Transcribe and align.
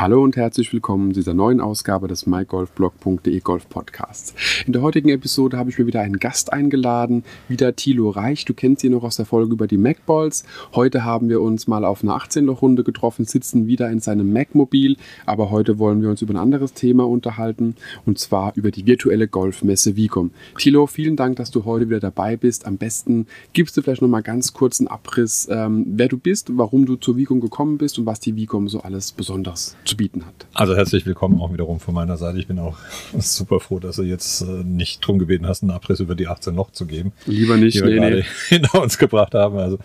Hallo 0.00 0.24
und 0.24 0.34
herzlich 0.34 0.72
willkommen 0.72 1.10
zu 1.10 1.20
dieser 1.20 1.34
neuen 1.34 1.60
Ausgabe 1.60 2.08
des 2.08 2.24
mygolfblog.de 2.24 3.38
Golf 3.40 3.68
Podcasts. 3.68 4.34
In 4.66 4.72
der 4.72 4.80
heutigen 4.80 5.10
Episode 5.10 5.58
habe 5.58 5.68
ich 5.68 5.78
mir 5.78 5.86
wieder 5.86 6.00
einen 6.00 6.18
Gast 6.18 6.54
eingeladen, 6.54 7.22
wieder 7.48 7.76
Thilo 7.76 8.08
Reich. 8.08 8.46
Du 8.46 8.54
kennst 8.54 8.82
ihn 8.82 8.92
noch 8.92 9.02
aus 9.02 9.16
der 9.16 9.26
Folge 9.26 9.52
über 9.52 9.66
die 9.66 9.76
Macballs. 9.76 10.44
Heute 10.74 11.04
haben 11.04 11.28
wir 11.28 11.42
uns 11.42 11.66
mal 11.66 11.84
auf 11.84 12.02
einer 12.02 12.16
18-Loch-Runde 12.16 12.82
getroffen, 12.82 13.26
sitzen 13.26 13.66
wieder 13.66 13.90
in 13.90 14.00
seinem 14.00 14.32
Macmobil, 14.32 14.96
aber 15.26 15.50
heute 15.50 15.78
wollen 15.78 16.00
wir 16.00 16.08
uns 16.08 16.22
über 16.22 16.32
ein 16.32 16.38
anderes 16.38 16.72
Thema 16.72 17.06
unterhalten 17.06 17.74
und 18.06 18.18
zwar 18.18 18.54
über 18.56 18.70
die 18.70 18.86
virtuelle 18.86 19.28
Golfmesse 19.28 19.96
Vicom. 19.96 20.30
Thilo, 20.56 20.86
vielen 20.86 21.16
Dank, 21.16 21.36
dass 21.36 21.50
du 21.50 21.66
heute 21.66 21.90
wieder 21.90 22.00
dabei 22.00 22.38
bist. 22.38 22.64
Am 22.64 22.78
besten 22.78 23.26
gibst 23.52 23.76
du 23.76 23.82
vielleicht 23.82 24.00
noch 24.00 24.08
mal 24.08 24.22
ganz 24.22 24.54
kurz 24.54 24.80
einen 24.80 24.88
Abriss, 24.88 25.46
ähm, 25.50 25.84
wer 25.88 26.08
du 26.08 26.16
bist, 26.16 26.56
warum 26.56 26.86
du 26.86 26.96
zur 26.96 27.18
Vicom 27.18 27.42
gekommen 27.42 27.76
bist 27.76 27.98
und 27.98 28.06
was 28.06 28.18
die 28.18 28.34
Vicom 28.34 28.66
so 28.70 28.80
alles 28.80 29.12
besonders 29.12 29.76
zu 29.90 29.96
bieten 29.96 30.24
hat. 30.24 30.46
Also 30.54 30.76
herzlich 30.76 31.04
willkommen 31.04 31.40
auch 31.40 31.52
wiederum 31.52 31.80
von 31.80 31.94
meiner 31.94 32.16
Seite. 32.16 32.38
Ich 32.38 32.46
bin 32.46 32.60
auch 32.60 32.78
super 33.18 33.58
froh, 33.58 33.80
dass 33.80 33.96
du 33.96 34.02
jetzt 34.02 34.40
äh, 34.42 34.44
nicht 34.44 35.04
drum 35.04 35.18
gebeten 35.18 35.48
hast, 35.48 35.62
einen 35.62 35.72
Abriss 35.72 35.98
über 35.98 36.14
die 36.14 36.28
18 36.28 36.54
Loch 36.54 36.70
zu 36.70 36.86
geben. 36.86 37.12
Lieber 37.26 37.56
nicht, 37.56 37.76
die 37.76 37.82
wir 37.82 37.88
nee, 37.88 37.96
gerade 37.96 38.16
nee. 38.18 38.24
hinter 38.48 38.80
uns 38.80 38.98
gebracht 38.98 39.34
haben. 39.34 39.58
Also 39.58 39.78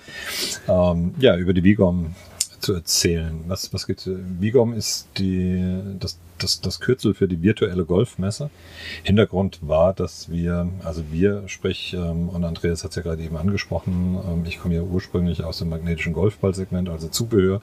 ähm, 0.68 1.16
ja, 1.20 1.36
über 1.36 1.54
die 1.54 1.64
Vigom 1.64 2.14
zu 2.60 2.74
erzählen. 2.74 3.44
Was, 3.48 3.74
was 3.74 3.88
geht? 3.88 4.04
Vigom 4.06 4.74
ist 4.74 5.08
die, 5.18 5.80
das, 6.00 6.20
das, 6.38 6.62
das 6.62 6.80
Kürzel 6.80 7.16
für 7.16 7.28
die 7.28 7.42
virtuelle 7.42 7.86
Golfmesse. 7.86 8.52
Hintergrund 9.02 9.60
war, 9.62 9.94
dass 9.94 10.30
wir, 10.30 10.70
also 10.84 11.04
wir, 11.12 11.48
sprich, 11.48 11.94
ähm, 11.94 12.30
und 12.30 12.44
Andreas 12.44 12.84
hat 12.84 12.92
es 12.92 12.96
ja 12.96 13.02
gerade 13.02 13.24
eben 13.24 13.38
angesprochen, 13.38 14.20
ähm, 14.28 14.44
ich 14.48 14.60
komme 14.60 14.76
ja 14.76 14.82
ursprünglich 14.82 15.44
aus 15.44 15.58
dem 15.58 15.70
magnetischen 15.70 16.14
Golfballsegment, 16.14 16.90
also 16.90 17.08
Zubehör, 17.08 17.62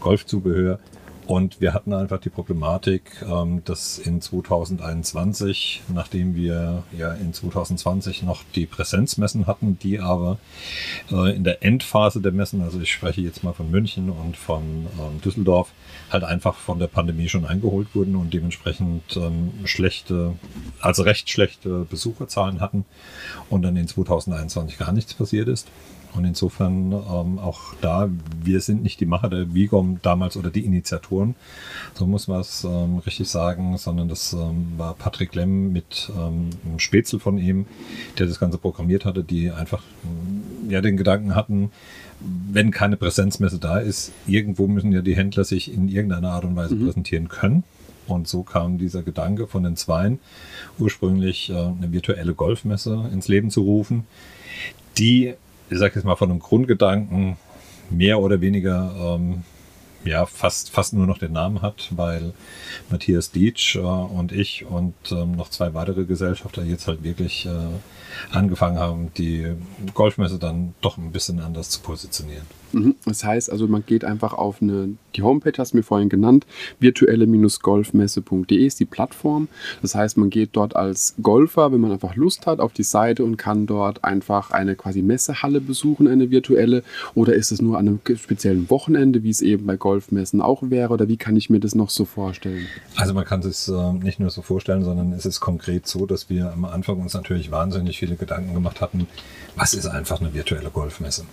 Golfzubehör. 0.00 0.78
Und 1.26 1.60
wir 1.60 1.72
hatten 1.72 1.94
einfach 1.94 2.20
die 2.20 2.28
Problematik, 2.28 3.24
ähm, 3.26 3.62
dass 3.64 3.98
in 3.98 4.20
2021, 4.20 5.82
nachdem 5.92 6.34
wir 6.34 6.82
ja 6.96 7.12
in 7.14 7.32
2020 7.32 8.22
noch 8.24 8.42
die 8.54 8.66
Präsenzmessen 8.66 9.46
hatten, 9.46 9.78
die 9.78 10.00
aber 10.00 10.38
äh, 11.10 11.34
in 11.34 11.42
der 11.42 11.62
Endphase 11.62 12.20
der 12.20 12.32
Messen, 12.32 12.60
also 12.60 12.78
ich 12.78 12.92
spreche 12.92 13.22
jetzt 13.22 13.42
mal 13.42 13.54
von 13.54 13.70
München 13.70 14.10
und 14.10 14.36
von 14.36 14.62
ähm, 14.62 15.20
Düsseldorf, 15.24 15.72
halt 16.10 16.24
einfach 16.24 16.56
von 16.56 16.78
der 16.78 16.88
Pandemie 16.88 17.30
schon 17.30 17.46
eingeholt 17.46 17.94
wurden 17.94 18.16
und 18.16 18.34
dementsprechend 18.34 19.16
ähm, 19.16 19.52
schlechte, 19.64 20.34
also 20.80 21.04
recht 21.04 21.30
schlechte 21.30 21.86
Besucherzahlen 21.88 22.60
hatten 22.60 22.84
und 23.48 23.62
dann 23.62 23.76
in 23.76 23.88
2021 23.88 24.76
gar 24.76 24.92
nichts 24.92 25.14
passiert 25.14 25.48
ist. 25.48 25.68
Und 26.14 26.24
insofern 26.24 26.92
ähm, 26.92 27.38
auch 27.38 27.74
da, 27.80 28.08
wir 28.42 28.60
sind 28.60 28.82
nicht 28.82 29.00
die 29.00 29.06
Macher 29.06 29.28
der 29.28 29.52
Vigom 29.52 29.98
damals 30.02 30.36
oder 30.36 30.50
die 30.50 30.64
Initiatoren, 30.64 31.34
so 31.94 32.06
muss 32.06 32.28
man 32.28 32.40
es 32.40 32.64
ähm, 32.64 32.98
richtig 32.98 33.28
sagen, 33.28 33.76
sondern 33.78 34.08
das 34.08 34.32
ähm, 34.32 34.74
war 34.76 34.94
Patrick 34.94 35.34
Lemm 35.34 35.72
mit 35.72 36.12
ähm, 36.16 36.50
einem 36.64 36.78
Spätzle 36.78 37.18
von 37.18 37.38
ihm, 37.38 37.66
der 38.18 38.26
das 38.26 38.38
Ganze 38.38 38.58
programmiert 38.58 39.04
hatte, 39.04 39.24
die 39.24 39.50
einfach 39.50 39.82
ähm, 40.04 40.70
ja 40.70 40.80
den 40.80 40.96
Gedanken 40.96 41.34
hatten, 41.34 41.72
wenn 42.20 42.70
keine 42.70 42.96
Präsenzmesse 42.96 43.58
da 43.58 43.78
ist, 43.78 44.12
irgendwo 44.26 44.68
müssen 44.68 44.92
ja 44.92 45.02
die 45.02 45.16
Händler 45.16 45.44
sich 45.44 45.72
in 45.72 45.88
irgendeiner 45.88 46.30
Art 46.30 46.44
und 46.44 46.56
Weise 46.56 46.76
mhm. 46.76 46.86
präsentieren 46.86 47.28
können. 47.28 47.64
Und 48.06 48.28
so 48.28 48.42
kam 48.42 48.78
dieser 48.78 49.02
Gedanke 49.02 49.46
von 49.46 49.62
den 49.62 49.76
Zweien, 49.76 50.18
ursprünglich 50.78 51.50
äh, 51.50 51.54
eine 51.54 51.90
virtuelle 51.90 52.34
Golfmesse 52.34 53.08
ins 53.12 53.28
Leben 53.28 53.50
zu 53.50 53.62
rufen, 53.62 54.04
die 54.98 55.34
ich 55.70 55.78
sage 55.78 55.94
jetzt 55.96 56.04
mal 56.04 56.16
von 56.16 56.30
einem 56.30 56.40
Grundgedanken 56.40 57.36
mehr 57.90 58.20
oder 58.20 58.40
weniger 58.40 58.92
ähm, 58.98 59.42
ja 60.04 60.26
fast 60.26 60.70
fast 60.70 60.92
nur 60.92 61.06
noch 61.06 61.18
den 61.18 61.32
Namen 61.32 61.62
hat, 61.62 61.88
weil 61.90 62.34
Matthias 62.90 63.30
Dietsch 63.30 63.76
äh, 63.76 63.80
und 63.80 64.32
ich 64.32 64.66
und 64.66 64.94
ähm, 65.10 65.32
noch 65.32 65.48
zwei 65.48 65.74
weitere 65.74 66.04
Gesellschafter 66.04 66.62
jetzt 66.62 66.86
halt 66.86 67.02
wirklich 67.02 67.46
äh, 67.46 67.50
angefangen 68.30 68.78
haben, 68.78 69.12
die 69.16 69.54
Golfmesse 69.94 70.38
dann 70.38 70.74
doch 70.80 70.98
ein 70.98 71.12
bisschen 71.12 71.40
anders 71.40 71.70
zu 71.70 71.80
positionieren. 71.80 72.46
Mhm. 72.74 72.96
Das 73.04 73.24
heißt 73.24 73.50
also, 73.50 73.68
man 73.68 73.84
geht 73.86 74.04
einfach 74.04 74.32
auf 74.34 74.60
eine, 74.60 74.96
die 75.14 75.22
Homepage 75.22 75.52
hast 75.56 75.72
du 75.72 75.78
mir 75.78 75.82
vorhin 75.82 76.08
genannt, 76.08 76.46
virtuelle-golfmesse.de 76.80 78.66
ist 78.66 78.80
die 78.80 78.84
Plattform. 78.84 79.48
Das 79.82 79.94
heißt, 79.94 80.16
man 80.16 80.30
geht 80.30 80.50
dort 80.52 80.76
als 80.76 81.14
Golfer, 81.22 81.72
wenn 81.72 81.80
man 81.80 81.92
einfach 81.92 82.16
Lust 82.16 82.46
hat, 82.46 82.60
auf 82.60 82.72
die 82.72 82.82
Seite 82.82 83.24
und 83.24 83.36
kann 83.36 83.66
dort 83.66 84.04
einfach 84.04 84.50
eine 84.50 84.74
quasi 84.74 85.02
Messehalle 85.02 85.60
besuchen, 85.60 86.08
eine 86.08 86.30
virtuelle. 86.30 86.82
Oder 87.14 87.34
ist 87.34 87.52
es 87.52 87.62
nur 87.62 87.78
an 87.78 87.88
einem 87.88 88.00
speziellen 88.16 88.68
Wochenende, 88.70 89.22
wie 89.22 89.30
es 89.30 89.40
eben 89.40 89.66
bei 89.66 89.76
Golfmessen 89.76 90.40
auch 90.40 90.62
wäre? 90.62 90.92
Oder 90.92 91.08
wie 91.08 91.16
kann 91.16 91.36
ich 91.36 91.50
mir 91.50 91.60
das 91.60 91.74
noch 91.74 91.90
so 91.90 92.04
vorstellen? 92.04 92.66
Also 92.96 93.14
man 93.14 93.24
kann 93.24 93.40
es 93.40 93.68
äh, 93.68 93.92
nicht 93.92 94.20
nur 94.20 94.30
so 94.30 94.42
vorstellen, 94.42 94.84
sondern 94.84 95.12
es 95.12 95.26
ist 95.26 95.40
konkret 95.40 95.86
so, 95.86 96.06
dass 96.06 96.28
wir 96.28 96.52
am 96.52 96.64
Anfang 96.64 97.00
uns 97.00 97.14
natürlich 97.14 97.50
wahnsinnig 97.50 97.98
viele 97.98 98.16
Gedanken 98.16 98.54
gemacht 98.54 98.80
hatten, 98.80 99.06
was 99.56 99.74
ist 99.74 99.86
einfach 99.86 100.20
eine 100.20 100.34
virtuelle 100.34 100.70
Golfmesse? 100.70 101.24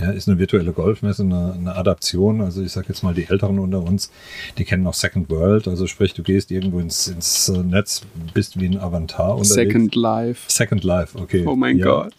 Ja, 0.00 0.10
ist 0.10 0.28
eine 0.28 0.38
virtuelle 0.38 0.72
Golfmesse 0.72 1.22
eine, 1.22 1.54
eine 1.54 1.74
Adaption. 1.74 2.40
Also 2.40 2.62
ich 2.62 2.70
sage 2.70 2.86
jetzt 2.88 3.02
mal, 3.02 3.14
die 3.14 3.28
Älteren 3.28 3.58
unter 3.58 3.82
uns, 3.82 4.12
die 4.56 4.64
kennen 4.64 4.84
noch 4.84 4.94
Second 4.94 5.28
World. 5.28 5.66
Also 5.66 5.86
sprich, 5.86 6.14
du 6.14 6.22
gehst 6.22 6.50
irgendwo 6.50 6.78
ins, 6.78 7.08
ins 7.08 7.48
äh, 7.48 7.58
Netz, 7.58 8.02
bist 8.32 8.60
wie 8.60 8.66
ein 8.66 8.78
Avatar 8.78 9.36
unterwegs. 9.36 9.48
Second 9.48 9.94
Life. 9.96 10.42
Second 10.46 10.84
Life, 10.84 11.18
okay. 11.18 11.44
Oh 11.46 11.56
mein 11.56 11.78
ja. 11.78 11.84
Gott. 11.86 12.14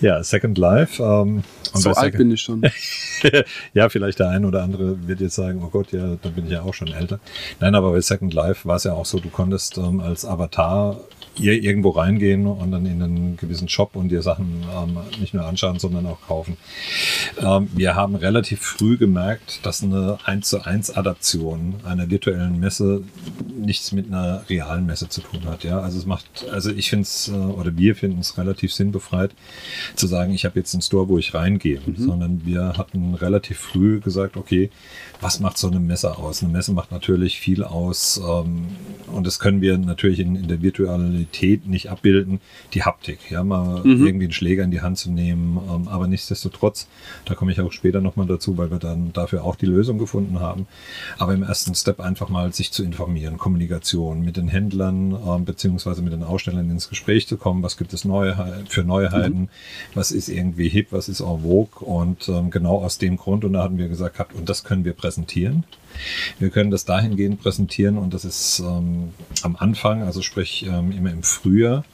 Ja, 0.00 0.22
Second 0.22 0.58
Life. 0.58 1.02
Ähm, 1.02 1.44
so 1.72 1.90
alt 1.90 1.98
Second 1.98 2.18
bin 2.18 2.30
ich 2.32 2.40
schon. 2.40 2.62
ja, 3.74 3.88
vielleicht 3.88 4.18
der 4.18 4.30
ein 4.30 4.44
oder 4.44 4.62
andere 4.64 5.06
wird 5.06 5.20
jetzt 5.20 5.36
sagen, 5.36 5.62
oh 5.64 5.68
Gott, 5.68 5.92
ja, 5.92 6.16
dann 6.20 6.32
bin 6.32 6.46
ich 6.46 6.52
ja 6.52 6.62
auch 6.62 6.74
schon 6.74 6.88
älter. 6.88 7.20
Nein, 7.60 7.74
aber 7.76 7.92
bei 7.92 8.00
Second 8.00 8.34
Life 8.34 8.66
war 8.66 8.76
es 8.76 8.84
ja 8.84 8.94
auch 8.94 9.06
so, 9.06 9.20
du 9.20 9.28
konntest 9.28 9.78
ähm, 9.78 10.00
als 10.00 10.24
Avatar 10.24 10.98
ihr 11.38 11.62
irgendwo 11.62 11.90
reingehen 11.90 12.46
und 12.46 12.70
dann 12.70 12.86
in 12.86 13.02
einen 13.02 13.36
gewissen 13.36 13.68
Shop 13.68 13.96
und 13.96 14.10
dir 14.10 14.22
Sachen 14.22 14.64
ähm, 14.74 14.98
nicht 15.18 15.34
nur 15.34 15.44
anschauen, 15.46 15.78
sondern 15.78 16.06
auch 16.06 16.20
kaufen. 16.26 16.56
Ähm, 17.38 17.68
wir 17.74 17.94
haben 17.94 18.14
relativ 18.14 18.60
früh 18.60 18.96
gemerkt, 18.96 19.60
dass 19.64 19.82
eine 19.82 20.18
1 20.24 20.48
zu 20.48 20.64
1 20.64 20.90
Adaption 20.96 21.76
einer 21.84 22.10
virtuellen 22.10 22.60
Messe 22.60 23.02
nichts 23.56 23.92
mit 23.92 24.08
einer 24.08 24.44
realen 24.48 24.86
Messe 24.86 25.08
zu 25.08 25.22
tun 25.22 25.44
hat. 25.46 25.64
Ja, 25.64 25.80
also 25.80 25.98
es 25.98 26.06
macht, 26.06 26.46
also 26.52 26.70
ich 26.70 26.90
finde 26.90 27.04
es 27.04 27.28
äh, 27.28 27.32
oder 27.32 27.76
wir 27.76 27.96
finden 27.96 28.20
es 28.20 28.36
relativ 28.36 28.72
sinnbefreit 28.72 29.32
zu 29.94 30.06
sagen, 30.06 30.32
ich 30.34 30.44
habe 30.44 30.58
jetzt 30.58 30.74
einen 30.74 30.82
Store, 30.82 31.08
wo 31.08 31.18
ich 31.18 31.34
reingehe, 31.34 31.80
mhm. 31.84 31.96
sondern 31.96 32.42
wir 32.44 32.74
hatten 32.76 33.14
relativ 33.14 33.58
früh 33.58 34.00
gesagt, 34.00 34.36
okay, 34.36 34.70
was 35.20 35.40
macht 35.40 35.56
so 35.56 35.68
eine 35.68 35.80
Messe 35.80 36.18
aus? 36.18 36.42
Eine 36.42 36.52
Messe 36.52 36.72
macht 36.72 36.92
natürlich 36.92 37.40
viel 37.40 37.64
aus 37.64 38.20
ähm, 38.22 38.66
und 39.06 39.26
das 39.26 39.38
können 39.38 39.60
wir 39.60 39.78
natürlich 39.78 40.20
in, 40.20 40.36
in 40.36 40.48
der 40.48 40.62
Virtualität 41.22 41.66
nicht 41.66 41.90
abbilden. 41.90 42.40
Die 42.74 42.82
Haptik, 42.82 43.30
ja, 43.30 43.44
mal 43.44 43.82
mhm. 43.84 44.06
irgendwie 44.06 44.26
einen 44.26 44.32
Schläger 44.32 44.64
in 44.64 44.70
die 44.70 44.80
Hand 44.80 44.98
zu 44.98 45.10
nehmen, 45.10 45.58
ähm, 45.70 45.88
aber 45.88 46.06
nichtsdestotrotz, 46.06 46.88
da 47.24 47.34
komme 47.34 47.52
ich 47.52 47.60
auch 47.60 47.72
später 47.72 48.00
nochmal 48.00 48.26
dazu, 48.26 48.58
weil 48.58 48.70
wir 48.70 48.78
dann 48.78 49.12
dafür 49.12 49.44
auch 49.44 49.56
die 49.56 49.66
Lösung 49.66 49.98
gefunden 49.98 50.40
haben. 50.40 50.66
Aber 51.18 51.34
im 51.34 51.42
ersten 51.42 51.74
Step 51.74 52.00
einfach 52.00 52.28
mal 52.28 52.52
sich 52.52 52.72
zu 52.72 52.82
informieren, 52.82 53.38
Kommunikation 53.38 54.22
mit 54.22 54.36
den 54.36 54.48
Händlern 54.48 55.16
ähm, 55.26 55.44
beziehungsweise 55.44 56.02
mit 56.02 56.12
den 56.12 56.22
Ausstellern 56.22 56.70
ins 56.70 56.88
Gespräch 56.88 57.26
zu 57.26 57.36
kommen. 57.36 57.62
Was 57.62 57.76
gibt 57.76 57.92
es 57.92 58.04
neue, 58.04 58.64
für 58.68 58.84
Neuheiten? 58.84 59.42
Mhm. 59.42 59.48
Was 59.94 60.10
ist 60.12 60.28
irgendwie 60.28 60.68
hip? 60.68 60.88
Was 60.90 61.08
ist 61.08 61.20
en 61.20 61.42
vogue? 61.42 61.86
Und 61.86 62.28
ähm, 62.28 62.50
genau 62.50 62.82
aus 62.82 62.98
dem 62.98 63.16
Grund, 63.16 63.44
und 63.44 63.54
da 63.54 63.62
hatten 63.62 63.78
wir 63.78 63.88
gesagt, 63.88 64.14
gehabt, 64.14 64.34
und 64.34 64.48
das 64.48 64.64
können 64.64 64.84
wir 64.84 64.92
präsentieren. 64.92 65.64
Wir 66.38 66.50
können 66.50 66.70
das 66.70 66.84
dahingehend 66.84 67.40
präsentieren 67.42 67.98
und 67.98 68.14
das 68.14 68.24
ist 68.24 68.60
ähm, 68.60 69.10
am 69.42 69.56
Anfang, 69.56 70.02
also 70.02 70.22
sprich 70.22 70.66
ähm, 70.66 70.92
immer 70.92 71.10
im 71.10 71.22
Frühjahr, 71.22 71.84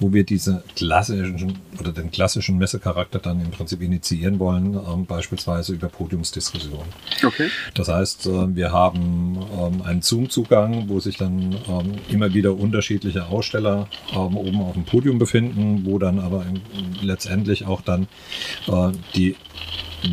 wo 0.00 0.12
wir 0.12 0.24
diese 0.24 0.62
klassischen 0.74 1.58
oder 1.78 1.92
den 1.92 2.10
klassischen 2.10 2.58
Messecharakter 2.58 3.18
dann 3.18 3.40
im 3.40 3.50
Prinzip 3.50 3.82
initiieren 3.82 4.38
wollen, 4.38 4.74
ähm, 4.74 5.06
beispielsweise 5.06 5.74
über 5.74 5.88
Podiumsdiskussionen. 5.88 6.88
Okay. 7.24 7.48
Das 7.74 7.88
heißt, 7.88 8.26
äh, 8.26 8.54
wir 8.54 8.72
haben 8.72 9.38
ähm, 9.58 9.82
einen 9.82 10.02
Zoom-Zugang, 10.02 10.88
wo 10.88 11.00
sich 11.00 11.16
dann 11.16 11.56
ähm, 11.68 11.92
immer 12.08 12.32
wieder 12.34 12.54
unterschiedliche 12.54 13.26
Aussteller 13.26 13.88
ähm, 14.12 14.36
oben 14.36 14.60
auf 14.62 14.74
dem 14.74 14.84
Podium 14.84 15.18
befinden, 15.18 15.82
wo 15.84 15.98
dann 15.98 16.18
aber 16.18 16.44
letztendlich 17.02 17.66
auch 17.66 17.80
dann 17.80 18.08
äh, 18.68 18.92
die 19.14 19.36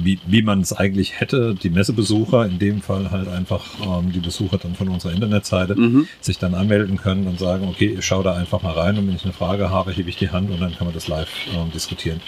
wie, 0.01 0.19
wie 0.25 0.41
man 0.41 0.61
es 0.61 0.73
eigentlich 0.73 1.19
hätte, 1.19 1.55
die 1.55 1.69
Messebesucher, 1.69 2.45
in 2.45 2.57
dem 2.57 2.81
Fall 2.81 3.11
halt 3.11 3.27
einfach 3.27 3.65
ähm, 3.81 4.11
die 4.11 4.19
Besucher 4.19 4.57
dann 4.57 4.75
von 4.75 4.89
unserer 4.89 5.13
Internetseite, 5.13 5.75
Mhm. 5.75 6.07
sich 6.21 6.39
dann 6.39 6.55
anmelden 6.55 6.97
können 6.97 7.27
und 7.27 7.37
sagen, 7.37 7.67
okay, 7.67 7.95
ich 7.99 8.05
schaue 8.05 8.23
da 8.23 8.33
einfach 8.33 8.61
mal 8.61 8.71
rein 8.71 8.97
und 8.97 9.07
wenn 9.07 9.15
ich 9.15 9.23
eine 9.23 9.33
Frage 9.33 9.69
habe, 9.69 9.91
hebe 9.91 10.09
ich 10.09 10.15
die 10.15 10.29
Hand 10.29 10.49
und 10.49 10.61
dann 10.61 10.75
kann 10.75 10.87
man 10.87 10.93
das 10.93 11.07
live 11.07 11.29
ähm, 11.53 11.71
diskutieren. 11.71 12.21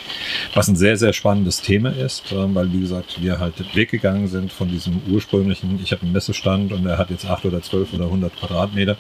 Was 0.53 0.67
ein 0.67 0.75
sehr, 0.75 0.97
sehr 0.97 1.13
spannendes 1.13 1.61
Thema 1.61 1.89
ist, 1.89 2.31
ähm, 2.31 2.53
weil 2.55 2.71
wie 2.73 2.81
gesagt, 2.81 3.21
wir 3.21 3.39
halt 3.39 3.53
weggegangen 3.75 4.27
sind 4.27 4.51
von 4.51 4.67
diesem 4.69 5.01
ursprünglichen, 5.09 5.79
ich 5.81 5.91
habe 5.91 6.03
einen 6.03 6.11
Messestand 6.11 6.71
und 6.71 6.83
der 6.83 6.97
hat 6.97 7.09
jetzt 7.09 7.25
acht 7.25 7.45
oder 7.45 7.61
zwölf 7.61 7.93
oder 7.93 8.05
100 8.05 8.35
Quadratmeter 8.35 8.97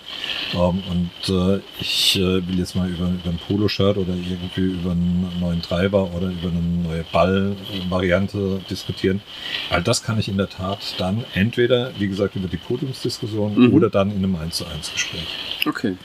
ähm, 0.53 0.81
und 0.89 1.29
äh, 1.29 1.59
ich 1.79 2.15
äh, 2.17 2.47
will 2.47 2.57
jetzt 2.57 2.75
mal 2.75 2.89
über, 2.89 3.05
über 3.09 3.29
ein 3.29 3.39
Poloshirt 3.47 3.97
oder 3.97 4.13
irgendwie 4.13 4.79
über 4.79 4.91
einen 4.91 5.29
neuen 5.39 5.61
Treiber 5.61 6.09
oder 6.15 6.27
über 6.27 6.49
eine 6.49 6.61
neue 6.61 7.03
Ball-Variante 7.11 8.04
diskutieren. 8.69 9.21
All 9.69 9.81
das 9.83 10.03
kann 10.03 10.19
ich 10.19 10.27
in 10.29 10.37
der 10.37 10.49
Tat 10.49 10.79
dann 10.97 11.23
entweder, 11.33 11.91
wie 11.99 12.07
gesagt, 12.07 12.35
über 12.35 12.47
die 12.47 12.57
Podiumsdiskussion 12.57 13.67
Mhm. 13.67 13.73
oder 13.73 13.89
dann 13.89 14.11
in 14.11 14.17
einem 14.17 14.35
1 14.35 14.55
zu 14.57 14.65
1 14.65 14.91
Gespräch. 14.93 15.27
Okay. 15.65 15.95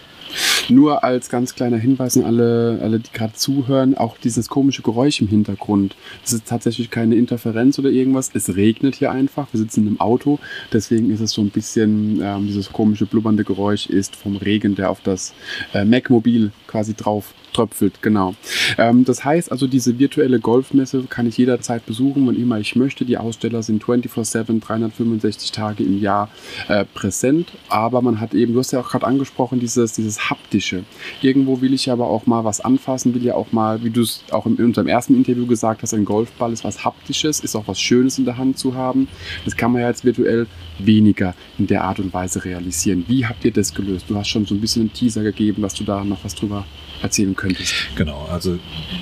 Nur 0.68 1.02
als 1.02 1.28
ganz 1.28 1.56
kleiner 1.56 1.76
Hinweis 1.78 2.16
an 2.16 2.24
alle, 2.24 2.78
alle 2.80 3.00
die 3.00 3.10
gerade 3.12 3.32
zuhören, 3.34 3.96
auch 3.96 4.16
dieses 4.16 4.48
komische 4.48 4.80
Geräusch 4.82 5.20
im 5.20 5.26
Hintergrund. 5.26 5.96
Das 6.22 6.32
ist 6.32 6.46
tatsächlich 6.46 6.88
keine 6.88 7.16
Interferenz 7.16 7.80
oder 7.80 7.90
irgendwas. 7.90 8.30
Es 8.32 8.54
regnet 8.54 8.94
hier 8.94 9.10
einfach. 9.10 9.48
Wir 9.52 9.58
sitzen 9.58 9.88
im 9.88 9.98
Auto. 10.00 10.38
Deswegen 10.72 11.10
ist 11.10 11.18
es 11.18 11.32
so 11.32 11.42
ein 11.42 11.50
bisschen, 11.50 12.20
ähm, 12.22 12.46
dieses 12.46 12.72
komische 12.72 13.06
blubbernde 13.06 13.42
Geräusch 13.42 13.86
ist 13.86 14.14
vom 14.14 14.36
Regen, 14.36 14.76
der 14.76 14.90
auf 14.90 15.00
das 15.02 15.34
äh, 15.74 15.84
Mac-Mobil 15.84 16.52
quasi 16.70 16.94
drauf 16.94 17.34
tröpfelt. 17.52 18.00
Genau. 18.00 18.34
Ähm, 18.78 19.04
das 19.04 19.24
heißt 19.24 19.50
also, 19.50 19.66
diese 19.66 19.98
virtuelle 19.98 20.40
Golfmesse 20.40 21.04
kann 21.08 21.26
ich 21.26 21.36
jederzeit 21.36 21.84
besuchen, 21.84 22.26
wann 22.26 22.36
immer 22.36 22.58
ich 22.58 22.76
möchte. 22.76 23.04
Die 23.04 23.18
Aussteller 23.18 23.62
sind 23.62 23.82
24-7, 23.82 24.60
365 24.60 25.50
Tage 25.52 25.82
im 25.82 26.00
Jahr 26.00 26.30
äh, 26.68 26.84
präsent. 26.84 27.52
Aber 27.68 28.02
man 28.02 28.20
hat 28.20 28.34
eben, 28.34 28.52
du 28.52 28.60
hast 28.60 28.72
ja 28.72 28.80
auch 28.80 28.88
gerade 28.88 29.06
angesprochen, 29.06 29.60
dieses, 29.60 29.94
dieses 29.94 30.30
haptische. 30.30 30.84
Irgendwo 31.22 31.60
will 31.60 31.74
ich 31.74 31.90
aber 31.90 32.06
auch 32.06 32.26
mal 32.26 32.44
was 32.44 32.60
anfassen, 32.60 33.14
will 33.14 33.24
ja 33.24 33.34
auch 33.34 33.52
mal, 33.52 33.82
wie 33.82 33.90
du 33.90 34.02
es 34.02 34.22
auch 34.30 34.46
in 34.46 34.56
unserem 34.56 34.86
ersten 34.86 35.14
Interview 35.14 35.46
gesagt 35.46 35.82
hast, 35.82 35.92
ein 35.94 36.04
Golfball 36.04 36.52
ist 36.52 36.64
was 36.64 36.84
haptisches, 36.84 37.40
ist 37.40 37.56
auch 37.56 37.66
was 37.66 37.80
Schönes 37.80 38.18
in 38.18 38.24
der 38.24 38.38
Hand 38.38 38.58
zu 38.58 38.74
haben. 38.74 39.08
Das 39.44 39.56
kann 39.56 39.72
man 39.72 39.82
ja 39.82 39.88
jetzt 39.88 40.04
virtuell 40.04 40.46
weniger 40.78 41.34
in 41.58 41.66
der 41.66 41.84
Art 41.84 41.98
und 41.98 42.12
Weise 42.14 42.44
realisieren. 42.44 43.04
Wie 43.08 43.26
habt 43.26 43.44
ihr 43.44 43.52
das 43.52 43.74
gelöst? 43.74 44.06
Du 44.08 44.16
hast 44.16 44.28
schon 44.28 44.46
so 44.46 44.54
ein 44.54 44.60
bisschen 44.60 44.82
einen 44.82 44.92
Teaser 44.92 45.22
gegeben, 45.22 45.62
dass 45.62 45.74
du 45.74 45.84
da 45.84 46.04
noch 46.04 46.24
was 46.24 46.34
drüber 46.34 46.59
erzählen 47.02 47.34
könntest. 47.34 47.74
Genau, 47.96 48.28
also 48.30 48.58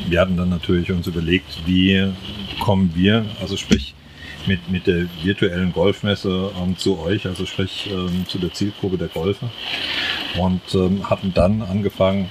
wir 0.09 0.21
hatten 0.21 0.37
dann 0.37 0.49
natürlich 0.49 0.91
uns 0.93 1.07
überlegt, 1.07 1.67
wie 1.67 2.13
kommen 2.61 2.93
wir, 2.95 3.25
also 3.41 3.57
sprich 3.57 3.95
mit, 4.47 4.71
mit 4.71 4.87
der 4.87 5.07
virtuellen 5.23 5.73
Golfmesse 5.73 6.51
ähm, 6.61 6.77
zu 6.77 6.99
euch, 6.99 7.27
also 7.27 7.45
sprich 7.45 7.89
ähm, 7.93 8.25
zu 8.29 8.39
der 8.39 8.53
Zielgruppe 8.53 8.97
der 8.99 9.09
Golfer 9.09 9.51
und 10.39 10.63
ähm, 10.75 11.09
hatten 11.09 11.33
dann 11.35 11.63
angefangen, 11.63 12.31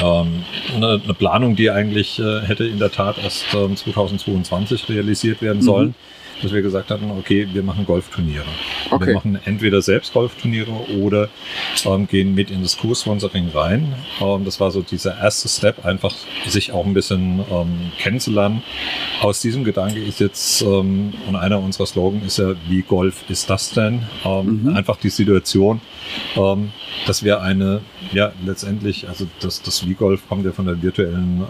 ähm, 0.00 0.44
eine, 0.74 1.00
eine 1.02 1.14
Planung, 1.14 1.56
die 1.56 1.70
eigentlich 1.70 2.18
äh, 2.18 2.40
hätte 2.42 2.64
in 2.64 2.78
der 2.78 2.90
Tat 2.92 3.18
erst 3.22 3.46
ähm, 3.54 3.76
2022 3.76 4.88
realisiert 4.88 5.42
werden 5.42 5.62
Mhm. 5.88 5.94
Dass 6.42 6.52
wir 6.52 6.62
gesagt 6.62 6.90
hatten, 6.90 7.10
okay, 7.10 7.48
wir 7.52 7.62
machen 7.62 7.84
Golfturniere. 7.86 8.44
Okay. 8.90 9.06
Wir 9.08 9.14
machen 9.14 9.38
entweder 9.44 9.82
selbst 9.82 10.12
Golfturniere 10.12 10.72
oder 10.98 11.28
ähm, 11.84 12.06
gehen 12.06 12.34
mit 12.34 12.50
in 12.50 12.62
das 12.62 12.76
Co-Sponsoring 12.76 13.48
rein. 13.54 13.94
Ähm, 14.20 14.44
das 14.44 14.60
war 14.60 14.70
so 14.70 14.82
dieser 14.82 15.18
erste 15.18 15.48
Step, 15.48 15.84
einfach 15.84 16.14
sich 16.46 16.72
auch 16.72 16.86
ein 16.86 16.94
bisschen 16.94 17.40
ähm, 17.50 17.92
kennenzulernen. 17.98 18.62
Aus 19.20 19.40
diesem 19.40 19.64
Gedanke 19.64 20.00
ist 20.02 20.20
jetzt, 20.20 20.62
ähm, 20.62 21.12
und 21.26 21.36
einer 21.36 21.60
unserer 21.60 21.86
Slogan 21.86 22.22
ist 22.26 22.38
ja, 22.38 22.54
wie 22.68 22.82
Golf 22.82 23.24
ist 23.28 23.48
das 23.50 23.70
denn? 23.70 24.02
Ähm, 24.24 24.40
Mhm. 24.40 24.76
Einfach 24.76 24.96
die 24.96 25.10
Situation, 25.10 25.80
ähm, 26.34 26.72
dass 27.06 27.22
wir 27.22 27.40
eine, 27.42 27.82
ja, 28.12 28.32
letztendlich, 28.44 29.08
also 29.08 29.26
das, 29.40 29.62
das 29.62 29.80
V-Golf 29.80 30.26
kommt 30.28 30.44
ja 30.44 30.52
von 30.52 30.66
der 30.66 30.82
virtuellen 30.82 31.44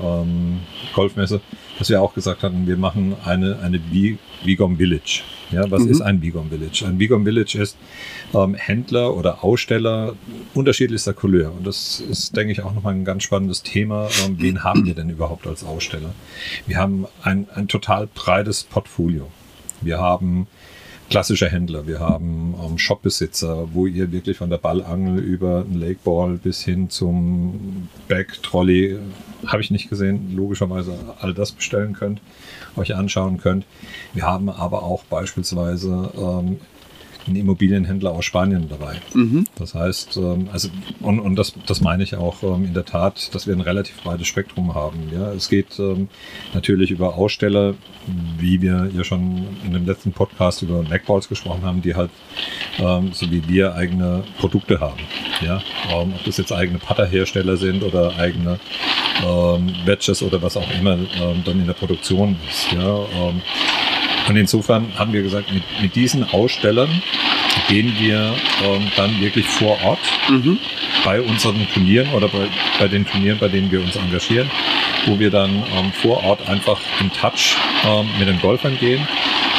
Golfmesse, 0.95 1.41
dass 1.79 1.89
wir 1.89 2.03
auch 2.03 2.15
gesagt 2.15 2.43
hatten, 2.43 2.67
wir 2.67 2.77
machen 2.77 3.15
eine, 3.25 3.59
eine 3.61 3.79
V- 3.79 4.19
Vigom 4.45 4.77
Village. 4.77 5.23
Ja, 5.51 5.71
was 5.71 5.83
Mhm. 5.85 5.91
ist 5.91 6.01
ein 6.01 6.23
Vigom 6.23 6.49
Village? 6.51 6.85
Ein 6.87 6.99
Vigom 6.99 7.25
Village 7.25 7.59
ist 7.61 7.77
ähm, 8.35 8.55
Händler 8.55 9.17
oder 9.17 9.43
Aussteller 9.45 10.15
unterschiedlichster 10.55 11.13
Couleur. 11.13 11.53
Und 11.53 11.67
das 11.67 12.01
ist, 12.01 12.37
denke 12.37 12.53
ich, 12.53 12.63
auch 12.63 12.73
nochmal 12.75 12.95
ein 12.95 13.05
ganz 13.05 13.25
spannendes 13.25 13.63
Thema. 13.63 14.09
Ähm, 14.25 14.37
wen 14.39 14.63
haben 14.65 14.85
wir 14.87 14.95
denn 14.95 15.11
überhaupt 15.11 15.47
als 15.47 15.65
Aussteller? 15.65 16.15
Wir 16.67 16.77
haben 16.79 17.07
ein, 17.23 17.47
ein 17.55 17.69
total 17.69 18.07
breites 18.15 18.63
Portfolio. 18.65 19.29
Wir 19.81 19.99
haben 19.99 20.47
klassische 21.09 21.49
Händler, 21.51 21.89
wir 21.89 21.99
haben 21.99 22.55
ähm, 22.65 22.79
Shopbesitzer, 22.79 23.69
wo 23.73 23.87
ihr 23.87 24.13
wirklich 24.13 24.37
von 24.37 24.49
der 24.49 24.59
Ballangel 24.59 25.19
über 25.19 25.65
einen 25.69 25.81
Lakeball 25.81 26.39
bis 26.41 26.63
hin 26.63 26.89
zum 26.89 27.89
Bag-Trolley, 28.07 28.97
habe 29.47 29.63
ich 29.63 29.71
nicht 29.71 29.89
gesehen, 29.89 30.35
logischerweise 30.35 30.95
all 31.21 31.35
das 31.35 31.53
bestellen 31.53 31.95
könnt, 31.95 32.21
euch 32.77 32.95
anschauen 32.95 33.39
könnt. 33.39 33.65
Wir 34.13 34.25
haben 34.25 34.49
aber 34.49 34.83
auch 34.83 35.05
beispielsweise 35.05 36.11
ähm, 36.17 36.59
einen 37.27 37.37
Immobilienhändler 37.37 38.13
aus 38.13 38.25
Spanien 38.25 38.69
dabei. 38.69 39.01
Mhm. 39.15 39.47
Das 39.57 39.75
heißt, 39.75 40.17
ähm, 40.17 40.49
also 40.53 40.69
und, 41.01 41.21
und 41.21 41.37
das, 41.37 41.55
das 41.67 41.81
meine 41.81 42.03
ich 42.03 42.17
auch 42.17 42.43
ähm, 42.43 42.65
in 42.65 42.75
der 42.75 42.85
Tat, 42.85 43.35
dass 43.35 43.47
wir 43.47 43.55
ein 43.55 43.61
relativ 43.61 44.03
breites 44.03 44.27
Spektrum 44.27 44.75
haben. 44.75 45.11
Ja, 45.13 45.33
es 45.33 45.49
geht 45.49 45.79
ähm, 45.79 46.09
natürlich 46.55 46.91
über 46.91 47.17
Aussteller, 47.17 47.75
wie 48.39 48.61
wir 48.61 48.91
ja 48.95 49.05
schon 49.05 49.47
in 49.65 49.73
dem 49.73 49.87
letzten 49.87 50.13
Podcast 50.13 50.63
über 50.63 50.83
Macballs 50.83 51.29
gesprochen 51.29 51.63
haben, 51.63 51.83
die 51.83 51.95
halt 51.95 52.11
ähm, 52.79 53.13
so 53.13 53.31
wie 53.31 53.47
wir 53.49 53.75
eigene 53.75 54.25
Produkte 54.39 54.81
haben. 54.81 55.01
Ja, 55.41 55.63
ähm, 55.91 56.15
ob 56.15 56.25
das 56.25 56.37
jetzt 56.37 56.53
eigene 56.53 56.79
Putterhersteller 56.79 57.57
sind 57.57 57.83
oder 57.83 58.17
eigene 58.17 58.59
ähm, 59.25 59.73
Batches 59.85 60.23
oder 60.23 60.41
was 60.43 60.57
auch 60.57 60.71
immer 60.79 60.93
ähm, 60.93 61.43
dann 61.45 61.61
in 61.61 61.67
der 61.67 61.75
Produktion 61.75 62.37
ist. 62.49 62.73
Ja, 62.73 62.99
ähm, 63.15 63.43
und 64.29 64.37
insofern 64.37 64.87
haben 64.97 65.13
wir 65.13 65.23
gesagt, 65.23 65.53
mit, 65.53 65.63
mit 65.81 65.95
diesen 65.97 66.25
Ausstellern 66.33 67.03
gehen 67.69 67.93
wir 67.99 68.35
ähm, 68.65 68.91
dann 68.97 69.21
wirklich 69.21 69.47
vor 69.47 69.77
Ort 69.83 69.99
Mhm. 70.29 70.59
bei 71.05 71.21
unseren 71.21 71.67
Turnieren 71.73 72.09
oder 72.13 72.29
bei, 72.29 72.47
bei 72.79 72.87
den 72.89 73.05
Turnieren, 73.05 73.39
bei 73.39 73.49
denen 73.49 73.71
wir 73.71 73.81
uns 73.81 73.97
engagieren, 73.97 74.49
wo 75.07 75.19
wir 75.19 75.31
dann 75.31 75.51
ähm, 75.51 75.93
vor 75.93 76.23
Ort 76.23 76.49
einfach 76.49 76.81
in 77.01 77.11
Touch 77.11 77.57
ähm, 77.85 78.09
mit 78.19 78.29
den 78.29 78.41
Golfern 78.41 78.79
gehen 78.79 79.07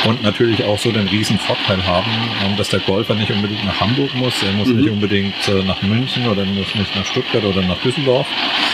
und 0.05 0.23
natürlich 0.23 0.63
auch 0.63 0.79
so 0.79 0.91
den 0.91 1.07
riesen 1.07 1.37
Vorteil 1.37 1.85
haben, 1.85 2.11
ähm, 2.45 2.57
dass 2.57 2.69
der 2.69 2.79
Golfer 2.79 3.13
nicht 3.15 3.31
unbedingt 3.31 3.65
nach 3.65 3.79
Hamburg 3.79 4.13
muss, 4.15 4.41
er 4.43 4.53
muss 4.53 4.67
Mhm. 4.67 4.75
nicht 4.77 4.89
unbedingt 4.89 5.47
äh, 5.47 5.63
nach 5.63 5.81
München 5.81 6.27
oder 6.27 6.43
muss 6.45 6.73
nicht 6.75 6.95
nach 6.95 7.05
Stuttgart 7.05 7.43
oder 7.43 7.61
nach 7.61 7.77
Düsseldorf, 7.81 8.27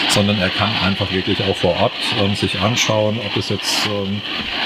sondern 0.10 0.40
er 0.40 0.50
kann 0.50 0.70
einfach 0.86 1.12
wirklich 1.12 1.42
auch 1.44 1.56
vor 1.56 1.76
Ort 1.78 1.94
ähm, 2.20 2.36
sich 2.36 2.60
anschauen, 2.60 3.20
ob 3.20 3.36
es 3.38 3.50
jetzt 3.50 3.88
ähm, 3.88 4.22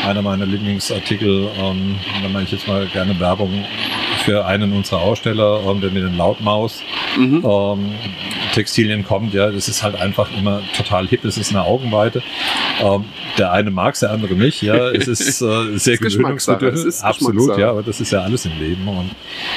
einer 0.08 0.22
meiner 0.22 0.46
Lieblingsartikel, 0.46 1.50
ähm, 1.60 1.98
da 2.22 2.30
mache 2.30 2.44
ich 2.44 2.52
jetzt 2.52 2.68
mal 2.68 2.86
gerne 2.88 3.20
Werbung 3.20 3.66
für 4.26 4.46
einen 4.46 4.74
unserer 4.74 5.02
Aussteller, 5.02 5.62
ähm, 5.68 5.82
der 5.82 5.92
mit 5.92 6.04
den 6.04 6.18
Lautmaus 6.18 6.82
Mhm. 7.18 7.44
ähm, 7.46 7.92
Textilien 8.54 9.04
kommt, 9.04 9.34
ja, 9.34 9.50
das 9.50 9.68
ist 9.68 9.84
halt 9.84 9.96
einfach 9.96 10.30
immer 10.38 10.62
total 10.76 11.08
hip, 11.08 11.26
es 11.26 11.38
ist 11.38 11.52
eine 11.52 11.64
Augenweite. 11.64 12.22
Ähm, 12.82 13.06
der 13.38 13.52
eine 13.52 13.72
mag 13.72 13.94
es, 13.94 14.02
der 14.02 14.12
andere 14.12 14.34
nicht, 14.34 14.62
ja, 14.62 14.90
es 14.90 15.08
ist 15.08 15.42
äh, 15.42 15.78
sehr 15.78 15.98
ist 16.86 17.04
absolut, 17.04 17.58
ja, 17.58 17.70
aber 17.70 17.84
das 17.84 18.02
ist 18.02 18.12
ja 18.12 18.22
alles 18.22 18.46
im 18.46 18.58
Leben 18.60 18.88
und 18.88 19.12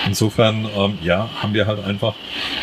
insofern, 0.07 0.69
ähm, 0.77 0.99
ja, 1.03 1.29
haben 1.41 1.55
wir 1.55 1.67
halt 1.67 1.85
einfach 1.85 2.15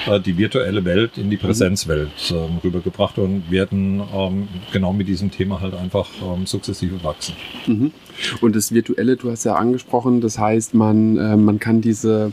äh, 0.08 0.20
die 0.20 0.38
virtuelle 0.38 0.84
Welt 0.86 1.18
in 1.18 1.30
die 1.30 1.38
Präsenzwelt 1.38 2.12
ähm, 2.32 2.60
rübergebracht 2.64 3.18
und 3.18 3.50
werden 3.52 4.02
ähm, 4.14 4.48
genau 4.72 4.94
mit 4.94 5.08
diesem 5.08 5.32
Thema 5.32 5.60
halt 5.62 5.74
einfach 5.74 6.08
ähm, 6.22 6.46
sukzessive 6.46 7.04
wachsen. 7.04 7.36
Mhm. 7.68 7.92
Und 8.42 8.56
das 8.56 8.74
Virtuelle, 8.74 9.18
du 9.18 9.32
hast 9.32 9.44
ja 9.44 9.56
angesprochen, 9.56 10.22
das 10.22 10.38
heißt, 10.38 10.74
man, 10.74 11.18
äh, 11.18 11.38
man 11.38 11.60
kann 11.60 11.82
diese, 11.82 12.32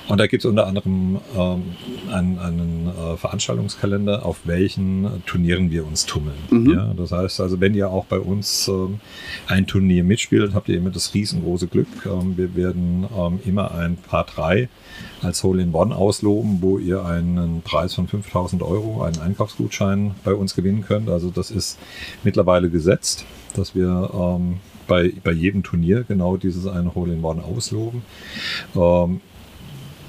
Und 0.08 0.20
da 0.20 0.27
gibt 0.27 0.44
es 0.44 0.50
unter 0.50 0.65
anderem 0.65 1.20
ähm, 1.38 1.63
einen, 2.12 2.39
einen 2.39 2.88
äh, 2.88 3.18
Veranstaltungskalender, 3.18 4.25
auf 4.25 4.42
welchen 4.46 5.24
Turnieren 5.25 5.70
wir 5.70 5.86
uns 5.86 6.06
tummeln. 6.06 6.38
Mhm. 6.50 6.72
Ja, 6.72 6.94
das 6.96 7.12
heißt 7.12 7.42
also, 7.42 7.62
wenn 7.62 7.75
ihr 7.75 7.89
auch 7.89 8.06
bei 8.06 8.20
uns 8.20 8.68
ähm, 8.68 9.00
ein 9.48 9.68
Turnier 9.68 10.03
mitspielt, 10.03 10.56
habt 10.56 10.70
ihr 10.70 10.77
immer 10.77 10.89
das 10.89 11.13
riesengroße 11.13 11.68
Glück. 11.68 11.88
Ähm, 12.06 12.36
wir 12.36 12.56
werden 12.56 13.06
ähm, 13.15 13.39
immer 13.46 13.75
ein 13.75 13.98
Paar 13.98 14.25
3 14.25 14.70
als 15.22 15.44
Hole-in-One 15.44 15.96
ausloben, 16.13 16.60
wo 16.62 16.77
ihr 16.77 17.05
einen 17.05 17.62
Preis 17.62 17.93
von 17.93 18.08
5000 18.08 18.62
Euro, 18.62 19.03
einen 19.03 19.20
Einkaufsgutschein 19.20 20.15
bei 20.24 20.34
uns 20.34 20.55
gewinnen 20.55 20.84
könnt. 20.86 21.10
Also 21.10 21.29
das 21.29 21.51
ist 21.51 21.79
mittlerweile 22.24 22.70
gesetzt 22.70 23.25
dass 23.58 23.75
wir 23.75 24.10
ähm, 24.13 24.58
bei, 24.88 25.13
bei 25.24 25.32
jedem 25.32 25.63
Turnier 25.63 26.03
genau 26.08 26.38
dieses 26.38 26.67
eine 26.67 26.93
Hole-in-One 26.93 27.43
ausloben. 27.43 28.03
Ähm, 28.75 29.22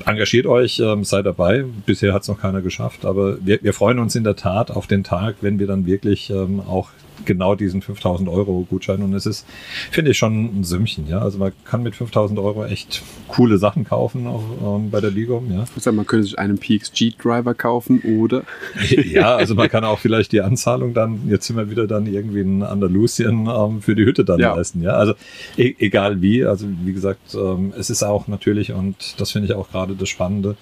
engagiert 0.04 0.46
euch, 0.46 0.80
ähm, 0.80 1.04
seid 1.04 1.26
dabei. 1.26 1.64
Bisher 1.86 2.12
hat 2.12 2.22
es 2.22 2.28
noch 2.28 2.40
keiner 2.40 2.62
geschafft, 2.62 3.04
aber 3.04 3.38
wir, 3.44 3.62
wir 3.62 3.72
freuen 3.72 3.98
uns 3.98 4.14
in 4.14 4.24
der 4.24 4.36
Tat 4.36 4.70
auf 4.70 4.86
den 4.86 5.04
Tag, 5.04 5.36
wenn 5.40 5.58
wir 5.58 5.66
dann 5.66 5.86
wirklich 5.86 6.30
ähm, 6.30 6.60
auch 6.60 6.90
genau 7.24 7.54
diesen 7.54 7.82
5000 7.82 8.28
Euro 8.28 8.66
Gutschein 8.68 9.02
und 9.02 9.14
es 9.14 9.26
ist, 9.26 9.46
finde 9.90 10.10
ich, 10.10 10.18
schon 10.18 10.60
ein 10.60 10.64
Sümmchen. 10.64 11.06
Ja? 11.08 11.20
Also 11.20 11.38
man 11.38 11.52
kann 11.64 11.82
mit 11.82 11.94
5000 11.94 12.38
Euro 12.38 12.64
echt 12.64 13.02
coole 13.28 13.58
Sachen 13.58 13.84
kaufen 13.84 14.26
auch, 14.26 14.76
ähm, 14.76 14.90
bei 14.90 15.00
der 15.00 15.10
Ligom. 15.10 15.50
Ja? 15.50 15.64
Ich 15.76 15.82
sag, 15.82 15.94
man 15.94 16.06
könnte 16.06 16.24
sich 16.24 16.38
einen 16.38 16.58
PXG-Driver 16.58 17.54
kaufen 17.54 18.00
oder? 18.00 18.42
ja, 18.88 19.36
also 19.36 19.54
man 19.54 19.68
kann 19.68 19.84
auch 19.84 19.98
vielleicht 19.98 20.32
die 20.32 20.40
Anzahlung 20.40 20.94
dann, 20.94 21.28
jetzt 21.28 21.46
sind 21.46 21.56
wir 21.56 21.70
wieder 21.70 21.86
dann 21.86 22.06
irgendwie 22.06 22.40
in 22.40 22.62
Andalusien 22.62 23.48
ähm, 23.48 23.82
für 23.82 23.94
die 23.94 24.04
Hütte 24.04 24.24
dann 24.24 24.40
ja. 24.40 24.54
leisten. 24.54 24.82
Ja? 24.82 24.92
Also 24.92 25.14
e 25.56 25.74
egal 25.78 26.20
wie, 26.20 26.44
also 26.44 26.66
wie 26.84 26.92
gesagt, 26.92 27.34
ähm, 27.34 27.72
es 27.78 27.90
ist 27.90 28.02
auch 28.02 28.28
natürlich 28.28 28.72
und 28.72 29.20
das 29.20 29.32
finde 29.32 29.48
ich 29.48 29.54
auch 29.54 29.70
gerade 29.70 29.94
das 29.94 30.08
Spannende. 30.08 30.56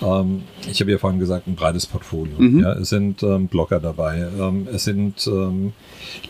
Ähm, 0.00 0.42
ich 0.70 0.80
habe 0.80 0.90
ja 0.90 0.98
vorhin 0.98 1.18
gesagt, 1.18 1.46
ein 1.46 1.54
breites 1.54 1.86
Portfolio. 1.86 2.34
Mhm. 2.38 2.60
Ja? 2.60 2.72
Es 2.72 2.88
sind 2.88 3.22
ähm, 3.22 3.48
Blogger 3.48 3.80
dabei, 3.80 4.26
ähm, 4.38 4.68
es 4.72 4.84
sind 4.84 5.28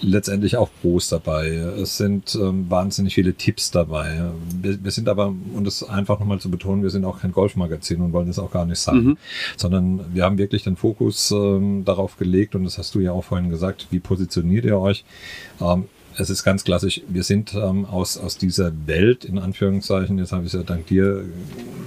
letztendlich 0.01 0.57
auch 0.57 0.71
Pros 0.81 1.09
dabei. 1.09 1.49
Es 1.49 1.97
sind 1.97 2.35
ähm, 2.35 2.67
wahnsinnig 2.69 3.15
viele 3.15 3.35
Tipps 3.35 3.71
dabei. 3.71 4.31
Wir, 4.61 4.83
wir 4.83 4.91
sind 4.91 5.09
aber, 5.09 5.27
um 5.29 5.65
das 5.65 5.83
einfach 5.83 6.19
nochmal 6.21 6.41
zu 6.41 6.51
betonen, 6.51 6.83
wir 6.83 6.91
sind 6.91 7.05
auch 7.05 7.21
kein 7.21 7.33
Golfmagazin 7.33 8.01
und 8.01 8.13
wollen 8.13 8.27
das 8.27 8.39
auch 8.39 8.51
gar 8.51 8.67
nicht 8.67 8.79
sein, 8.79 9.05
mhm. 9.05 9.19
sondern 9.57 10.15
wir 10.15 10.25
haben 10.25 10.39
wirklich 10.39 10.65
den 10.65 10.77
Fokus 10.77 11.31
ähm, 11.31 11.85
darauf 11.85 12.17
gelegt 12.17 12.55
und 12.55 12.65
das 12.65 12.79
hast 12.79 12.95
du 12.95 13.01
ja 13.01 13.13
auch 13.13 13.25
vorhin 13.25 13.51
gesagt, 13.51 13.89
wie 13.91 14.01
positioniert 14.01 14.65
ihr 14.65 14.79
euch? 14.79 15.05
Ähm, 15.61 15.85
es 16.19 16.31
ist 16.31 16.45
ganz 16.45 16.65
klassisch, 16.65 17.01
wir 17.09 17.23
sind 17.23 17.55
ähm, 17.55 17.85
aus, 17.85 18.19
aus 18.19 18.39
dieser 18.39 18.73
Welt, 18.87 19.25
in 19.25 19.39
Anführungszeichen, 19.39 20.19
jetzt 20.19 20.33
habe 20.33 20.43
ich 20.43 20.53
es 20.53 20.59
ja 20.59 20.65
dank 20.65 20.87
dir 20.87 21.25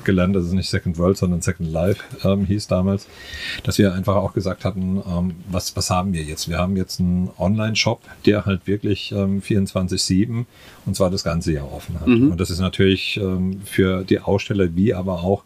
gelernt, 0.03 0.35
dass 0.35 0.45
es 0.45 0.51
nicht 0.51 0.69
Second 0.69 0.97
World, 0.97 1.17
sondern 1.17 1.41
Second 1.41 1.71
Life 1.71 2.03
ähm, 2.23 2.45
hieß 2.45 2.67
damals, 2.67 3.07
dass 3.63 3.77
wir 3.77 3.93
einfach 3.93 4.15
auch 4.15 4.33
gesagt 4.33 4.65
hatten, 4.65 5.01
ähm, 5.07 5.35
was, 5.49 5.75
was 5.75 5.89
haben 5.89 6.13
wir 6.13 6.23
jetzt? 6.23 6.49
Wir 6.49 6.57
haben 6.57 6.77
jetzt 6.77 6.99
einen 6.99 7.29
Online-Shop, 7.37 8.01
der 8.25 8.45
halt 8.45 8.67
wirklich 8.67 9.11
ähm, 9.11 9.41
24-7 9.41 10.45
und 10.85 10.95
zwar 10.95 11.09
das 11.09 11.23
ganze 11.23 11.53
Jahr 11.53 11.71
offen 11.71 11.99
hat. 11.99 12.07
Mhm. 12.07 12.31
Und 12.31 12.39
das 12.39 12.49
ist 12.49 12.59
natürlich 12.59 13.17
ähm, 13.17 13.61
für 13.65 14.03
die 14.03 14.19
Aussteller 14.19 14.75
wie 14.75 14.93
aber 14.93 15.23
auch 15.23 15.43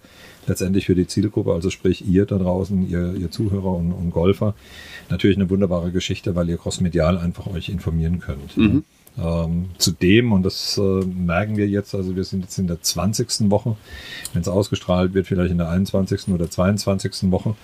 letztendlich 0.47 0.85
für 0.85 0.95
die 0.95 1.07
Zielgruppe, 1.07 1.53
also 1.53 1.69
sprich 1.69 2.07
ihr 2.07 2.25
da 2.25 2.37
draußen, 2.37 2.89
ihr, 2.89 3.13
ihr 3.13 3.31
Zuhörer 3.31 3.73
und, 3.75 3.91
und 3.91 4.11
Golfer, 4.11 4.55
natürlich 5.09 5.37
eine 5.37 5.49
wunderbare 5.49 5.91
Geschichte, 5.91 6.35
weil 6.35 6.49
ihr 6.49 6.57
crossmedial 6.57 7.17
einfach 7.17 7.47
euch 7.47 7.69
informieren 7.69 8.19
könnt. 8.19 8.57
Mhm. 8.57 8.83
Ähm, 9.17 9.69
zudem, 9.77 10.31
und 10.31 10.43
das 10.43 10.77
äh, 10.77 10.81
merken 10.81 11.57
wir 11.57 11.67
jetzt, 11.67 11.93
also 11.95 12.15
wir 12.15 12.23
sind 12.23 12.41
jetzt 12.41 12.57
in 12.57 12.67
der 12.67 12.81
20. 12.81 13.49
Woche, 13.49 13.75
wenn 14.33 14.41
es 14.41 14.47
ausgestrahlt 14.47 15.13
wird, 15.13 15.27
vielleicht 15.27 15.51
in 15.51 15.57
der 15.57 15.69
21. 15.69 16.29
oder 16.29 16.49
22. 16.49 17.31
Woche, 17.31 17.55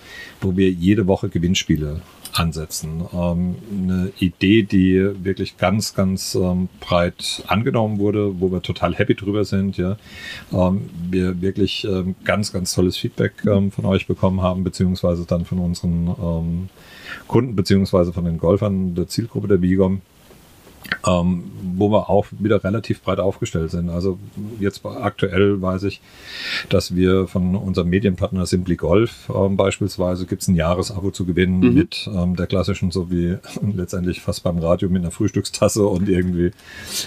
wo 0.42 0.58
wir 0.58 0.70
jede 0.70 1.08
Woche 1.08 1.30
Gewinnspiele 1.30 2.02
ansetzen. 2.34 3.06
Ähm, 3.14 3.56
eine 3.72 4.12
Idee, 4.20 4.64
die 4.64 5.24
wirklich 5.24 5.58
ganz, 5.58 5.94
ganz 5.94 6.36
ähm, 6.36 6.68
breit 6.80 7.44
angenommen 7.48 8.00
wurde, 8.00 8.40
wo 8.40 8.52
wir 8.52 8.62
total 8.62 8.94
happy 8.96 9.16
drüber 9.16 9.46
sind. 9.46 9.78
Ja, 9.78 9.98
ähm, 10.52 10.90
wir 11.10 11.42
wirklich 11.42 11.86
ähm, 11.86 12.16
ganz, 12.26 12.52
ganz 12.52 12.74
tolles 12.74 12.98
Feedback 12.98 13.34
ähm, 13.46 13.72
von 13.72 13.86
euch 13.86 14.08
bekommen 14.08 14.42
haben, 14.42 14.64
beziehungsweise 14.64 15.26
dann 15.26 15.46
von 15.46 15.60
unseren 15.60 16.70
Kunden, 17.28 17.56
beziehungsweise 17.56 18.14
von 18.14 18.26
den 18.26 18.38
Golfern 18.38 18.96
der 18.96 19.08
Zielgruppe 19.08 19.48
der 19.48 19.62
Vigom 19.62 20.02
ähm, 21.08 21.44
wo 21.78 21.90
wir 21.90 22.10
auch 22.10 22.28
wieder 22.32 22.64
relativ 22.64 23.02
breit 23.02 23.20
aufgestellt 23.20 23.72
sind. 23.72 23.90
Also 23.90 24.18
jetzt 24.60 24.86
aktuell 24.86 25.62
weiß 25.62 25.84
ich, 25.84 26.02
dass 26.70 26.96
wir 26.96 27.28
von 27.28 27.56
unserem 27.56 27.90
Medienpartner 27.90 28.46
Simply 28.46 28.76
Golf 28.76 29.30
ähm, 29.34 29.58
beispielsweise 29.58 30.26
gibt 30.26 30.42
es 30.42 30.48
ein 30.48 30.56
Jahresabo 30.56 31.12
zu 31.12 31.26
gewinnen 31.26 31.60
mhm. 31.60 31.74
mit 31.74 32.10
ähm, 32.14 32.36
der 32.36 32.48
klassischen, 32.48 32.92
so 32.92 33.12
wie 33.12 33.38
letztendlich 33.76 34.22
fast 34.22 34.44
beim 34.44 34.60
Radio 34.60 34.90
mit 34.90 35.02
einer 35.02 35.12
Frühstückstasse 35.12 35.86
und 35.86 36.10
irgendwie 36.10 36.52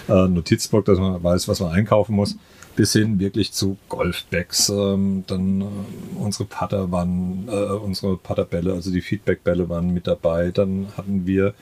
äh, 0.08 0.28
Notizblock, 0.28 0.85
dass 0.85 0.99
man 0.99 1.23
weiß, 1.23 1.49
was 1.49 1.61
man 1.61 1.73
einkaufen 1.73 2.14
muss 2.14 2.37
bis 2.78 2.92
hin 2.92 3.18
wirklich 3.18 3.52
zu 3.52 3.76
Golfbags. 3.88 4.68
Ähm, 4.68 5.25
dann 5.26 5.62
äh, 5.62 5.64
unsere 6.16 6.44
Putter 6.44 6.92
waren, 6.92 7.49
äh, 7.49 7.73
unsere 7.73 8.16
Putterbälle, 8.16 8.73
also 8.73 8.92
die 8.92 9.00
Feedbackbälle 9.00 9.68
waren 9.68 9.92
mit 9.92 10.06
dabei. 10.06 10.52
Dann 10.52 10.87
hatten 10.97 11.26
wir 11.26 11.54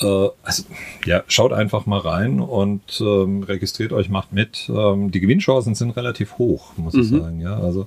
also, 0.00 0.64
ja, 1.04 1.22
schaut 1.28 1.52
einfach 1.52 1.86
mal 1.86 1.98
rein 1.98 2.40
und 2.40 3.00
ähm, 3.00 3.42
registriert 3.42 3.92
euch, 3.92 4.08
macht 4.08 4.32
mit. 4.32 4.70
Ähm, 4.74 5.10
die 5.10 5.20
Gewinnchancen 5.20 5.74
sind 5.74 5.90
relativ 5.96 6.38
hoch, 6.38 6.72
muss 6.76 6.94
mhm. 6.94 7.00
ich 7.00 7.08
sagen. 7.08 7.40
Ja, 7.40 7.58
also 7.58 7.86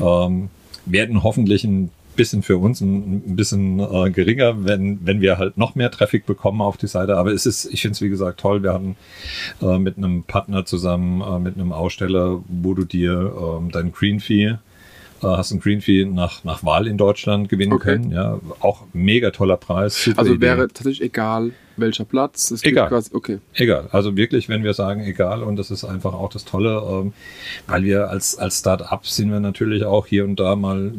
ähm, 0.00 0.50
werden 0.86 1.22
hoffentlich 1.22 1.64
ein 1.64 1.90
bisschen 2.16 2.42
für 2.42 2.58
uns 2.58 2.80
ein, 2.80 3.22
ein 3.26 3.36
bisschen 3.36 3.80
äh, 3.80 4.10
geringer, 4.10 4.64
wenn, 4.64 5.04
wenn 5.06 5.20
wir 5.20 5.38
halt 5.38 5.56
noch 5.56 5.74
mehr 5.74 5.90
Traffic 5.90 6.26
bekommen 6.26 6.60
auf 6.60 6.76
die 6.76 6.86
Seite. 6.86 7.16
Aber 7.16 7.32
es 7.32 7.46
ist, 7.46 7.66
ich 7.66 7.80
finde 7.82 7.92
es 7.92 8.02
wie 8.02 8.08
gesagt 8.08 8.40
toll. 8.40 8.62
Wir 8.62 8.72
hatten 8.72 8.96
äh, 9.62 9.78
mit 9.78 9.96
einem 9.96 10.24
Partner 10.24 10.64
zusammen, 10.64 11.22
äh, 11.22 11.38
mit 11.38 11.54
einem 11.54 11.72
Aussteller, 11.72 12.42
wo 12.48 12.74
du 12.74 12.84
dir 12.84 13.32
ähm, 13.58 13.70
dein 13.70 13.92
Green 13.92 14.20
Fee 14.20 14.44
äh, 14.44 14.56
hast 15.22 15.50
ein 15.52 15.60
Green 15.60 15.80
Fee 15.80 16.04
nach, 16.04 16.44
nach 16.44 16.64
Wahl 16.64 16.86
in 16.86 16.96
Deutschland 16.96 17.48
gewinnen 17.48 17.72
okay. 17.72 17.96
können. 17.96 18.12
Ja, 18.12 18.40
auch 18.60 18.84
mega 18.92 19.30
toller 19.30 19.56
Preis. 19.56 20.10
also 20.16 20.34
Idee. 20.34 20.40
wäre 20.40 20.68
tatsächlich 20.68 21.02
egal, 21.02 21.52
welcher 21.76 22.04
Platz. 22.04 22.50
Es 22.50 22.62
egal. 22.64 22.88
Quasi, 22.88 23.10
okay. 23.14 23.38
Egal. 23.54 23.88
Also 23.92 24.16
wirklich, 24.16 24.48
wenn 24.48 24.64
wir 24.64 24.74
sagen 24.74 25.02
egal, 25.02 25.42
und 25.42 25.56
das 25.56 25.70
ist 25.70 25.84
einfach 25.84 26.14
auch 26.14 26.30
das 26.30 26.44
Tolle, 26.44 26.82
ähm, 26.88 27.12
weil 27.66 27.84
wir 27.84 28.10
als, 28.10 28.38
als 28.38 28.58
Start-up 28.58 29.06
sind 29.06 29.30
wir 29.30 29.40
natürlich 29.40 29.84
auch 29.84 30.06
hier 30.06 30.24
und 30.24 30.40
da 30.40 30.56
mal, 30.56 30.92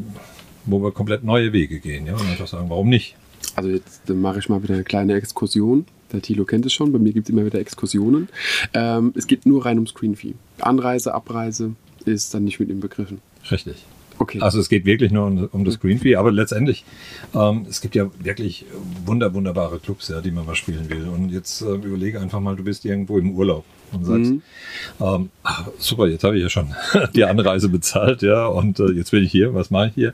wo 0.65 0.81
wir 0.81 0.91
komplett 0.91 1.23
neue 1.23 1.53
Wege 1.53 1.79
gehen. 1.79 2.05
Ja, 2.05 2.13
und 2.13 2.21
einfach 2.21 2.47
sagen, 2.47 2.69
warum 2.69 2.89
nicht? 2.89 3.15
Also 3.55 3.69
jetzt 3.69 4.07
mache 4.09 4.39
ich 4.39 4.49
mal 4.49 4.61
wieder 4.61 4.75
eine 4.75 4.83
kleine 4.83 5.15
Exkursion. 5.15 5.85
Der 6.11 6.21
Thilo 6.21 6.45
kennt 6.45 6.65
es 6.65 6.73
schon, 6.73 6.91
bei 6.91 6.99
mir 6.99 7.13
gibt 7.13 7.27
es 7.27 7.33
immer 7.33 7.45
wieder 7.45 7.59
Exkursionen. 7.59 8.29
Ähm, 8.73 9.13
es 9.15 9.27
geht 9.27 9.45
nur 9.45 9.65
rein 9.65 9.77
ums 9.77 9.91
Screen 9.91 10.15
Fee. 10.15 10.35
Anreise, 10.59 11.13
Abreise 11.13 11.73
ist 12.05 12.33
dann 12.33 12.43
nicht 12.43 12.59
mit 12.59 12.69
im 12.69 12.81
Begriffen. 12.81 13.21
Richtig. 13.49 13.85
Okay. 14.21 14.39
Also 14.39 14.59
es 14.59 14.69
geht 14.69 14.85
wirklich 14.85 15.11
nur 15.11 15.25
um, 15.25 15.49
um 15.51 15.65
das 15.65 15.79
Green 15.79 15.97
Fee, 15.97 16.15
aber 16.15 16.31
letztendlich, 16.31 16.85
ähm, 17.33 17.65
es 17.67 17.81
gibt 17.81 17.95
ja 17.95 18.11
wirklich 18.19 18.65
wunder, 19.03 19.33
wunderbare 19.33 19.79
Clubs, 19.79 20.09
ja, 20.09 20.21
die 20.21 20.29
man 20.29 20.45
mal 20.45 20.53
spielen 20.53 20.91
will. 20.91 21.07
Und 21.07 21.31
jetzt 21.31 21.61
äh, 21.61 21.73
überlege 21.73 22.19
einfach 22.19 22.39
mal, 22.39 22.55
du 22.55 22.63
bist 22.63 22.85
irgendwo 22.85 23.17
im 23.17 23.31
Urlaub 23.31 23.65
und 23.91 24.05
sagst, 24.05 24.31
mhm. 24.33 24.41
ähm, 24.99 25.29
ach, 25.41 25.69
super, 25.79 26.05
jetzt 26.05 26.23
habe 26.23 26.37
ich 26.37 26.43
ja 26.43 26.49
schon 26.49 26.67
die 27.15 27.25
Anreise 27.25 27.67
bezahlt, 27.67 28.21
ja, 28.21 28.45
und 28.45 28.79
äh, 28.79 28.91
jetzt 28.91 29.09
bin 29.09 29.23
ich 29.23 29.31
hier, 29.31 29.55
was 29.55 29.71
mache 29.71 29.87
ich 29.87 29.93
hier? 29.95 30.13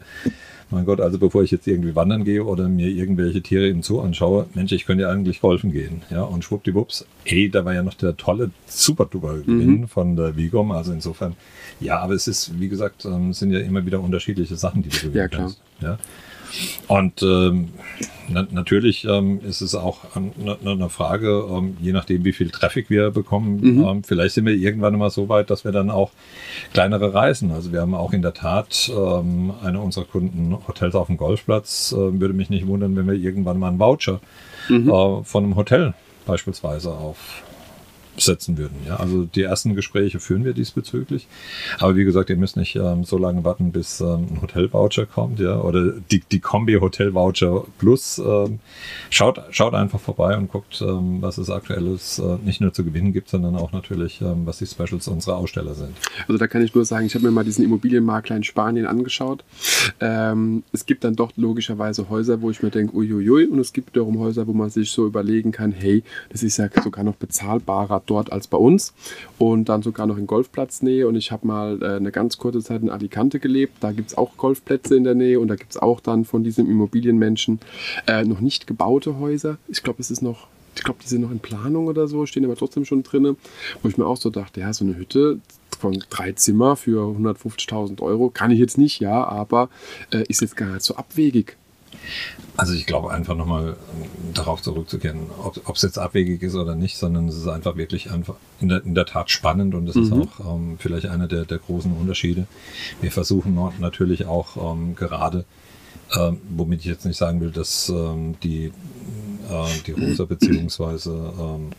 Mein 0.69 0.85
Gott, 0.85 0.99
also 0.99 1.17
bevor 1.17 1.43
ich 1.43 1.51
jetzt 1.51 1.65
irgendwie 1.65 1.95
wandern 1.95 2.25
gehe 2.25 2.43
oder 2.43 2.67
mir 2.67 2.87
irgendwelche 2.87 3.41
Tiere 3.41 3.67
im 3.67 3.83
Zoo 3.83 4.01
anschaue, 4.01 4.47
Mensch, 4.53 4.73
ich 4.73 4.85
könnte 4.85 5.03
ja 5.03 5.09
eigentlich 5.09 5.39
golfen 5.39 5.71
gehen. 5.71 6.01
Ja, 6.09 6.23
und 6.23 6.43
schwuppdiwupps, 6.43 7.05
ey, 7.23 7.49
da 7.49 7.63
war 7.63 7.73
ja 7.73 7.83
noch 7.83 7.93
der 7.93 8.17
tolle 8.17 8.51
Super-Duper-Gewinn 8.65 9.81
mhm. 9.81 9.87
von 9.87 10.17
der 10.17 10.35
Vigom. 10.35 10.71
Also 10.71 10.91
insofern, 10.91 11.35
ja, 11.79 11.99
aber 11.99 12.13
es 12.13 12.27
ist, 12.27 12.59
wie 12.59 12.67
gesagt, 12.67 13.05
ähm, 13.05 13.31
sind 13.31 13.51
ja 13.51 13.59
immer 13.59 13.85
wieder 13.85 14.01
unterschiedliche 14.01 14.57
Sachen, 14.57 14.83
die 14.83 14.89
du 14.89 14.97
gewinnen 14.97 15.15
ja, 15.15 15.27
klar. 15.29 15.53
Ja. 15.81 15.97
Und 16.87 17.21
ähm, 17.21 17.69
na, 18.29 18.47
natürlich 18.49 19.05
ähm, 19.05 19.41
ist 19.41 19.61
es 19.61 19.75
auch 19.75 20.15
eine, 20.15 20.57
eine 20.65 20.89
Frage, 20.89 21.45
ähm, 21.49 21.77
je 21.81 21.91
nachdem, 21.91 22.23
wie 22.25 22.33
viel 22.33 22.49
Traffic 22.49 22.89
wir 22.89 23.11
bekommen. 23.11 23.59
Mhm. 23.61 23.83
Ähm, 23.83 24.03
vielleicht 24.03 24.35
sind 24.35 24.45
wir 24.45 24.53
irgendwann 24.53 24.97
mal 24.97 25.09
so 25.09 25.29
weit, 25.29 25.49
dass 25.49 25.65
wir 25.65 25.71
dann 25.71 25.89
auch 25.89 26.11
kleinere 26.73 27.13
Reisen. 27.13 27.51
Also 27.51 27.71
wir 27.71 27.81
haben 27.81 27.95
auch 27.95 28.13
in 28.13 28.21
der 28.21 28.33
Tat 28.33 28.91
ähm, 28.95 29.53
eine 29.63 29.81
unserer 29.81 30.05
Kunden 30.05 30.57
Hotels 30.67 30.95
auf 30.95 31.07
dem 31.07 31.17
Golfplatz. 31.17 31.91
Äh, 31.91 32.19
würde 32.19 32.33
mich 32.33 32.49
nicht 32.49 32.67
wundern, 32.67 32.95
wenn 32.95 33.07
wir 33.07 33.15
irgendwann 33.15 33.59
mal 33.59 33.69
einen 33.69 33.79
Voucher 33.79 34.19
mhm. 34.69 34.89
äh, 34.89 35.23
von 35.23 35.43
einem 35.43 35.55
Hotel 35.55 35.93
beispielsweise 36.25 36.91
auf 36.91 37.43
setzen 38.19 38.57
würden. 38.57 38.75
Ja, 38.87 38.97
also 38.97 39.25
die 39.25 39.43
ersten 39.43 39.75
Gespräche 39.75 40.19
führen 40.19 40.43
wir 40.45 40.53
diesbezüglich. 40.53 41.27
Aber 41.79 41.95
wie 41.95 42.03
gesagt, 42.03 42.29
ihr 42.29 42.37
müsst 42.37 42.57
nicht 42.57 42.75
ähm, 42.75 43.03
so 43.03 43.17
lange 43.17 43.43
warten, 43.43 43.71
bis 43.71 44.01
ähm, 44.01 44.27
ein 44.31 44.41
Hotelvoucher 44.41 45.05
kommt, 45.05 45.39
ja, 45.39 45.59
oder 45.59 45.93
die, 46.11 46.21
die 46.31 46.39
Kombi 46.39 46.75
Hotel 46.75 47.13
Voucher 47.13 47.65
Plus. 47.77 48.19
Ähm, 48.19 48.59
schaut, 49.09 49.41
schaut 49.51 49.73
einfach 49.73 49.99
vorbei 49.99 50.37
und 50.37 50.51
guckt, 50.51 50.81
ähm, 50.81 51.21
was 51.21 51.37
es 51.37 51.49
aktuelles 51.49 52.19
äh, 52.19 52.37
nicht 52.43 52.61
nur 52.61 52.73
zu 52.73 52.83
gewinnen 52.83 53.13
gibt, 53.13 53.29
sondern 53.29 53.55
auch 53.55 53.71
natürlich, 53.71 54.21
ähm, 54.21 54.45
was 54.45 54.59
die 54.59 54.65
Specials 54.65 55.07
unserer 55.07 55.37
Aussteller 55.37 55.73
sind. 55.73 55.95
Also 56.27 56.37
da 56.37 56.47
kann 56.47 56.61
ich 56.61 56.73
nur 56.73 56.85
sagen, 56.85 57.05
ich 57.05 57.15
habe 57.15 57.25
mir 57.25 57.31
mal 57.31 57.43
diesen 57.43 57.63
Immobilienmakler 57.63 58.35
in 58.35 58.43
Spanien 58.43 58.85
angeschaut. 58.85 59.43
Ähm, 59.99 60.63
es 60.71 60.85
gibt 60.85 61.03
dann 61.03 61.15
doch 61.15 61.31
logischerweise 61.35 62.09
Häuser, 62.09 62.41
wo 62.41 62.49
ich 62.49 62.63
mir 62.63 62.69
denke, 62.69 62.95
uiuiui, 62.95 63.45
und 63.45 63.59
es 63.59 63.73
gibt 63.73 63.93
wiederum 63.93 64.19
Häuser, 64.19 64.47
wo 64.47 64.53
man 64.53 64.69
sich 64.69 64.91
so 64.91 65.05
überlegen 65.05 65.51
kann, 65.51 65.71
hey, 65.71 66.03
das 66.29 66.43
ist 66.43 66.57
ja 66.57 66.69
sogar 66.83 67.03
noch 67.03 67.15
bezahlbarer 67.15 68.01
dort 68.09 68.31
als 68.31 68.47
bei 68.47 68.57
uns 68.57 68.93
und 69.37 69.69
dann 69.69 69.83
sogar 69.83 70.07
noch 70.07 70.17
in 70.17 70.27
Golfplatznähe 70.27 71.07
und 71.07 71.15
ich 71.15 71.31
habe 71.31 71.45
mal 71.47 71.81
äh, 71.81 71.95
eine 71.95 72.11
ganz 72.11 72.37
kurze 72.37 72.61
Zeit 72.61 72.81
in 72.81 72.89
Alicante 72.89 73.39
gelebt, 73.39 73.75
da 73.81 73.91
gibt 73.91 74.09
es 74.09 74.17
auch 74.17 74.37
Golfplätze 74.37 74.95
in 74.95 75.03
der 75.03 75.15
Nähe 75.15 75.39
und 75.39 75.47
da 75.47 75.55
gibt 75.55 75.71
es 75.71 75.77
auch 75.77 75.99
dann 75.99 76.25
von 76.25 76.43
diesem 76.43 76.69
Immobilienmenschen 76.69 77.59
äh, 78.07 78.23
noch 78.23 78.39
nicht 78.39 78.67
gebaute 78.67 79.19
Häuser. 79.19 79.57
Ich 79.67 79.83
glaube, 79.83 80.01
es 80.01 80.11
ist 80.11 80.21
noch 80.21 80.47
ich 80.77 80.83
glaube, 80.83 80.99
die 81.03 81.07
sind 81.07 81.21
noch 81.21 81.31
in 81.31 81.39
Planung 81.39 81.87
oder 81.87 82.07
so, 82.07 82.27
stehen 82.27 82.45
aber 82.45 82.55
trotzdem 82.55 82.85
schon 82.85 83.01
drin, 83.01 83.35
wo 83.81 83.89
ich 83.89 83.97
mir 83.97 84.05
auch 84.05 84.17
so 84.17 84.29
dachte, 84.29 84.59
ja, 84.59 84.71
so 84.73 84.85
eine 84.85 84.95
Hütte 84.95 85.39
von 85.79 86.03
drei 86.09 86.33
Zimmer 86.33 86.75
für 86.75 87.03
150.000 87.17 88.01
Euro 88.01 88.29
kann 88.29 88.51
ich 88.51 88.59
jetzt 88.59 88.77
nicht, 88.77 88.99
ja, 88.99 89.23
aber 89.23 89.69
äh, 90.11 90.23
ist 90.27 90.41
jetzt 90.41 90.55
gar 90.55 90.73
nicht 90.73 90.83
so 90.83 90.95
abwegig. 90.95 91.57
Also 92.55 92.73
ich 92.73 92.85
glaube 92.85 93.11
einfach 93.11 93.35
nochmal 93.35 93.69
ähm, 93.69 94.33
darauf 94.33 94.61
zurückzukehren, 94.61 95.29
ob 95.37 95.75
es 95.75 95.81
jetzt 95.81 95.99
abwegig 95.99 96.41
ist 96.41 96.55
oder 96.55 96.75
nicht, 96.75 96.97
sondern 96.97 97.27
es 97.27 97.35
ist 97.35 97.47
einfach 97.47 97.77
wirklich 97.77 98.11
einfach 98.11 98.35
in 98.59 98.69
der, 98.69 98.83
in 98.83 98.95
der 98.95 99.05
Tat 99.05 99.29
spannend 99.29 99.75
und 99.75 99.85
das 99.85 99.95
mhm. 99.95 100.03
ist 100.03 100.11
auch 100.11 100.55
ähm, 100.55 100.77
vielleicht 100.79 101.07
einer 101.07 101.27
der, 101.27 101.45
der 101.45 101.59
großen 101.59 101.93
Unterschiede. 101.93 102.47
Wir 103.01 103.11
versuchen 103.11 103.57
natürlich 103.79 104.25
auch 104.25 104.73
ähm, 104.73 104.95
gerade, 104.95 105.45
ähm, 106.17 106.41
womit 106.49 106.79
ich 106.79 106.87
jetzt 106.87 107.05
nicht 107.05 107.17
sagen 107.17 107.41
will, 107.41 107.51
dass 107.51 107.89
ähm, 107.89 108.35
die, 108.41 108.65
äh, 108.65 109.81
die 109.85 109.91
Rosa 109.91 110.25
beziehungsweise 110.25 111.33
ähm, 111.39 111.71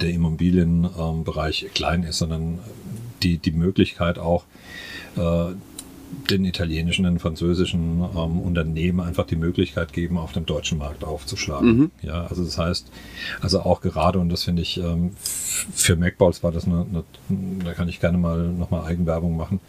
der 0.00 0.10
Immobilienbereich 0.10 1.68
klein 1.74 2.02
ist, 2.02 2.18
sondern 2.18 2.58
die, 3.22 3.38
die 3.38 3.52
Möglichkeit 3.52 4.18
auch, 4.18 4.44
äh, 5.16 5.52
den 6.30 6.44
italienischen, 6.44 7.04
den 7.04 7.18
französischen 7.18 8.00
ähm, 8.00 8.40
Unternehmen 8.40 9.00
einfach 9.00 9.26
die 9.26 9.36
Möglichkeit 9.36 9.92
geben, 9.92 10.18
auf 10.18 10.32
dem 10.32 10.46
deutschen 10.46 10.78
Markt 10.78 11.04
aufzuschlagen. 11.04 11.76
Mhm. 11.76 11.90
Ja, 12.02 12.26
also 12.26 12.44
das 12.44 12.58
heißt, 12.58 12.90
also 13.40 13.60
auch 13.60 13.80
gerade, 13.80 14.18
und 14.18 14.28
das 14.28 14.44
finde 14.44 14.62
ich, 14.62 14.78
ähm, 14.78 15.12
für 15.16 15.96
MacBalls 15.96 16.42
war 16.42 16.52
das 16.52 16.66
eine, 16.66 16.86
eine, 16.88 17.04
da 17.64 17.72
kann 17.74 17.88
ich 17.88 18.00
gerne 18.00 18.18
mal 18.18 18.48
nochmal 18.48 18.84
Eigenwerbung 18.84 19.36
machen, 19.36 19.60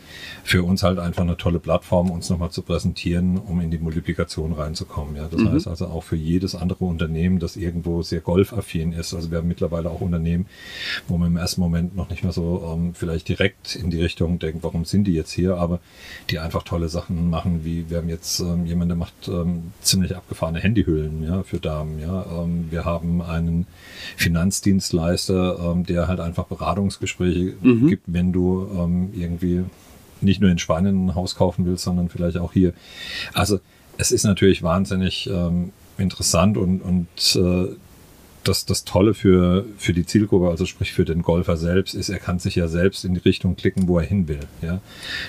für 0.44 0.64
uns 0.64 0.84
halt 0.84 1.00
einfach 1.00 1.24
eine 1.24 1.38
tolle 1.38 1.60
Plattform, 1.60 2.10
uns 2.10 2.30
nochmal 2.30 2.52
zu 2.52 2.62
präsentieren, 2.62 3.38
um 3.38 3.62
in 3.62 3.72
die 3.72 3.78
Multiplikation 3.78 4.54
reinzukommen. 4.54 5.16
Ja, 5.16 5.28
das 5.30 5.42
mhm. 5.42 5.52
heißt 5.52 5.68
also 5.68 5.88
auch 5.88 6.04
für 6.04 6.16
jedes 6.16 6.56
andere 6.56 6.86
Unternehmen, 6.86 7.40
das 7.40 7.56
irgendwo 7.56 8.02
sehr 8.02 8.22
golfaffin 8.22 8.94
ist. 8.94 9.14
Also 9.14 9.32
wir 9.32 9.40
haben 9.40 9.48
mittlerweile 9.48 9.90
auch 9.90 10.02
Unternehmen, 10.02 10.48
wo 11.08 11.18
man 11.18 11.30
im 11.30 11.38
ersten 11.38 11.62
Moment 11.62 11.96
noch 11.96 12.10
nicht 12.10 12.24
mehr 12.24 12.34
so 12.34 12.74
ähm, 12.74 12.94
vielleicht 12.94 13.30
direkt 13.30 13.76
in 13.76 13.90
die 13.90 14.02
Richtung 14.02 14.40
denkt, 14.40 14.64
warum 14.64 14.86
sind 14.86 15.06
die 15.06 15.14
jetzt 15.14 15.32
hier, 15.32 15.58
aber 15.58 15.80
die 16.30 16.40
einfach 16.40 16.64
tolle 16.64 16.90
Sachen 16.90 17.30
machen, 17.30 17.64
wie 17.64 17.90
wir 17.90 17.98
haben 17.98 18.10
jetzt 18.10 18.40
ähm, 18.40 18.66
jemanden, 18.66 18.90
der 18.90 18.98
macht 18.98 19.28
ähm, 19.28 19.72
ziemlich 19.82 20.16
abgefahrene 20.16 20.60
Handyhüllen 20.60 21.24
ja, 21.24 21.44
für 21.44 21.60
Damen. 21.60 22.00
Ja. 22.00 22.26
Ähm, 22.44 22.68
wir 22.70 22.86
haben 22.86 23.22
einen 23.22 23.66
Finanzdienstleister, 24.18 25.60
ähm, 25.60 25.86
der 25.86 26.08
halt 26.08 26.20
einfach 26.20 26.46
Beratungsgespräche 26.46 27.54
mhm. 27.62 27.88
gibt, 27.88 28.04
wenn 28.08 28.34
du 28.34 28.68
ähm, 28.78 29.10
irgendwie 29.16 29.64
nicht 30.22 30.42
nur 30.42 30.50
in 30.50 30.58
Spanien 30.58 31.08
ein 31.08 31.16
Haus 31.16 31.36
kaufen 31.36 31.66
willst, 31.66 31.84
sondern 31.84 32.10
vielleicht 32.10 32.38
auch 32.38 32.54
hier. 32.54 32.74
Also 33.34 33.60
es 33.98 34.12
ist 34.12 34.24
natürlich 34.24 34.64
wahnsinnig 34.64 35.30
ähm, 35.32 35.72
interessant 35.98 36.58
und, 36.58 36.82
und 36.82 37.36
äh, 37.36 37.76
das, 38.44 38.66
das 38.66 38.86
Tolle 38.86 39.14
für, 39.14 39.66
für 39.78 39.94
die 39.94 40.06
Zielgruppe, 40.06 40.50
also 40.50 40.66
sprich 40.66 40.94
für 40.94 41.06
den 41.06 41.22
Golfer 41.22 41.58
selbst, 41.58 41.94
ist, 41.94 42.10
er 42.10 42.20
kann 42.20 42.40
sich 42.40 42.56
ja 42.56 42.68
selbst 42.68 43.04
in 43.04 43.14
die 43.14 43.20
Richtung 43.20 43.56
klicken, 43.56 43.88
wo 43.88 44.00
er 44.00 44.06
hin 44.06 44.28
will. 44.28 44.40
Ja? 44.62 44.80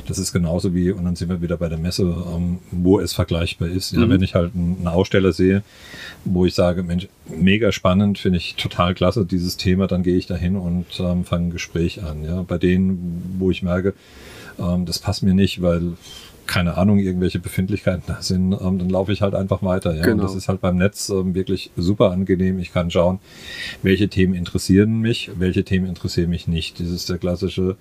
Das 0.06 0.18
ist 0.18 0.32
genauso 0.32 0.74
wie, 0.74 0.90
und 0.90 1.04
dann 1.04 1.16
sind 1.16 1.28
wir 1.28 1.42
wieder 1.42 1.56
bei 1.56 1.68
der 1.68 1.78
Messe, 1.78 2.02
ähm, 2.02 2.58
wo 2.70 3.00
es 3.00 3.12
vergleichbar 3.12 3.68
ist. 3.68 3.92
Ja? 3.92 4.00
Mhm. 4.00 4.10
Wenn 4.10 4.22
ich 4.22 4.34
halt 4.34 4.54
einen 4.54 4.86
Aussteller 4.86 5.32
sehe, 5.32 5.62
wo 6.24 6.46
ich 6.46 6.54
sage, 6.54 6.82
Mensch, 6.82 7.08
mega 7.28 7.72
spannend, 7.72 8.18
finde 8.18 8.38
ich 8.38 8.54
total 8.54 8.94
klasse, 8.94 9.24
dieses 9.24 9.56
Thema, 9.56 9.86
dann 9.86 10.02
gehe 10.02 10.16
ich 10.16 10.26
da 10.26 10.36
hin 10.36 10.56
und 10.56 10.86
ähm, 11.00 11.24
fange 11.24 11.48
ein 11.48 11.50
Gespräch 11.50 12.02
an. 12.02 12.24
Ja? 12.24 12.42
Bei 12.42 12.58
denen, 12.58 13.36
wo 13.38 13.50
ich 13.50 13.62
merke, 13.62 13.94
ähm, 14.58 14.86
das 14.86 14.98
passt 14.98 15.22
mir 15.22 15.34
nicht, 15.34 15.62
weil 15.62 15.94
keine 16.48 16.76
Ahnung, 16.78 16.98
irgendwelche 16.98 17.38
Befindlichkeiten 17.38 18.02
da 18.06 18.22
sind, 18.22 18.52
ähm, 18.52 18.78
dann 18.78 18.88
laufe 18.88 19.12
ich 19.12 19.22
halt 19.22 19.34
einfach 19.34 19.62
weiter. 19.62 19.94
Ja? 19.94 20.02
Genau. 20.02 20.14
Und 20.14 20.22
das 20.22 20.34
ist 20.34 20.48
halt 20.48 20.60
beim 20.60 20.76
Netz 20.76 21.10
ähm, 21.10 21.34
wirklich 21.34 21.70
super 21.76 22.10
angenehm. 22.10 22.58
Ich 22.58 22.72
kann 22.72 22.90
schauen, 22.90 23.20
welche 23.82 24.08
Themen 24.08 24.34
interessieren 24.34 25.00
mich, 25.00 25.30
welche 25.38 25.62
Themen 25.62 25.86
interessieren 25.86 26.30
mich 26.30 26.48
nicht. 26.48 26.80
Das 26.80 26.88
ist 26.88 27.08
der 27.10 27.18
klassische 27.18 27.76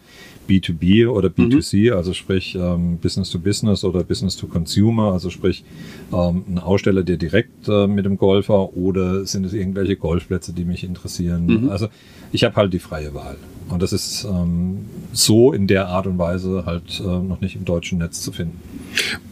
B2B 0.49 1.07
oder 1.07 1.29
B2C, 1.29 1.91
mhm. 1.91 1.97
also 1.97 2.13
sprich 2.13 2.55
ähm, 2.55 2.97
Business 2.97 3.29
to 3.29 3.39
Business 3.39 3.83
oder 3.83 4.03
Business 4.03 4.35
to 4.35 4.47
Consumer, 4.47 5.13
also 5.13 5.29
sprich 5.29 5.63
ähm, 6.13 6.43
ein 6.47 6.59
Aussteller, 6.59 7.03
der 7.03 7.17
direkt 7.17 7.67
äh, 7.69 7.87
mit 7.87 8.05
dem 8.05 8.17
Golfer 8.17 8.75
oder 8.75 9.25
sind 9.25 9.45
es 9.45 9.53
irgendwelche 9.53 9.95
Golfplätze, 9.95 10.51
die 10.51 10.65
mich 10.65 10.83
interessieren. 10.83 11.45
Mhm. 11.45 11.69
Also 11.69 11.87
ich 12.33 12.43
habe 12.43 12.55
halt 12.55 12.73
die 12.73 12.79
freie 12.79 13.13
Wahl. 13.13 13.37
Und 13.69 13.81
das 13.81 13.91
ist 13.93 14.23
ähm, 14.23 14.85
so 15.11 15.51
in 15.51 15.67
der 15.67 15.87
Art 15.87 16.07
und 16.07 16.17
Weise 16.17 16.63
halt 16.65 16.99
äh, 16.99 17.03
noch 17.03 17.41
nicht 17.41 17.55
im 17.55 17.65
deutschen 17.65 17.99
Netz 17.99 18.21
zu 18.21 18.31
finden. 18.31 18.59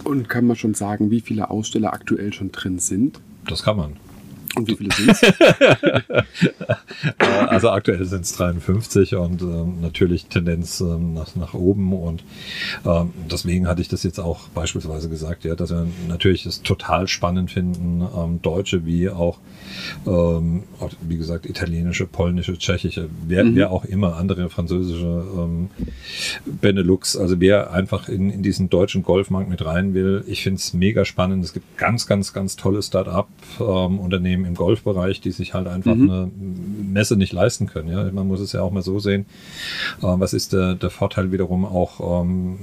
Und 0.04 0.30
kann 0.30 0.46
man 0.46 0.56
schon 0.56 0.74
sagen, 0.74 1.10
wie 1.10 1.22
viele 1.22 1.50
Aussteller 1.50 1.94
aktuell 1.94 2.34
schon 2.34 2.52
drin 2.52 2.80
sind? 2.80 3.20
Das 3.48 3.64
kann 3.64 3.78
man. 3.78 3.94
Und 4.56 4.68
wie 4.68 4.76
viele 4.76 4.94
sind 4.94 5.10
es? 5.12 5.22
Äh, 7.20 7.26
also 7.26 7.70
aktuell 7.70 8.06
sind 8.06 8.22
es 8.22 8.34
53 8.34 9.16
und 9.16 9.42
ähm, 9.42 9.82
natürlich 9.82 10.26
Tendenz 10.26 10.82
ähm, 10.82 11.14
nach, 11.14 11.36
nach 11.36 11.54
oben. 11.54 11.94
Und 11.94 12.24
ähm, 12.86 13.14
deswegen 13.30 13.68
hatte 13.68 13.82
ich 13.82 13.88
das 13.88 14.04
jetzt 14.04 14.20
auch 14.20 14.48
beispielsweise 14.50 15.10
gesagt, 15.10 15.44
ja, 15.44 15.56
dass 15.56 15.72
wir 15.72 15.88
natürlich 16.08 16.46
es 16.46 16.62
total 16.62 17.08
spannend 17.08 17.52
finden, 17.52 18.02
ähm, 18.16 18.42
Deutsche 18.42 18.86
wie 18.86 19.10
auch, 19.10 19.40
ähm, 20.08 20.64
wie 21.02 21.18
gesagt, 21.18 21.46
italienische, 21.46 22.06
polnische, 22.06 22.58
tschechische, 22.58 23.10
wer, 23.28 23.44
mhm. 23.44 23.56
wer 23.56 23.72
auch 23.72 23.86
immer, 23.86 24.16
andere 24.18 24.50
französische 24.50 25.24
ähm, 25.38 25.70
Benelux, 26.46 27.18
also 27.18 27.40
wer 27.40 27.72
einfach 27.72 28.10
in, 28.10 28.30
in 28.30 28.42
diesen 28.42 28.70
deutschen 28.70 29.04
Golfmarkt 29.04 29.50
mit 29.50 29.66
rein 29.66 29.94
will. 29.94 30.24
Ich 30.28 30.44
finde 30.44 30.60
es 30.60 30.74
mega 30.74 31.06
spannend. 31.06 31.44
Es 31.44 31.54
gibt 31.54 31.78
ganz, 31.78 32.08
ganz, 32.08 32.34
ganz 32.34 32.56
tolle 32.56 32.82
Start-up-Unternehmen 32.82 34.45
im 34.46 34.56
Golfbereich, 34.56 35.22
die 35.22 35.32
sich 35.32 35.54
halt 35.54 35.68
einfach 35.68 35.96
mhm. 35.96 36.10
eine 36.10 36.32
Messe 36.92 37.16
nicht 37.16 37.34
leisten 37.34 37.68
können. 37.68 37.90
Ja? 37.90 38.04
Man 38.12 38.28
muss 38.28 38.40
es 38.40 38.52
ja 38.54 38.62
auch 38.62 38.72
mal 38.72 38.82
so 38.82 39.00
sehen. 39.00 39.26
Äh, 40.00 40.08
was 40.08 40.34
ist 40.34 40.54
der, 40.54 40.76
der 40.76 40.90
Vorteil 40.90 41.32
wiederum 41.32 41.66
auch 41.66 42.22
ähm, 42.22 42.58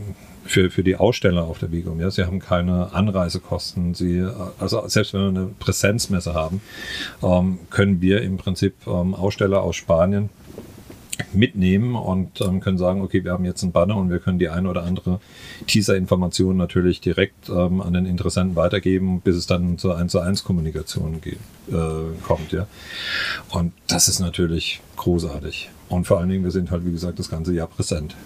für, 0.44 0.70
für 0.70 0.82
die 0.82 0.96
Aussteller 0.96 1.44
auf 1.44 1.58
der 1.58 1.72
Vigum? 1.72 2.00
Ja? 2.00 2.10
Sie 2.10 2.24
haben 2.24 2.38
keine 2.38 2.92
Anreisekosten. 2.92 3.94
Sie, 3.94 4.26
also 4.58 4.86
selbst 4.86 5.14
wenn 5.14 5.20
wir 5.20 5.40
eine 5.40 5.50
Präsenzmesse 5.58 6.34
haben, 6.34 6.60
ähm, 7.22 7.58
können 7.70 8.00
wir 8.00 8.22
im 8.22 8.36
Prinzip 8.36 8.74
ähm, 8.86 9.14
Aussteller 9.14 9.62
aus 9.62 9.76
Spanien 9.76 10.30
mitnehmen 11.32 11.94
und 11.94 12.40
ähm, 12.40 12.60
können 12.60 12.78
sagen, 12.78 13.02
okay, 13.02 13.24
wir 13.24 13.32
haben 13.32 13.44
jetzt 13.44 13.62
einen 13.62 13.72
Banner 13.72 13.96
und 13.96 14.10
wir 14.10 14.18
können 14.18 14.38
die 14.38 14.48
eine 14.48 14.68
oder 14.68 14.84
andere 14.84 15.20
Teaser-Information 15.66 16.56
natürlich 16.56 17.00
direkt 17.00 17.48
ähm, 17.48 17.80
an 17.80 17.92
den 17.92 18.06
Interessenten 18.06 18.56
weitergeben, 18.56 19.20
bis 19.20 19.36
es 19.36 19.46
dann 19.46 19.78
zur 19.78 19.96
1 19.96 20.12
zu 20.12 20.20
1 20.20 20.44
Kommunikation 20.44 21.20
äh, 21.24 21.36
kommt, 22.22 22.52
ja. 22.52 22.66
Und 23.50 23.72
das 23.86 24.08
ist 24.08 24.20
natürlich 24.20 24.80
großartig. 24.96 25.70
Und 25.88 26.06
vor 26.06 26.18
allen 26.18 26.28
Dingen, 26.28 26.44
wir 26.44 26.50
sind 26.50 26.70
halt, 26.70 26.86
wie 26.86 26.92
gesagt, 26.92 27.18
das 27.18 27.28
ganze 27.28 27.52
Jahr 27.52 27.66
präsent. 27.66 28.16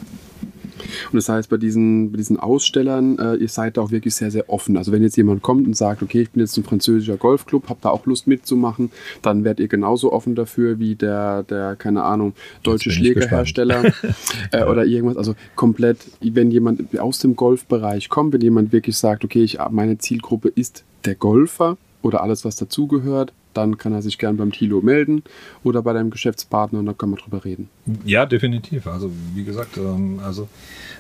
Und 1.13 1.15
das 1.15 1.29
heißt, 1.29 1.49
bei 1.49 1.57
diesen, 1.57 2.13
bei 2.13 2.19
diesen 2.19 2.39
Ausstellern, 2.39 3.19
äh, 3.19 3.35
ihr 3.35 3.49
seid 3.49 3.77
da 3.77 3.83
auch 3.83 3.91
wirklich 3.91 4.15
sehr, 4.15 4.31
sehr 4.31 4.49
offen. 4.51 4.77
Also 4.77 4.93
wenn 4.93 5.03
jetzt 5.03 5.17
jemand 5.17 5.43
kommt 5.43 5.67
und 5.67 5.77
sagt, 5.77 6.03
okay, 6.03 6.23
ich 6.23 6.31
bin 6.31 6.41
jetzt 6.41 6.57
ein 6.57 6.65
französischer 6.65 7.17
Golfclub, 7.17 7.69
habt 7.69 7.85
da 7.85 7.91
auch 7.91 8.07
Lust 8.07 8.27
mitzumachen, 8.27 8.91
dann 9.23 9.45
werdet 9.45 9.61
ihr 9.61 9.69
genauso 9.69 10.13
offen 10.13 10.35
dafür 10.35 10.79
wie 10.79 10.95
der, 10.95 11.43
der 11.45 11.77
keine 11.77 12.03
Ahnung, 12.03 12.35
deutsche 12.63 12.91
Schlägerhersteller 12.91 13.93
äh, 14.53 14.65
oder 14.65 14.85
irgendwas. 14.85 15.17
Also 15.17 15.35
komplett, 15.55 15.99
wenn 16.21 16.51
jemand 16.51 16.99
aus 16.99 17.19
dem 17.19 17.37
Golfbereich 17.37 18.09
kommt, 18.09 18.33
wenn 18.33 18.41
jemand 18.41 18.73
wirklich 18.73 18.97
sagt, 18.97 19.25
okay, 19.25 19.43
ich, 19.43 19.59
meine 19.71 19.99
Zielgruppe 19.99 20.49
ist 20.49 20.85
der 21.05 21.15
Golfer, 21.15 21.77
oder 22.07 22.23
alles, 22.23 22.45
was 22.45 22.57
dazugehört, 22.57 23.33
dann 23.53 23.79
kann 23.79 23.93
er 23.93 24.03
sich 24.03 24.19
gern 24.19 24.37
beim 24.37 24.53
Tilo 24.53 24.81
melden 24.81 25.23
oder 25.65 25.83
bei 25.83 25.93
deinem 25.93 26.11
Geschäftspartner 26.11 26.79
und 26.79 26.87
dann 26.87 26.97
können 26.97 27.13
wir 27.13 27.17
drüber 27.17 27.45
reden. 27.45 27.69
Ja, 28.05 28.27
definitiv. 28.27 28.87
Also 28.87 29.11
wie 29.35 29.45
gesagt, 29.45 29.77
ähm, 29.77 30.21
also 30.23 30.49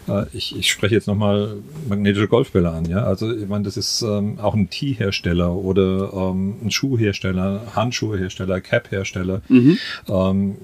äh, 0.08 0.24
ich, 0.32 0.56
ich 0.56 0.70
spreche 0.70 0.94
jetzt 0.94 1.06
nochmal 1.06 1.58
magnetische 1.88 2.28
Golfbälle 2.28 2.70
an. 2.70 2.86
Ja, 2.86 3.04
also 3.04 3.32
ich 3.32 3.46
meine, 3.46 3.64
das 3.64 3.76
ist 3.76 4.02
ähm, 4.02 4.38
auch 4.40 4.54
ein 4.54 4.68
Tee-Hersteller 4.68 5.54
oder 5.54 6.12
ähm, 6.12 6.56
ein 6.64 6.70
Schuhhersteller, 6.70 7.62
Handschuhhersteller, 7.74 8.60
Cap-Hersteller. 8.60 9.42
Mhm. 9.48 9.78
Ähm, 10.08 10.56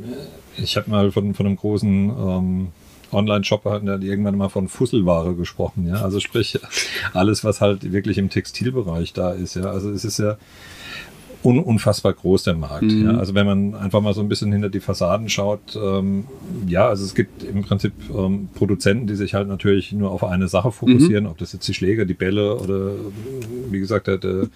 ich 0.57 0.77
habe 0.77 0.91
mal 0.91 1.13
von, 1.13 1.35
von 1.35 1.47
einem 1.47 1.57
großen 1.57 2.71
Online-Shop 3.13 3.65
hat 3.65 3.83
irgendwann 4.03 4.37
mal 4.37 4.49
von 4.49 4.69
Fusselware 4.69 5.35
gesprochen, 5.35 5.87
ja. 5.87 6.03
Also 6.03 6.21
sprich, 6.21 6.59
alles, 7.13 7.45
was 7.45 7.61
halt 7.61 7.93
wirklich 7.93 8.19
im 8.19 8.31
Textilbereich 8.31 9.13
da 9.13 9.33
ist, 9.33 9.55
ja. 9.55 9.65
Also 9.65 9.91
es 9.91 10.05
ist 10.05 10.19
ja 10.19 10.37
un 11.45 11.59
unfassbar 11.59 12.13
groß, 12.13 12.45
der 12.45 12.55
Markt. 12.55 12.85
Mhm. 12.85 13.05
Ja. 13.05 13.19
Also 13.19 13.35
wenn 13.35 13.47
man 13.47 13.75
einfach 13.75 14.01
mal 14.01 14.15
so 14.15 14.21
ein 14.21 14.29
bisschen 14.29 14.53
hinter 14.53 14.69
die 14.69 14.81
Fassaden 14.81 15.29
schaut, 15.29 15.77
ähm, 15.77 16.25
ja, 16.67 16.89
also 16.89 17.05
es 17.05 17.15
gibt 17.15 17.43
im 17.43 17.63
Prinzip 17.63 17.93
ähm, 18.17 18.49
Produzenten, 18.55 19.07
die 19.07 19.17
sich 19.17 19.35
halt 19.35 19.49
natürlich 19.49 19.93
nur 19.93 20.11
auf 20.11 20.25
eine 20.25 20.49
Sache 20.49 20.71
fokussieren, 20.71 21.25
mhm. 21.25 21.31
ob 21.31 21.39
das 21.39 21.53
jetzt 21.53 21.67
die 21.67 21.75
Schläger, 21.75 22.05
die 22.05 22.15
Bälle 22.15 22.57
oder 22.57 22.93
wie 23.71 23.81
gesagt 23.81 24.07
der, 24.07 24.19
der 24.19 24.49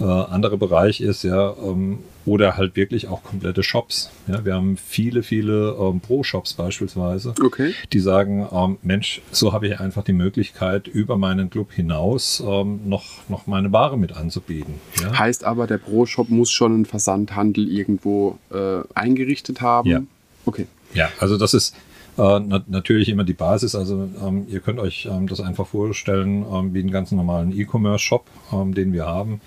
äh, 0.00 0.04
andere 0.04 0.58
Bereich 0.58 1.00
ist, 1.00 1.22
ja. 1.22 1.54
Ähm, 1.62 2.00
oder 2.28 2.56
halt 2.56 2.76
wirklich 2.76 3.08
auch 3.08 3.22
komplette 3.22 3.62
Shops. 3.62 4.10
Ja, 4.26 4.44
wir 4.44 4.54
haben 4.54 4.76
viele, 4.76 5.22
viele 5.22 5.76
ähm, 5.80 6.00
Pro-Shops 6.00 6.54
beispielsweise, 6.54 7.34
okay. 7.42 7.72
die 7.92 8.00
sagen, 8.00 8.46
ähm, 8.52 8.76
Mensch, 8.82 9.22
so 9.30 9.52
habe 9.52 9.66
ich 9.66 9.80
einfach 9.80 10.04
die 10.04 10.12
Möglichkeit, 10.12 10.86
über 10.86 11.16
meinen 11.16 11.48
Club 11.48 11.72
hinaus 11.72 12.42
ähm, 12.46 12.80
noch, 12.84 13.06
noch 13.28 13.46
meine 13.46 13.72
Ware 13.72 13.96
mit 13.98 14.12
anzubieten. 14.12 14.74
Ja? 15.00 15.18
Heißt 15.18 15.44
aber, 15.44 15.66
der 15.66 15.78
Pro-Shop 15.78 16.28
muss 16.28 16.50
schon 16.50 16.74
einen 16.74 16.84
Versandhandel 16.84 17.70
irgendwo 17.70 18.38
äh, 18.52 18.80
eingerichtet 18.94 19.62
haben? 19.62 19.88
Ja. 19.88 20.02
Okay. 20.44 20.66
Ja, 20.94 21.10
also 21.20 21.36
das 21.36 21.54
ist, 21.54 21.74
äh, 22.18 22.60
natürlich 22.66 23.08
immer 23.08 23.24
die 23.24 23.32
Basis. 23.32 23.74
Also 23.74 24.08
ähm, 24.24 24.46
ihr 24.48 24.60
könnt 24.60 24.78
euch 24.78 25.08
ähm, 25.10 25.28
das 25.28 25.40
einfach 25.40 25.66
vorstellen 25.66 26.44
ähm, 26.52 26.74
wie 26.74 26.80
einen 26.80 26.90
ganz 26.90 27.12
normalen 27.12 27.58
E-Commerce-Shop, 27.58 28.26
ähm, 28.52 28.74
den 28.74 28.92
wir 28.92 29.06
haben, 29.06 29.40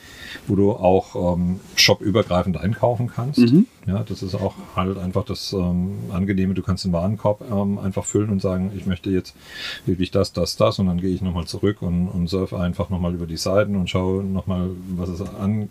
wo 0.47 0.55
du 0.55 0.71
auch 0.71 1.35
ähm, 1.35 1.59
shopübergreifend 1.75 2.57
einkaufen 2.57 3.07
kannst. 3.07 3.39
Mhm. 3.39 3.67
Ja, 3.87 4.03
das 4.03 4.21
ist 4.21 4.35
auch 4.35 4.53
halt 4.75 4.99
einfach 4.99 5.25
das 5.25 5.53
ähm, 5.53 5.97
Angenehme. 6.11 6.53
Du 6.53 6.61
kannst 6.61 6.85
den 6.85 6.93
Warenkorb 6.93 7.41
einfach 7.83 8.05
füllen 8.05 8.29
und 8.29 8.41
sagen, 8.41 8.71
ich 8.77 8.85
möchte 8.85 9.09
jetzt 9.09 9.35
wirklich 9.87 10.11
das, 10.11 10.33
das, 10.33 10.55
das 10.55 10.77
und 10.77 10.85
dann 10.85 11.01
gehe 11.01 11.09
ich 11.09 11.21
nochmal 11.21 11.45
zurück 11.45 11.81
und, 11.81 12.07
und 12.07 12.27
surfe 12.27 12.59
einfach 12.59 12.89
nochmal 12.89 13.15
über 13.15 13.25
die 13.25 13.37
Seiten 13.37 13.75
und 13.75 13.89
schaue 13.89 14.23
nochmal, 14.23 14.69
was 14.95 15.09
es 15.09 15.21
an, 15.21 15.69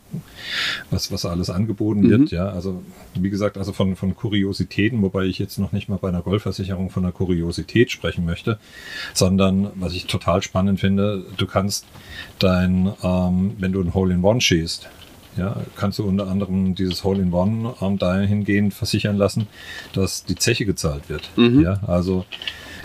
was, 0.90 1.12
was 1.12 1.24
alles 1.24 1.50
angeboten 1.50 2.00
mhm. 2.00 2.10
wird. 2.10 2.30
Ja, 2.32 2.48
also 2.48 2.82
wie 3.14 3.30
gesagt, 3.30 3.56
also 3.56 3.72
von, 3.72 3.94
von 3.94 4.16
Kuriositäten, 4.16 5.00
wobei 5.02 5.24
ich 5.26 5.38
jetzt 5.38 5.58
noch 5.58 5.70
nicht 5.70 5.88
mal 5.88 5.98
bei 5.98 6.08
einer 6.08 6.22
Golfversicherung 6.22 6.90
von 6.90 7.04
einer 7.04 7.12
Kuriosität 7.12 7.92
sprechen 7.92 8.24
möchte, 8.24 8.58
sondern 9.14 9.70
was 9.76 9.92
ich 9.92 10.06
total 10.06 10.42
spannend 10.42 10.80
finde, 10.80 11.24
du 11.36 11.46
kannst 11.46 11.86
dein, 12.40 12.92
ähm, 13.04 13.52
wenn 13.58 13.72
du 13.72 13.80
ein 13.80 13.94
Hole-in-One 13.94 14.40
schießt, 14.40 14.88
ja, 15.36 15.56
kannst 15.76 15.98
du 15.98 16.04
unter 16.04 16.28
anderem 16.28 16.74
dieses 16.74 17.04
Hole-in-One 17.04 17.74
dahingehend 17.98 18.74
versichern 18.74 19.16
lassen, 19.16 19.46
dass 19.92 20.24
die 20.24 20.34
Zeche 20.34 20.64
gezahlt 20.64 21.08
wird. 21.08 21.30
Mhm. 21.36 21.62
Ja, 21.62 21.80
also 21.86 22.24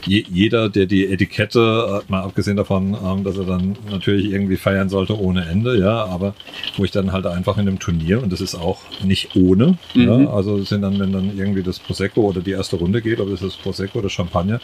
je, 0.06 0.24
jeder, 0.30 0.70
der 0.70 0.86
die 0.86 1.08
Etikette, 1.08 2.02
äh, 2.08 2.12
mal 2.12 2.22
abgesehen 2.22 2.58
davon, 2.58 2.96
ähm, 3.04 3.24
dass 3.24 3.38
er 3.38 3.46
dann 3.46 3.76
natürlich 3.90 4.32
irgendwie 4.32 4.58
feiern 4.58 4.90
sollte 4.90 5.20
ohne 5.20 5.46
Ende, 5.46 5.78
ja, 5.80 6.06
aber 6.06 6.36
wo 6.78 6.86
ich 6.86 6.92
dann 6.92 7.12
halt 7.12 7.26
einfach 7.26 7.58
in 7.58 7.68
einem 7.68 7.80
Turnier, 7.80 8.22
und 8.22 8.32
das 8.32 8.42
ist 8.42 8.56
auch 8.56 8.82
nicht 9.04 9.36
ohne, 9.36 9.78
mhm. 9.94 10.02
ja, 10.02 10.30
also 10.30 10.64
sind 10.64 10.82
dann, 10.82 11.00
wenn 11.00 11.12
dann 11.12 11.38
irgendwie 11.38 11.64
das 11.64 11.80
Prosecco 11.80 12.22
oder 12.22 12.42
die 12.42 12.52
erste 12.52 12.76
Runde 12.76 13.02
geht, 13.02 13.20
ob 13.20 13.30
es 13.30 13.42
das 13.42 13.56
Prosecco 13.56 14.00
oder 14.00 14.10
Champagner, 14.10 14.60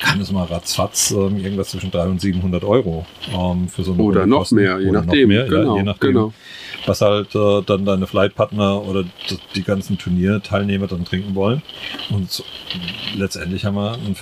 kann 0.00 0.20
es 0.20 0.30
mal 0.30 0.44
ratzfatz 0.44 1.10
ähm, 1.10 1.38
irgendwas 1.38 1.70
zwischen 1.70 1.90
300 1.90 2.10
und 2.10 2.20
700 2.20 2.64
Euro 2.64 3.06
ähm, 3.32 3.68
für 3.68 3.82
so 3.82 3.92
eine 3.92 4.02
Oder 4.02 4.26
noch 4.26 4.50
mehr, 4.50 4.78
je 4.80 4.90
nachdem. 4.90 5.28
Mehr, 5.28 5.44
genau, 5.44 5.74
ja, 5.74 5.76
je 5.78 5.82
nachdem. 5.82 6.12
Genau 6.12 6.32
was 6.86 7.00
halt 7.00 7.34
äh, 7.34 7.62
dann 7.62 7.84
deine 7.84 8.06
Flightpartner 8.06 8.82
oder 8.82 9.04
die 9.54 9.62
ganzen 9.62 9.98
Turnierteilnehmer 9.98 10.86
dann 10.86 11.04
trinken 11.04 11.34
wollen. 11.34 11.62
Und 12.10 12.30
so, 12.30 12.44
letztendlich 13.16 13.64
haben 13.64 13.76
wir 13.76 13.94
einen 13.94 14.14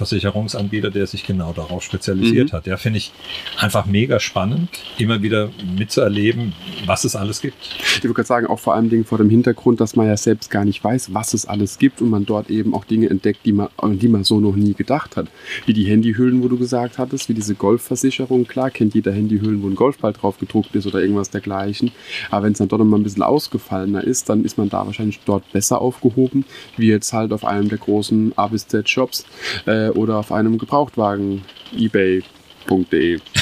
Versicherungsanbieter, 0.68 0.90
der 0.90 1.06
sich 1.06 1.26
genau 1.26 1.52
darauf 1.52 1.82
spezialisiert 1.82 2.52
mhm. 2.52 2.56
hat. 2.56 2.66
Ja, 2.66 2.76
finde 2.76 2.98
ich 2.98 3.12
einfach 3.58 3.86
mega 3.86 4.20
spannend, 4.20 4.68
immer 4.98 5.22
wieder 5.22 5.50
mitzuerleben, 5.76 6.52
was 6.86 7.04
es 7.04 7.16
alles 7.16 7.40
gibt. 7.40 7.56
Ich 7.96 8.04
würde 8.04 8.14
gerade 8.14 8.26
sagen, 8.26 8.46
auch 8.46 8.58
vor 8.58 8.74
allem 8.74 9.04
vor 9.04 9.18
dem 9.18 9.30
Hintergrund, 9.30 9.80
dass 9.80 9.96
man 9.96 10.06
ja 10.06 10.16
selbst 10.16 10.50
gar 10.50 10.64
nicht 10.64 10.82
weiß, 10.82 11.14
was 11.14 11.34
es 11.34 11.46
alles 11.46 11.78
gibt 11.78 12.00
und 12.00 12.10
man 12.10 12.26
dort 12.26 12.50
eben 12.50 12.74
auch 12.74 12.84
Dinge 12.84 13.10
entdeckt, 13.10 13.40
die 13.44 13.52
man, 13.52 13.68
die 13.82 14.08
man 14.08 14.24
so 14.24 14.40
noch 14.40 14.56
nie 14.56 14.74
gedacht 14.74 15.16
hat. 15.16 15.28
Wie 15.66 15.72
die 15.72 15.84
Handyhüllen, 15.84 16.42
wo 16.42 16.48
du 16.48 16.58
gesagt 16.58 16.98
hattest, 16.98 17.28
wie 17.28 17.34
diese 17.34 17.54
Golfversicherung. 17.54 18.46
Klar 18.46 18.70
kennt 18.70 18.94
jeder 18.94 19.12
Handyhüllen, 19.12 19.62
wo 19.62 19.68
ein 19.68 19.74
Golfball 19.74 20.12
drauf 20.12 20.38
gedruckt 20.38 20.74
ist 20.74 20.86
oder 20.86 21.00
irgendwas 21.00 21.30
dergleichen. 21.30 21.90
Aber 22.30 22.44
wenn 22.44 22.52
wenn 22.52 22.54
es 22.54 22.58
dann 22.58 22.68
dort 22.68 22.84
mal 22.84 22.98
ein 22.98 23.02
bisschen 23.02 23.22
ausgefallener 23.22 24.04
ist, 24.04 24.28
dann 24.28 24.44
ist 24.44 24.58
man 24.58 24.68
da 24.68 24.84
wahrscheinlich 24.84 25.20
dort 25.24 25.50
besser 25.52 25.80
aufgehoben, 25.80 26.44
wie 26.76 26.88
jetzt 26.88 27.14
halt 27.14 27.32
auf 27.32 27.46
einem 27.46 27.70
der 27.70 27.78
großen 27.78 28.34
A 28.36 28.48
bis 28.48 28.68
Z 28.68 28.90
Shops 28.90 29.24
äh, 29.64 29.88
oder 29.88 30.18
auf 30.18 30.32
einem 30.32 30.51
Gebrauchtwagen 30.58 31.44
eBay 31.76 32.22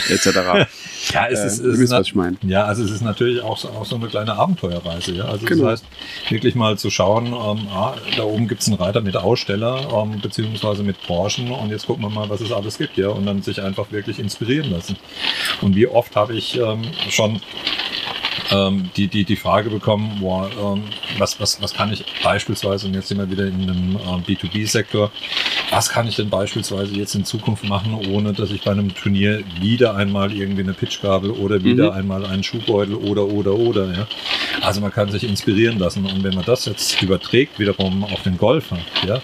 etc. 0.08 0.26
ja, 1.12 1.26
es 1.28 1.44
ist, 1.44 1.60
äh, 1.60 1.68
es 1.68 1.78
ist 1.78 1.90
was 1.90 2.06
ich 2.06 2.14
meine. 2.14 2.36
Ja, 2.42 2.64
also 2.64 2.82
es 2.82 2.90
ist 2.90 3.02
natürlich 3.02 3.42
auch 3.42 3.56
so, 3.56 3.68
auch 3.68 3.84
so 3.84 3.96
eine 3.96 4.08
kleine 4.08 4.34
Abenteuerreise. 4.34 5.12
Ja? 5.12 5.24
Also 5.26 5.46
genau. 5.46 5.64
das 5.64 5.82
heißt, 5.82 5.84
wirklich 6.30 6.54
mal 6.54 6.78
zu 6.78 6.90
schauen, 6.90 7.26
ähm, 7.26 7.68
ah, 7.72 7.94
da 8.16 8.24
oben 8.24 8.48
gibt 8.48 8.62
es 8.62 8.68
einen 8.68 8.76
Reiter 8.76 9.00
mit 9.00 9.16
Aussteller 9.16 9.88
ähm, 9.94 10.20
beziehungsweise 10.20 10.82
mit 10.82 11.00
Branchen 11.02 11.50
und 11.50 11.70
jetzt 11.70 11.86
gucken 11.86 12.02
wir 12.02 12.10
mal, 12.10 12.28
was 12.28 12.40
es 12.40 12.52
alles 12.52 12.78
gibt, 12.78 12.96
ja, 12.96 13.08
und 13.08 13.26
dann 13.26 13.42
sich 13.42 13.62
einfach 13.62 13.92
wirklich 13.92 14.18
inspirieren 14.18 14.70
lassen. 14.70 14.96
Und 15.60 15.76
wie 15.76 15.86
oft 15.86 16.16
habe 16.16 16.34
ich 16.34 16.58
ähm, 16.58 16.82
schon 17.08 17.40
ähm, 18.50 18.90
die, 18.96 19.08
die, 19.08 19.24
die 19.24 19.36
Frage 19.36 19.70
bekommen, 19.70 20.18
boah, 20.20 20.50
ähm, 20.50 20.84
was, 21.18 21.40
was, 21.40 21.60
was 21.62 21.74
kann 21.74 21.92
ich 21.92 22.04
beispielsweise, 22.22 22.86
und 22.86 22.94
jetzt 22.94 23.08
sind 23.08 23.18
wir 23.18 23.30
wieder 23.30 23.46
in 23.46 23.62
einem 23.62 23.96
ähm, 23.96 24.24
B2B-Sektor, 24.26 25.10
was 25.70 25.88
kann 25.88 26.06
ich 26.08 26.16
denn 26.16 26.30
beispielsweise 26.30 26.94
jetzt 26.94 27.14
in 27.14 27.24
Zukunft 27.24 27.64
machen, 27.64 27.94
ohne 28.10 28.32
dass 28.32 28.50
ich 28.50 28.62
bei 28.62 28.72
einem 28.72 28.94
Turnier 28.94 29.42
wieder 29.60 29.94
einmal 29.94 30.32
irgendwie 30.32 30.62
eine 30.62 30.72
Pitchgabel 30.72 31.30
oder 31.30 31.62
wieder 31.62 31.92
mhm. 31.92 31.98
einmal 31.98 32.26
einen 32.26 32.42
Schuhbeutel 32.42 32.94
oder, 32.94 33.26
oder, 33.26 33.54
oder, 33.54 33.86
ja. 33.92 34.06
Also 34.60 34.80
man 34.80 34.92
kann 34.92 35.10
sich 35.10 35.24
inspirieren 35.24 35.78
lassen 35.78 36.04
und 36.04 36.24
wenn 36.24 36.34
man 36.34 36.44
das 36.44 36.64
jetzt 36.64 37.00
überträgt 37.02 37.58
wiederum 37.58 38.04
auf 38.04 38.22
den 38.22 38.36
Golfer, 38.36 38.78
ja, 39.06 39.20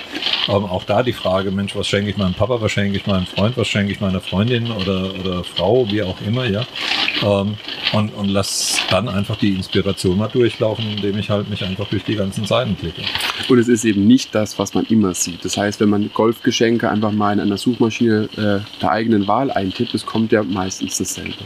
ähm, 0.49 0.64
auch 0.64 0.85
da 0.85 1.03
die 1.03 1.12
Frage, 1.12 1.51
Mensch, 1.51 1.75
was 1.75 1.87
schenke 1.87 2.11
ich 2.11 2.16
meinem 2.16 2.35
Papa, 2.35 2.61
was 2.61 2.73
schenke 2.73 2.97
ich 2.97 3.07
meinem 3.07 3.27
Freund, 3.27 3.57
was 3.57 3.66
schenke 3.66 3.92
ich 3.92 4.01
meiner 4.01 4.21
Freundin 4.21 4.71
oder, 4.71 5.12
oder 5.14 5.45
Frau, 5.45 5.87
wie 5.90 6.03
auch 6.03 6.21
immer, 6.27 6.47
ja. 6.47 6.64
Ähm, 7.22 7.55
und, 7.92 8.14
und 8.14 8.29
lass 8.29 8.81
dann 8.90 9.09
einfach 9.09 9.37
die 9.37 9.55
Inspiration 9.55 10.18
mal 10.18 10.29
durchlaufen, 10.29 10.85
indem 10.90 11.18
ich 11.18 11.31
halt 11.31 11.48
mich 11.48 11.64
einfach 11.64 11.88
durch 11.88 12.05
die 12.05 12.16
ganzen 12.16 12.44
Seiten 12.44 12.76
klicke. 12.76 13.02
Und 13.48 13.59
es 13.59 13.68
ist 13.68 13.85
eben 13.85 14.07
nicht 14.07 14.35
das, 14.35 14.59
was 14.59 14.74
man 14.74 14.85
immer 14.87 15.14
sieht. 15.14 15.44
Das 15.44 15.57
heißt, 15.57 15.81
wenn 15.81 15.88
man 15.88 16.11
Golfgeschenke 16.12 16.90
einfach 16.90 17.12
mal 17.12 17.33
in 17.33 17.40
einer 17.40 17.59
Suchmaschine 17.59 18.29
äh, 18.37 18.81
der 18.81 18.90
eigenen 18.90 19.26
Wahl 19.26 19.50
eintippt, 19.50 19.94
es 19.94 20.05
kommt 20.05 20.33
ja 20.33 20.42
meistens 20.42 20.98
dasselbe. 20.98 21.44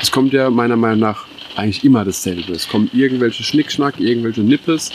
Es 0.00 0.10
kommt 0.10 0.32
ja 0.32 0.50
meiner 0.50 0.76
Meinung 0.76 1.00
nach 1.00 1.26
eigentlich 1.56 1.84
immer 1.84 2.04
dasselbe. 2.04 2.52
Es 2.52 2.68
kommen 2.68 2.90
irgendwelche 2.92 3.42
Schnickschnack, 3.42 4.00
irgendwelche 4.00 4.42
Nippes. 4.42 4.90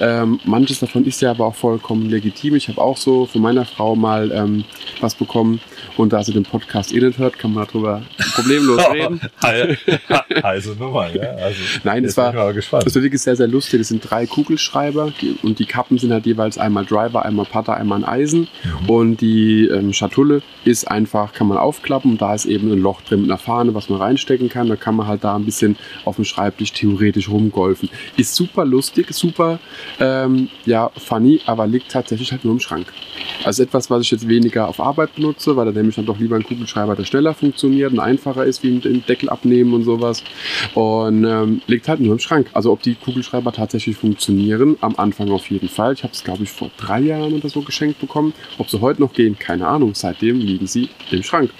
Ähm, 0.00 0.40
manches 0.44 0.80
davon 0.80 1.04
ist 1.04 1.20
ja 1.22 1.30
aber 1.30 1.46
auch 1.46 1.54
vollkommen 1.54 2.10
legitim. 2.10 2.56
Ich 2.56 2.68
habe 2.68 2.80
auch 2.80 2.96
so 2.96 3.26
von 3.26 3.40
meiner 3.40 3.64
Frau 3.64 3.96
mal 3.96 4.30
ähm, 4.32 4.64
was 5.00 5.14
bekommen. 5.14 5.60
Und 6.00 6.14
da 6.14 6.24
sie 6.24 6.32
den 6.32 6.44
Podcast 6.44 6.94
eh 6.94 6.98
nicht 7.00 7.18
hört, 7.18 7.38
kann 7.38 7.52
man 7.52 7.66
darüber 7.66 8.00
problemlos 8.34 8.80
reden. 8.90 9.20
also 10.42 10.72
Nummer, 10.78 11.14
ja. 11.14 11.32
Also, 11.32 11.60
Nein, 11.84 12.06
es 12.06 12.16
war, 12.16 12.32
das 12.32 12.72
war 12.72 12.82
wirklich 12.82 13.20
sehr, 13.20 13.36
sehr 13.36 13.48
lustig. 13.48 13.80
Das 13.80 13.88
sind 13.88 14.10
drei 14.10 14.24
Kugelschreiber 14.24 15.12
und 15.42 15.58
die 15.58 15.66
Kappen 15.66 15.98
sind 15.98 16.10
halt 16.10 16.24
jeweils 16.24 16.56
einmal 16.56 16.86
Driver, 16.86 17.26
einmal 17.26 17.44
Putter, 17.44 17.74
einmal 17.74 17.98
ein 17.98 18.04
Eisen. 18.06 18.48
Mhm. 18.64 18.88
Und 18.88 19.20
die 19.20 19.66
ähm, 19.66 19.92
Schatulle 19.92 20.40
ist 20.64 20.90
einfach, 20.90 21.34
kann 21.34 21.48
man 21.48 21.58
aufklappen 21.58 22.12
und 22.12 22.22
da 22.22 22.34
ist 22.34 22.46
eben 22.46 22.72
ein 22.72 22.80
Loch 22.80 23.02
drin 23.02 23.20
mit 23.20 23.30
einer 23.30 23.36
Fahne, 23.36 23.74
was 23.74 23.90
man 23.90 24.00
reinstecken 24.00 24.48
kann. 24.48 24.70
Da 24.70 24.76
kann 24.76 24.96
man 24.96 25.06
halt 25.06 25.22
da 25.22 25.36
ein 25.36 25.44
bisschen 25.44 25.76
auf 26.06 26.16
dem 26.16 26.24
Schreibtisch 26.24 26.72
theoretisch 26.72 27.28
rumgolfen. 27.28 27.90
Ist 28.16 28.34
super 28.34 28.64
lustig, 28.64 29.12
super 29.12 29.58
ähm, 29.98 30.48
ja, 30.64 30.90
funny, 30.96 31.42
aber 31.44 31.66
liegt 31.66 31.90
tatsächlich 31.90 32.32
halt 32.32 32.46
nur 32.46 32.54
im 32.54 32.60
Schrank. 32.60 32.86
Also 33.44 33.62
etwas, 33.62 33.90
was 33.90 34.02
ich 34.02 34.10
jetzt 34.10 34.28
weniger 34.28 34.66
auf 34.66 34.80
Arbeit 34.80 35.14
benutze, 35.14 35.56
weil 35.56 35.66
da 35.66 35.74
nehme 35.96 36.06
dann 36.06 36.14
doch 36.14 36.20
lieber 36.20 36.36
einen 36.36 36.44
Kugelschreiber, 36.44 36.96
der 36.96 37.04
schneller 37.04 37.34
funktioniert 37.34 37.92
und 37.92 38.00
einfacher 38.00 38.44
ist, 38.44 38.62
wie 38.62 38.78
den 38.78 39.04
Deckel 39.06 39.28
abnehmen 39.28 39.74
und 39.74 39.84
sowas. 39.84 40.22
Und 40.74 41.24
ähm, 41.24 41.62
liegt 41.66 41.88
halt 41.88 42.00
nur 42.00 42.12
im 42.12 42.18
Schrank. 42.18 42.48
Also 42.52 42.72
ob 42.72 42.82
die 42.82 42.94
Kugelschreiber 42.94 43.52
tatsächlich 43.52 43.96
funktionieren, 43.96 44.76
am 44.80 44.94
Anfang 44.96 45.30
auf 45.30 45.50
jeden 45.50 45.68
Fall. 45.68 45.94
Ich 45.94 46.02
habe 46.02 46.12
es, 46.12 46.24
glaube 46.24 46.44
ich, 46.44 46.50
vor 46.50 46.70
drei 46.76 47.00
Jahren 47.00 47.32
oder 47.34 47.48
so 47.48 47.62
geschenkt 47.62 48.00
bekommen. 48.00 48.32
Ob 48.58 48.70
sie 48.70 48.80
heute 48.80 49.00
noch 49.00 49.12
gehen, 49.12 49.38
keine 49.38 49.66
Ahnung. 49.66 49.94
Seitdem 49.94 50.38
liegen 50.38 50.66
sie 50.66 50.88
im 51.10 51.22
Schrank. 51.22 51.50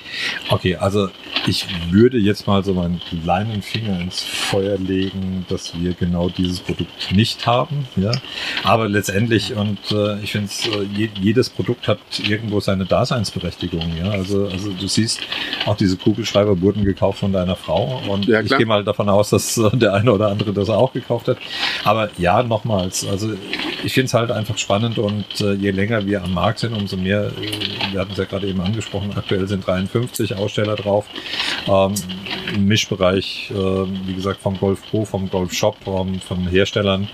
Okay, 0.49 0.77
also 0.77 1.09
ich 1.47 1.67
würde 1.91 2.19
jetzt 2.19 2.47
mal 2.47 2.63
so 2.65 2.75
meinen 2.75 3.01
kleinen 3.01 3.63
Finger 3.63 3.99
ins 4.01 4.21
Feuer 4.23 4.77
legen, 4.79 5.45
dass 5.49 5.79
wir 5.79 5.95
genau 5.95 6.29
dieses 6.29 6.61
Produkt 6.61 7.13
nicht 7.13 7.47
haben. 7.47 7.87
Ja? 7.97 8.13
Aber 8.63 8.89
letztendlich, 8.89 9.55
und 9.55 9.79
äh, 9.91 10.21
ich 10.21 10.33
finde, 10.33 10.51
äh, 10.51 11.09
jedes 11.21 11.49
Produkt 11.49 11.89
hat 11.89 11.99
irgendwo 12.23 12.61
seine 12.61 12.85
Daseinsberechtigung. 12.85 13.97
Ja? 13.99 14.11
Also, 14.11 14.47
also 14.49 14.71
du 14.73 14.87
siehst, 14.87 15.21
auch 15.67 15.77
diese 15.77 15.97
Kugelschreiber 15.97 16.61
wurden 16.61 16.85
gekauft 16.85 17.21
von 17.21 17.33
deiner 17.33 17.57
Frau. 17.57 18.03
Und 18.09 18.27
ja, 18.27 18.41
ich 18.41 18.57
gehe 18.57 18.67
mal 18.67 18.85
davon 18.85 19.09
aus, 19.09 19.31
dass 19.31 19.57
äh, 19.57 19.71
der 19.77 19.95
eine 19.95 20.13
oder 20.13 20.29
andere 20.29 20.53
das 20.53 20.69
auch 20.69 20.93
gekauft 20.93 21.29
hat. 21.29 21.39
Aber 21.85 22.11
ja, 22.19 22.43
nochmals, 22.43 23.07
also 23.07 23.33
ich 23.83 23.95
finde 23.95 24.07
es 24.07 24.15
halt 24.15 24.31
einfach 24.31 24.59
spannend 24.59 24.99
und 24.99 25.25
äh, 25.41 25.55
je 25.55 25.71
länger 25.71 26.07
wir 26.07 26.23
am 26.23 26.35
Markt 26.35 26.61
sind, 26.61 26.75
umso 26.75 26.97
mehr, 26.97 27.27
äh, 27.27 27.93
wir 27.93 28.01
hatten 28.01 28.13
es 28.13 28.19
ja 28.19 28.25
gerade 28.25 28.47
eben 28.47 28.61
angesprochen, 28.61 29.13
aktuell 29.17 29.49
sind 29.49 29.67
53 29.67 30.37
Aussteller 30.37 30.77
drauf. 30.77 31.07
Ähm, 31.67 31.95
Im 32.55 32.67
Mischbereich, 32.67 33.51
äh, 33.51 33.55
wie 33.55 34.15
gesagt, 34.15 34.41
vom 34.41 34.59
Golf 34.59 34.83
Pro, 34.91 35.05
vom 35.05 35.31
Golf 35.31 35.53
Shop, 35.53 35.77
ähm, 35.87 36.21
von 36.21 36.47
Herstellern, 36.49 37.09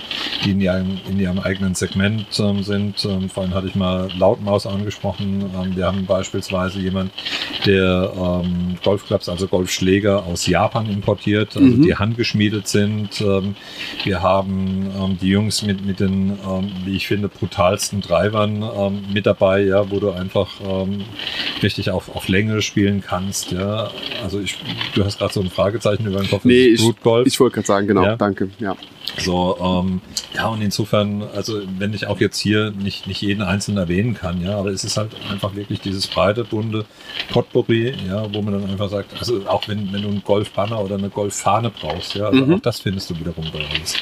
die 0.45 0.53
in 0.53 0.61
ihrem, 0.61 0.99
in 1.09 1.19
ihrem 1.21 1.39
eigenen 1.39 1.75
Segment 1.75 2.27
ähm, 2.39 2.63
sind. 2.63 3.05
Ähm, 3.05 3.29
vorhin 3.29 3.55
hatte 3.55 3.67
ich 3.69 3.75
mal 3.75 4.09
Lautmaus 4.17 4.67
angesprochen. 4.67 5.51
Ähm, 5.55 5.77
wir 5.77 5.87
haben 5.87 6.07
beispielsweise 6.07 6.79
jemand, 6.81 7.13
der 7.65 8.13
ähm, 8.17 8.77
Golfclubs, 8.83 9.29
also 9.29 9.47
Golfschläger 9.49 10.25
aus 10.25 10.47
Japan 10.47 10.89
importiert, 10.89 11.57
also 11.57 11.67
mhm. 11.67 11.83
die 11.83 11.95
handgeschmiedet 11.95 12.69
sind. 12.69 13.21
wir 14.05 14.23
haben 14.23 15.19
die 15.21 15.29
Jungs 15.29 15.63
mit, 15.63 15.85
mit 15.85 16.01
den 16.01 16.37
ähm, 16.47 16.73
wie 16.85 16.97
ich 16.97 17.07
finde, 17.07 17.29
brutalsten 17.29 18.01
Drivern 18.01 18.63
ähm, 18.63 19.05
mit 19.13 19.27
dabei, 19.27 19.63
ja, 19.63 19.91
wo 19.91 20.01
du 20.01 20.11
einfach 20.11 20.49
ähm, 20.65 21.05
richtig 21.63 21.91
auf, 21.91 22.15
auf 22.15 22.29
Länge 22.29 22.63
spielen 22.63 23.03
kannst. 23.07 23.53
Ja. 23.53 23.91
Also 24.23 24.41
ich, 24.41 24.57
du 24.95 25.05
hast 25.05 25.19
gerade 25.19 25.26
so 25.33 25.41
ein 25.41 25.51
Fragezeichen 25.51 26.07
über 26.07 26.21
den 26.21 26.29
Kopf. 26.29 26.45
Nee, 26.45 26.67
ich, 26.67 26.83
ich 26.83 27.41
wollte 27.41 27.55
gerade 27.55 27.67
sagen, 27.67 27.87
genau, 27.87 28.03
ja. 28.03 28.17
danke. 28.17 28.51
Ja. 28.59 28.77
So, 29.19 29.57
ähm, 29.61 30.01
ja, 30.35 30.49
und 30.49 30.61
insofern, 30.61 31.23
also 31.35 31.63
wenn 31.79 31.95
ich 31.95 32.07
auch 32.07 32.21
jetzt 32.21 32.39
hier 32.39 32.73
nicht, 32.73 33.07
nicht 33.07 33.23
jeden 33.23 33.43
einzelnen 33.43 33.79
erwähnen 33.79 34.15
kann, 34.15 34.43
ja, 34.43 34.59
aber 34.59 34.71
es 34.71 34.85
ist 34.85 34.97
halt 34.97 35.13
einfach 35.31 35.55
wirklich 35.55 35.81
dieses 35.81 36.07
breite, 36.07 36.45
bunte 36.45 36.85
Potpourri, 37.31 37.95
ja, 38.09 38.27
wo 38.35 38.43
man 38.43 38.55
dann 38.55 38.71
einfach 38.71 38.91
sagt, 38.91 39.13
also 39.19 39.47
auch 39.47 39.69
wenn, 39.69 39.93
wenn 39.93 40.03
du 40.03 40.09
einen 40.09 40.23
Golfbanner 40.23 40.81
oder 40.81 40.97
eine 40.97 41.09
Golffahne 41.09 41.71
brauchst, 41.71 42.15
ja, 42.15 42.27
also 42.27 42.45
mhm. 42.45 42.55
auch 42.55 42.61
das 42.61 42.81
findest 42.81 43.11
du 43.11 43.19
wiederum 43.19 43.47
bei 43.53 43.65
uns. 43.79 43.97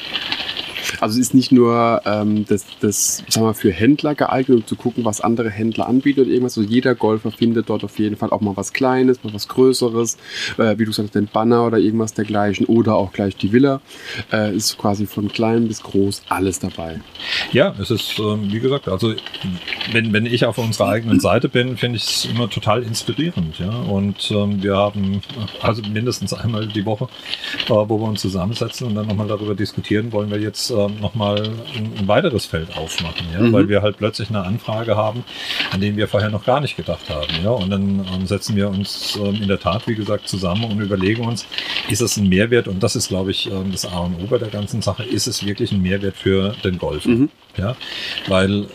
Also 1.05 1.21
ist 1.21 1.35
nicht 1.35 1.53
nur 1.53 2.01
ähm, 2.07 2.47
das, 2.49 2.65
das 2.81 3.23
sagen 3.29 3.45
wir, 3.47 3.53
für 3.53 3.71
Händler 3.71 4.15
geeignet, 4.15 4.57
um 4.57 4.67
zu 4.67 4.75
gucken, 4.75 5.05
was 5.05 5.21
andere 5.21 5.51
Händler 5.51 5.87
anbieten 5.87 6.21
oder 6.21 6.31
irgendwas. 6.31 6.57
Also 6.57 6.67
jeder 6.67 6.95
Golfer 6.95 7.31
findet 7.31 7.69
dort 7.69 7.85
auf 7.85 7.99
jeden 7.99 8.17
Fall 8.17 8.31
auch 8.31 8.41
mal 8.41 8.57
was 8.57 8.73
Kleines, 8.73 9.23
mal 9.23 9.35
was 9.35 9.47
Größeres, 9.49 10.17
äh, 10.57 10.79
wie 10.79 10.87
du 10.87 10.93
sagst, 10.93 11.15
den 11.15 11.27
Banner 11.27 11.67
oder 11.67 11.77
irgendwas 11.77 12.15
dergleichen 12.15 12.65
oder 12.65 12.95
auch 12.95 13.13
gleich 13.13 13.37
die 13.37 13.53
Villa. 13.53 13.83
Äh, 14.33 14.57
ist 14.57 14.79
quasi 14.79 15.05
von 15.05 15.29
klein 15.29 15.69
bis 15.69 15.83
groß 15.83 16.23
alles 16.31 16.59
dabei. 16.59 17.03
Ja, 17.53 17.75
es 17.79 17.91
ist, 17.91 18.19
ähm, 18.19 18.51
wie 18.51 18.61
gesagt, 18.61 18.89
also 18.89 19.13
wenn, 19.93 20.11
wenn 20.15 20.25
ich 20.25 20.47
auf 20.47 20.57
unserer 20.57 20.89
eigenen 20.89 21.21
Seite 21.21 21.51
bin, 21.51 21.77
finde 21.77 21.99
ich 21.99 22.05
es 22.05 22.25
immer 22.25 22.49
total 22.49 22.83
inspirierend. 22.83 23.59
Ja? 23.59 23.79
Und 23.79 24.31
ähm, 24.31 24.63
wir 24.63 24.75
haben 24.75 25.21
also 25.61 25.83
mindestens 25.83 26.33
einmal 26.33 26.67
die 26.67 26.87
Woche, 26.87 27.09
äh, 27.67 27.73
wo 27.73 28.01
wir 28.01 28.09
uns 28.09 28.23
zusammensetzen 28.23 28.87
und 28.87 28.95
dann 28.95 29.07
nochmal 29.07 29.29
darüber 29.29 29.55
diskutieren, 29.55 30.11
wollen 30.11 30.31
wir 30.31 30.41
jetzt 30.41 30.71
äh, 30.71 30.94
nochmal 31.01 31.43
ein, 31.77 31.93
ein 31.99 32.09
weiteres 32.09 32.47
Feld 32.47 32.77
aufmachen, 32.77 33.27
ja? 33.33 33.41
Mhm. 33.41 33.53
weil 33.53 33.69
wir 33.69 33.83
halt 33.83 33.97
plötzlich 33.99 34.29
eine 34.29 34.43
Anfrage 34.43 34.97
haben, 34.97 35.25
an 35.73 35.81
den 35.81 35.97
wir 35.97 36.09
vorher 36.09 36.31
noch 36.31 36.45
gar 36.45 36.61
nicht 36.61 36.77
gedacht 36.77 37.09
haben. 37.11 37.33
Ja? 37.43 37.51
Und 37.51 37.71
dann 37.71 38.07
ähm, 38.13 38.27
setzen 38.27 38.57
wir 38.57 38.69
uns 38.69 39.19
ähm, 39.23 39.37
in 39.43 39.49
der 39.49 39.61
Tat, 39.61 39.87
wie 39.87 39.95
gesagt, 39.95 40.29
zusammen 40.29 40.65
und 40.65 40.81
überlegen 40.81 41.25
uns, 41.25 41.47
ist 41.89 42.01
es 42.01 42.17
ein 42.17 42.29
Mehrwert, 42.29 42.69
und 42.69 42.83
das 42.83 42.97
ist, 42.97 43.09
glaube 43.09 43.31
ich, 43.31 43.51
ähm, 43.51 43.73
das 43.73 43.87
A 43.87 43.99
und 44.01 44.23
O 44.23 44.27
bei 44.27 44.39
der 44.39 44.49
ganzen 44.49 44.83
Sache, 44.83 45.05
ist 45.05 45.27
es 45.27 45.45
wirklich 45.45 45.73
ein 45.73 45.83
Mehrwert 45.83 46.17
für 46.17 46.55
den 46.65 46.79
Golf? 46.79 47.05
Mhm. 47.07 47.31
Ja? 47.59 47.77
Weil 48.29 48.67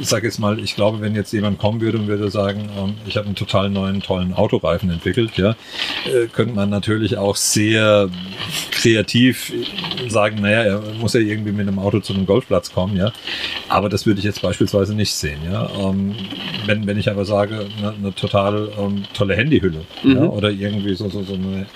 ich 0.00 0.08
sage 0.08 0.26
jetzt 0.26 0.38
mal, 0.38 0.58
ich 0.58 0.74
glaube, 0.74 1.00
wenn 1.00 1.14
jetzt 1.14 1.32
jemand 1.32 1.58
kommen 1.58 1.80
würde 1.80 1.98
und 1.98 2.06
würde 2.06 2.30
sagen, 2.30 2.68
ähm, 2.78 2.94
ich 3.06 3.16
habe 3.16 3.26
einen 3.26 3.36
total 3.36 3.70
neuen, 3.70 4.00
tollen 4.00 4.34
Autoreifen 4.34 4.90
entwickelt, 4.90 5.36
ja, 5.36 5.56
äh, 6.04 6.26
könnte 6.32 6.54
man 6.54 6.70
natürlich 6.70 7.16
auch 7.16 7.36
sehr 7.36 8.08
kreativ 8.70 9.52
sagen, 10.08 10.40
naja, 10.40 10.62
er 10.62 10.80
muss 10.98 11.14
ja 11.14 11.20
irgendwie 11.20 11.52
mit 11.52 11.66
einem 11.66 11.78
Auto 11.78 12.00
zu 12.00 12.12
einem 12.12 12.26
Golfplatz 12.26 12.72
kommen, 12.72 12.96
ja. 12.96 13.12
Aber 13.68 13.88
das 13.88 14.06
würde 14.06 14.18
ich 14.18 14.24
jetzt 14.24 14.42
beispielsweise 14.42 14.94
nicht 14.94 15.14
sehen, 15.14 15.38
ja. 15.50 15.70
Ähm, 15.78 16.14
wenn, 16.66 16.86
wenn 16.86 16.98
ich 16.98 17.10
aber 17.10 17.24
sage, 17.24 17.66
eine, 17.78 17.92
eine 17.92 18.14
total 18.14 18.68
ähm, 18.78 19.04
tolle 19.14 19.36
Handyhülle, 19.36 19.84
mhm. 20.02 20.16
ja, 20.16 20.22
oder 20.24 20.50
irgendwie 20.50 20.94
so, 20.94 21.08
so, 21.08 21.22
so 21.22 21.34
eine, 21.34 21.66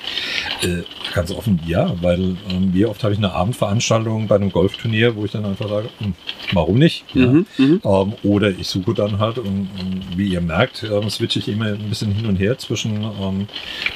äh, 0.62 0.82
ganz 1.18 1.32
offen, 1.32 1.58
ja, 1.66 1.92
weil 2.00 2.36
ähm, 2.48 2.72
wie 2.72 2.86
oft 2.86 3.02
habe 3.02 3.12
ich 3.12 3.18
eine 3.18 3.32
Abendveranstaltung 3.32 4.28
bei 4.28 4.36
einem 4.36 4.52
Golfturnier, 4.52 5.16
wo 5.16 5.24
ich 5.24 5.32
dann 5.32 5.44
einfach 5.44 5.68
sage, 5.68 5.88
hm, 5.98 6.14
warum 6.52 6.78
nicht? 6.78 7.04
Ja? 7.12 7.26
Mhm, 7.26 7.46
mhm. 7.58 7.80
ähm, 7.84 8.12
oder 8.22 8.50
ich 8.50 8.68
suche 8.68 8.94
dann 8.94 9.18
halt, 9.18 9.38
und, 9.38 9.68
und 9.80 10.16
wie 10.16 10.28
ihr 10.28 10.40
merkt, 10.40 10.84
ähm, 10.84 11.10
switche 11.10 11.40
ich 11.40 11.48
immer 11.48 11.64
ein 11.64 11.88
bisschen 11.88 12.12
hin 12.12 12.26
und 12.26 12.36
her 12.36 12.56
zwischen 12.58 13.02
ähm, 13.02 13.48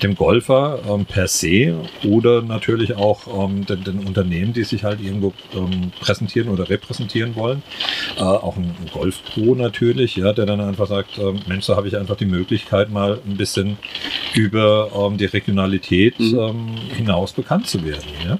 dem 0.02 0.16
Golfer 0.16 0.80
ähm, 0.88 1.04
per 1.04 1.28
se 1.28 1.76
oder 2.04 2.42
natürlich 2.42 2.96
auch 2.96 3.28
ähm, 3.28 3.66
den, 3.66 3.84
den, 3.84 4.00
Unternehmen, 4.00 4.52
die 4.52 4.64
sich 4.64 4.82
halt 4.82 5.00
irgendwo 5.00 5.32
ähm, 5.54 5.92
präsentieren 6.00 6.48
oder 6.48 6.68
repräsentieren 6.68 7.36
wollen. 7.36 7.62
Äh, 8.16 8.22
auch 8.22 8.56
ein, 8.56 8.74
Golf-Pro 8.92 9.54
natürlich, 9.54 10.16
ja, 10.16 10.32
der 10.32 10.44
dann 10.44 10.60
einfach 10.60 10.88
sagt, 10.88 11.20
Mensch, 11.46 11.66
da 11.66 11.76
habe 11.76 11.86
ich 11.86 11.96
einfach 11.96 12.16
die 12.16 12.26
Möglichkeit, 12.26 12.90
mal 12.90 13.20
ein 13.24 13.36
bisschen 13.36 13.78
über 14.34 15.12
die 15.16 15.24
Regionalität 15.24 16.18
mhm. 16.18 16.32
Ähm, 16.38 16.72
hinaus 17.12 17.32
bekannt 17.32 17.66
zu 17.66 17.84
werden. 17.84 18.08
Ja? 18.24 18.38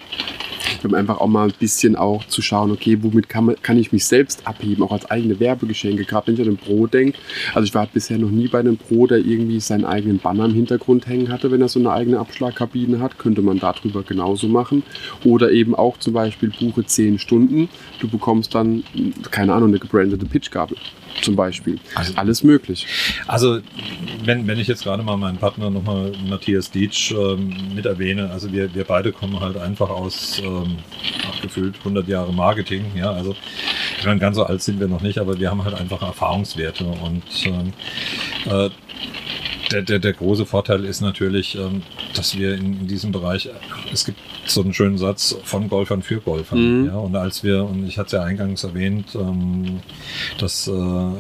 um 0.84 0.94
einfach 0.94 1.20
auch 1.20 1.28
mal 1.28 1.48
ein 1.48 1.54
bisschen 1.58 1.94
auch 1.94 2.24
zu 2.24 2.42
schauen, 2.42 2.72
okay, 2.72 2.98
womit 3.02 3.28
kann, 3.28 3.44
man, 3.44 3.56
kann 3.62 3.78
ich 3.78 3.92
mich 3.92 4.04
selbst 4.04 4.46
abheben, 4.48 4.82
auch 4.82 4.90
als 4.90 5.08
eigene 5.10 5.38
Werbegeschenke, 5.38 6.04
gerade 6.04 6.26
wenn 6.26 6.34
ich 6.34 6.40
an 6.40 6.46
den 6.46 6.56
Pro 6.56 6.86
denke. 6.86 7.18
Also 7.54 7.66
ich 7.66 7.74
war 7.74 7.86
bisher 7.86 8.18
noch 8.18 8.30
nie 8.30 8.48
bei 8.48 8.58
einem 8.58 8.76
Pro, 8.76 9.06
der 9.06 9.18
irgendwie 9.18 9.60
seinen 9.60 9.84
eigenen 9.84 10.18
Banner 10.18 10.46
im 10.46 10.54
Hintergrund 10.54 11.06
hängen 11.06 11.30
hatte, 11.30 11.50
wenn 11.52 11.60
er 11.60 11.68
so 11.68 11.78
eine 11.78 11.92
eigene 11.92 12.18
Abschlagkabine 12.18 13.00
hat, 13.00 13.18
könnte 13.18 13.42
man 13.42 13.60
darüber 13.60 14.02
genauso 14.02 14.48
machen. 14.48 14.82
Oder 15.24 15.52
eben 15.52 15.74
auch 15.74 15.98
zum 15.98 16.14
Beispiel 16.14 16.50
buche 16.58 16.84
10 16.84 17.18
Stunden, 17.18 17.68
du 18.00 18.08
bekommst 18.08 18.54
dann, 18.54 18.82
keine 19.30 19.54
Ahnung, 19.54 19.68
eine 19.68 19.78
gebrandete 19.78 20.26
Pitchgabel 20.26 20.76
zum 21.22 21.36
Beispiel. 21.36 21.78
Also, 21.94 22.14
Alles 22.16 22.42
möglich. 22.42 22.86
Also, 23.26 23.60
wenn, 24.24 24.46
wenn 24.46 24.58
ich 24.58 24.68
jetzt 24.68 24.84
gerade 24.84 25.02
mal 25.02 25.16
meinen 25.16 25.38
Partner 25.38 25.70
nochmal 25.70 26.12
Matthias 26.28 26.70
Dietsch 26.70 27.12
ähm, 27.12 27.54
mit 27.74 27.86
erwähne, 27.86 28.30
also 28.30 28.52
wir, 28.52 28.74
wir 28.74 28.84
beide 28.84 29.12
kommen 29.12 29.40
halt 29.40 29.56
einfach 29.56 29.90
aus 29.90 30.40
ähm, 30.44 30.78
gefühlt 31.40 31.76
100 31.78 32.06
Jahre 32.08 32.32
Marketing. 32.32 32.84
Ja, 32.94 33.12
also, 33.12 33.34
ich 33.98 34.06
meine, 34.06 34.20
ganz 34.20 34.36
so 34.36 34.44
alt 34.44 34.62
sind 34.62 34.80
wir 34.80 34.88
noch 34.88 35.02
nicht, 35.02 35.18
aber 35.18 35.38
wir 35.38 35.50
haben 35.50 35.64
halt 35.64 35.74
einfach 35.74 36.02
Erfahrungswerte 36.02 36.84
und 36.84 37.22
ähm, 37.46 37.72
äh, 38.46 38.70
der, 39.70 39.82
der, 39.82 39.98
der 39.98 40.12
große 40.12 40.46
Vorteil 40.46 40.84
ist 40.84 41.00
natürlich, 41.00 41.56
ähm, 41.56 41.82
dass 42.14 42.36
wir 42.36 42.54
in, 42.54 42.80
in 42.80 42.86
diesem 42.88 43.12
Bereich, 43.12 43.48
es 43.92 44.04
gibt 44.04 44.18
so 44.46 44.62
einen 44.62 44.74
schönen 44.74 44.98
Satz 44.98 45.36
von 45.44 45.68
Golfern 45.68 46.02
für 46.02 46.20
Golfern. 46.20 46.82
Mhm. 46.82 46.86
Ja, 46.86 46.96
und 46.96 47.16
als 47.16 47.44
wir, 47.44 47.64
und 47.64 47.86
ich 47.86 47.98
hatte 47.98 48.06
es 48.06 48.12
ja 48.12 48.22
eingangs 48.22 48.64
erwähnt, 48.64 49.14
ähm, 49.14 49.80
dass 50.38 50.66
äh, 50.68 51.10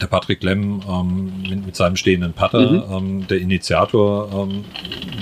der 0.00 0.06
Patrick 0.06 0.42
Lemm 0.42 0.80
ähm, 0.88 1.42
mit, 1.48 1.66
mit, 1.66 1.76
seinem 1.76 1.96
stehenden 1.96 2.32
Putter 2.32 2.70
mhm. 2.70 2.92
ähm, 2.92 3.26
der 3.26 3.38
Initiator 3.38 4.30
ähm, 4.32 4.64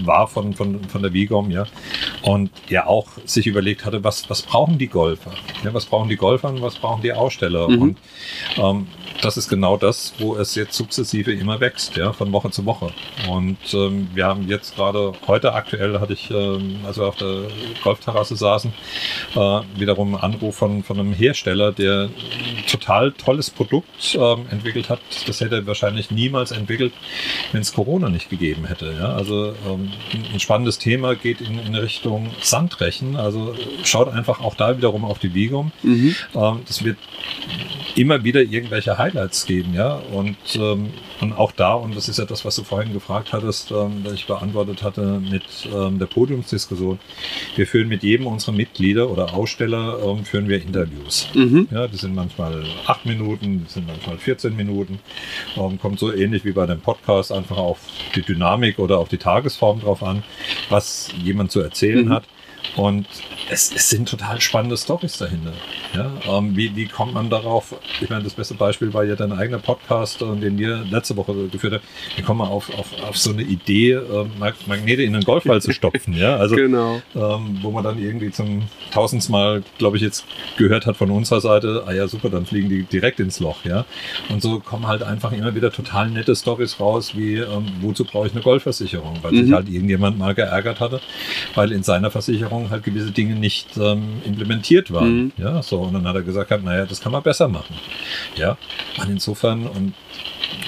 war 0.05 0.29
von, 0.29 0.55
von, 0.55 0.85
von 0.85 1.03
der 1.03 1.13
Vigom, 1.13 1.51
ja. 1.51 1.67
Und 2.23 2.51
ja 2.69 2.87
auch 2.87 3.09
sich 3.25 3.47
überlegt 3.47 3.85
hatte, 3.85 4.05
was, 4.05 4.31
was 4.31 4.43
brauchen 4.43 4.79
die 4.79 4.87
Golfer? 4.87 5.33
Ja, 5.65 5.75
was 5.75 5.87
brauchen 5.87 6.09
die 6.09 6.17
Golfer 6.17 6.49
und 6.49 6.63
was 6.63 6.77
brauchen 6.77 7.03
die 7.03 7.13
Aussteller? 7.13 7.69
Mhm. 7.69 7.83
Und 7.83 7.99
ähm, 8.57 8.87
das 9.23 9.37
ist 9.37 9.49
genau 9.49 9.77
das, 9.77 10.15
wo 10.19 10.37
es 10.37 10.55
jetzt 10.55 10.75
sukzessive 10.75 11.33
immer 11.33 11.61
wächst, 11.61 11.97
ja, 11.97 12.13
von 12.13 12.33
Woche 12.33 12.51
zu 12.51 12.65
Woche. 12.65 12.93
Und 13.29 13.59
ähm, 13.73 14.09
wir 14.15 14.27
haben 14.27 14.49
jetzt 14.49 14.77
gerade, 14.77 15.13
heute 15.27 15.55
aktuell 15.55 15.99
hatte 16.01 16.13
ich, 16.13 16.31
ähm, 16.31 16.81
als 16.87 16.99
wir 16.99 17.07
auf 17.07 17.17
der 17.17 17.43
Golfterrasse 17.83 18.37
saßen, 18.37 18.73
äh, 19.35 19.61
wiederum 19.77 20.15
einen 20.15 20.23
Anruf 20.23 20.57
von, 20.57 20.83
von 20.83 20.99
einem 20.99 21.13
Hersteller, 21.13 21.73
der 21.73 22.05
ein 22.05 22.67
total 22.67 23.13
tolles 23.13 23.51
Produkt 23.51 24.17
ähm, 24.19 24.47
entwickelt 24.51 24.89
hat. 24.89 25.01
Das 25.27 25.41
hätte 25.41 25.57
er 25.57 25.67
wahrscheinlich 25.67 26.11
niemals 26.11 26.51
entwickelt, 26.53 26.93
wenn 27.53 27.63
es 27.63 27.73
Corona 27.73 28.09
nicht 28.09 28.31
gegeben 28.31 28.67
hätte. 28.67 28.95
Ja? 28.99 29.15
Also 29.15 29.55
ähm, 29.67 29.91
ein 30.33 30.41
spannendes 30.41 30.79
Thema 30.79 31.15
geht 31.15 31.41
in, 31.41 31.59
in 31.59 31.75
Richtung 31.75 32.31
Sandrechen. 32.41 33.17
Also 33.17 33.55
schaut 33.85 34.09
einfach 34.09 34.41
auch 34.41 34.55
da 34.55 34.77
wiederum 34.77 35.05
auf 35.05 35.19
die 35.19 35.35
Wiegung. 35.35 35.73
Mhm. 35.83 36.15
Ähm, 36.35 36.61
das 36.67 36.85
wird 36.85 36.99
immer 37.97 38.23
wieder 38.25 38.41
irgendwelche 38.43 38.99
Highlights 39.09 39.47
geben, 39.47 39.75
ja. 39.75 39.95
Und, 40.13 40.37
ähm, 40.57 40.91
und 41.21 41.33
auch 41.33 41.53
da, 41.53 41.75
und 41.75 41.97
das 41.97 42.09
ist 42.09 42.19
ja 42.19 42.25
das, 42.25 42.45
was 42.45 42.57
du 42.57 42.65
vorhin 42.65 42.93
gefragt 42.93 43.33
hattest, 43.33 43.71
ähm, 43.71 44.03
das 44.05 44.15
ich 44.15 44.27
beantwortet 44.27 44.83
hatte 44.83 45.21
mit 45.21 45.45
ähm, 45.73 45.99
der 45.99 46.07
Podiumsdiskussion. 46.07 46.99
Wir 47.57 47.67
führen 47.67 47.89
mit 47.89 48.03
jedem 48.03 48.27
unserer 48.27 48.53
Mitglieder 48.53 49.11
oder 49.11 49.35
Aussteller 49.35 49.99
ähm, 50.05 50.25
führen 50.25 50.49
wir 50.49 50.63
Interviews. 50.63 51.29
Mhm. 51.35 51.69
Ja, 51.71 51.89
die 51.89 51.97
sind 51.97 52.15
manchmal 52.15 52.65
acht 52.87 53.07
Minuten, 53.07 53.65
die 53.65 53.73
sind 53.73 53.87
manchmal 53.87 54.19
14 54.19 54.57
Minuten. 54.57 54.99
Ähm, 55.57 55.79
kommt 55.81 55.99
so 55.99 56.13
ähnlich 56.13 56.45
wie 56.45 56.53
bei 56.53 56.67
dem 56.67 56.81
Podcast 56.81 57.33
einfach 57.33 57.57
auf 57.57 57.81
die 58.15 58.23
Dynamik 58.23 58.79
oder 58.79 58.99
auf 58.99 59.09
die 59.09 59.19
Tagesform 59.19 59.81
drauf 59.81 60.03
an, 60.03 60.23
was 60.69 61.11
jemand 61.23 61.51
zu 61.51 61.61
erzählen 61.61 62.07
mhm. 62.07 62.13
hat. 62.13 62.25
Und 62.77 63.07
es, 63.51 63.73
es 63.75 63.89
sind 63.89 64.09
total 64.09 64.41
spannende 64.41 64.77
Stories 64.77 65.19
dahinter. 65.19 65.53
Ja, 65.95 66.11
ähm, 66.29 66.57
wie, 66.57 66.75
wie 66.77 66.87
kommt 66.87 67.15
man 67.15 67.31
darauf? 67.31 67.75
Ich 68.01 68.11
meine, 68.11 68.25
das 68.25 68.35
beste 68.35 68.55
Beispiel 68.55 68.93
war 68.93 69.05
ja 69.05 69.17
dein 69.17 69.33
eigener 69.33 69.59
Podcast, 69.59 70.21
äh, 70.23 70.37
den 70.37 70.59
wir 70.59 70.85
letzte 70.91 71.17
Woche 71.17 71.49
geführt 71.49 71.75
haben. 71.75 71.83
Wie 72.17 72.23
kommt 72.23 72.39
man 72.39 72.49
auf, 72.49 72.71
auf, 72.79 72.87
auf 73.03 73.17
so 73.17 73.31
eine 73.31 73.43
Idee, 73.43 73.93
äh, 73.93 74.27
Magnete 74.39 75.03
in 75.03 75.15
einen 75.15 75.25
Golfball 75.25 75.63
zu 75.63 75.73
stopfen? 75.73 76.15
Ja, 76.15 76.37
also, 76.37 76.57
genau. 76.57 77.01
ähm, 77.15 77.59
wo 77.63 77.71
man 77.71 77.85
dann 77.85 77.99
irgendwie 77.99 78.31
zum 78.31 78.63
tausendsten 78.91 79.33
Mal, 79.33 79.63
glaube 79.79 79.97
ich, 79.97 80.03
jetzt 80.03 80.25
gehört 80.57 80.87
hat 80.87 80.97
von 80.97 81.11
unserer 81.11 81.41
Seite, 81.41 81.85
ah 81.87 81.93
ja, 81.93 82.07
super, 82.07 82.29
dann 82.29 82.45
fliegen 82.45 82.69
die 82.69 82.83
direkt 82.83 83.21
ins 83.21 83.41
Loch. 83.41 83.65
Ja, 83.65 83.87
und 84.29 84.43
so 84.43 84.61
kommen 84.61 84.87
halt 84.87 85.03
einfach 85.03 85.33
immer 85.33 85.55
wieder 85.55 85.73
total 85.73 86.11
nette 86.11 86.37
Stories 86.37 86.79
raus, 86.81 87.13
wie 87.15 87.37
ähm, 87.37 87.67
wozu 87.81 88.05
brauche 88.05 88.27
ich 88.27 88.33
eine 88.33 88.43
Golfversicherung? 88.43 89.19
Weil 89.23 89.33
mhm. 89.33 89.45
sich 89.45 89.53
halt 89.53 89.69
irgendjemand 89.69 90.19
mal 90.19 90.35
geärgert 90.35 90.81
hatte, 90.81 91.01
weil 91.55 91.73
in 91.73 91.83
seiner 91.83 92.11
Versicherung 92.11 92.71
halt 92.71 92.85
gewisse 92.85 93.11
Dinge 93.11 93.38
nicht 93.41 93.77
ähm, 93.77 94.23
implementiert 94.25 94.93
waren. 94.93 95.25
Mhm. 95.25 95.33
Ja, 95.37 95.63
so. 95.63 95.81
Und 95.81 95.95
dann 95.95 96.07
hat 96.07 96.17
er 96.17 96.23
gesagt, 96.23 96.51
naja, 96.65 96.87
das 96.87 97.01
kann 97.01 97.13
man 97.13 97.23
besser 97.23 97.49
machen. 97.49 97.75
Ja, 98.37 98.57
und 99.01 99.11
insofern, 99.11 99.67
und 99.67 99.95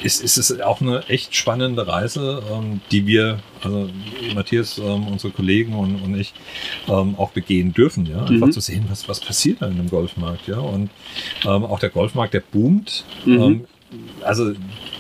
ist, 0.03 0.23
ist 0.23 0.37
es 0.37 0.61
auch 0.61 0.81
eine 0.81 1.07
echt 1.09 1.35
spannende 1.35 1.87
Reise, 1.87 2.43
ähm, 2.51 2.81
die 2.91 3.07
wir, 3.07 3.39
also 3.63 3.89
Matthias, 4.35 4.79
ähm, 4.79 5.09
unsere 5.09 5.33
Kollegen 5.33 5.75
und, 5.75 5.97
und 6.03 6.19
ich 6.19 6.33
ähm, 6.89 7.15
auch 7.17 7.31
begehen 7.31 7.73
dürfen, 7.73 8.07
ja, 8.07 8.25
einfach 8.25 8.49
mhm. 8.49 8.53
zu 8.53 8.61
sehen, 8.61 8.87
was, 8.89 9.09
was 9.09 9.21
passiert 9.21 9.63
da 9.63 9.67
in 9.67 9.77
dem 9.77 9.91
Golfmarkt, 9.91 10.49
ja, 10.49 10.59
und 10.59 10.91
ähm, 11.45 11.65
auch 11.65 11.81
der 11.81 11.91
Golfmarkt, 11.91 12.35
der 12.35 12.41
boomt, 12.41 13.05
mhm. 13.25 13.43
Ähm, 13.43 13.65
also 14.23 14.53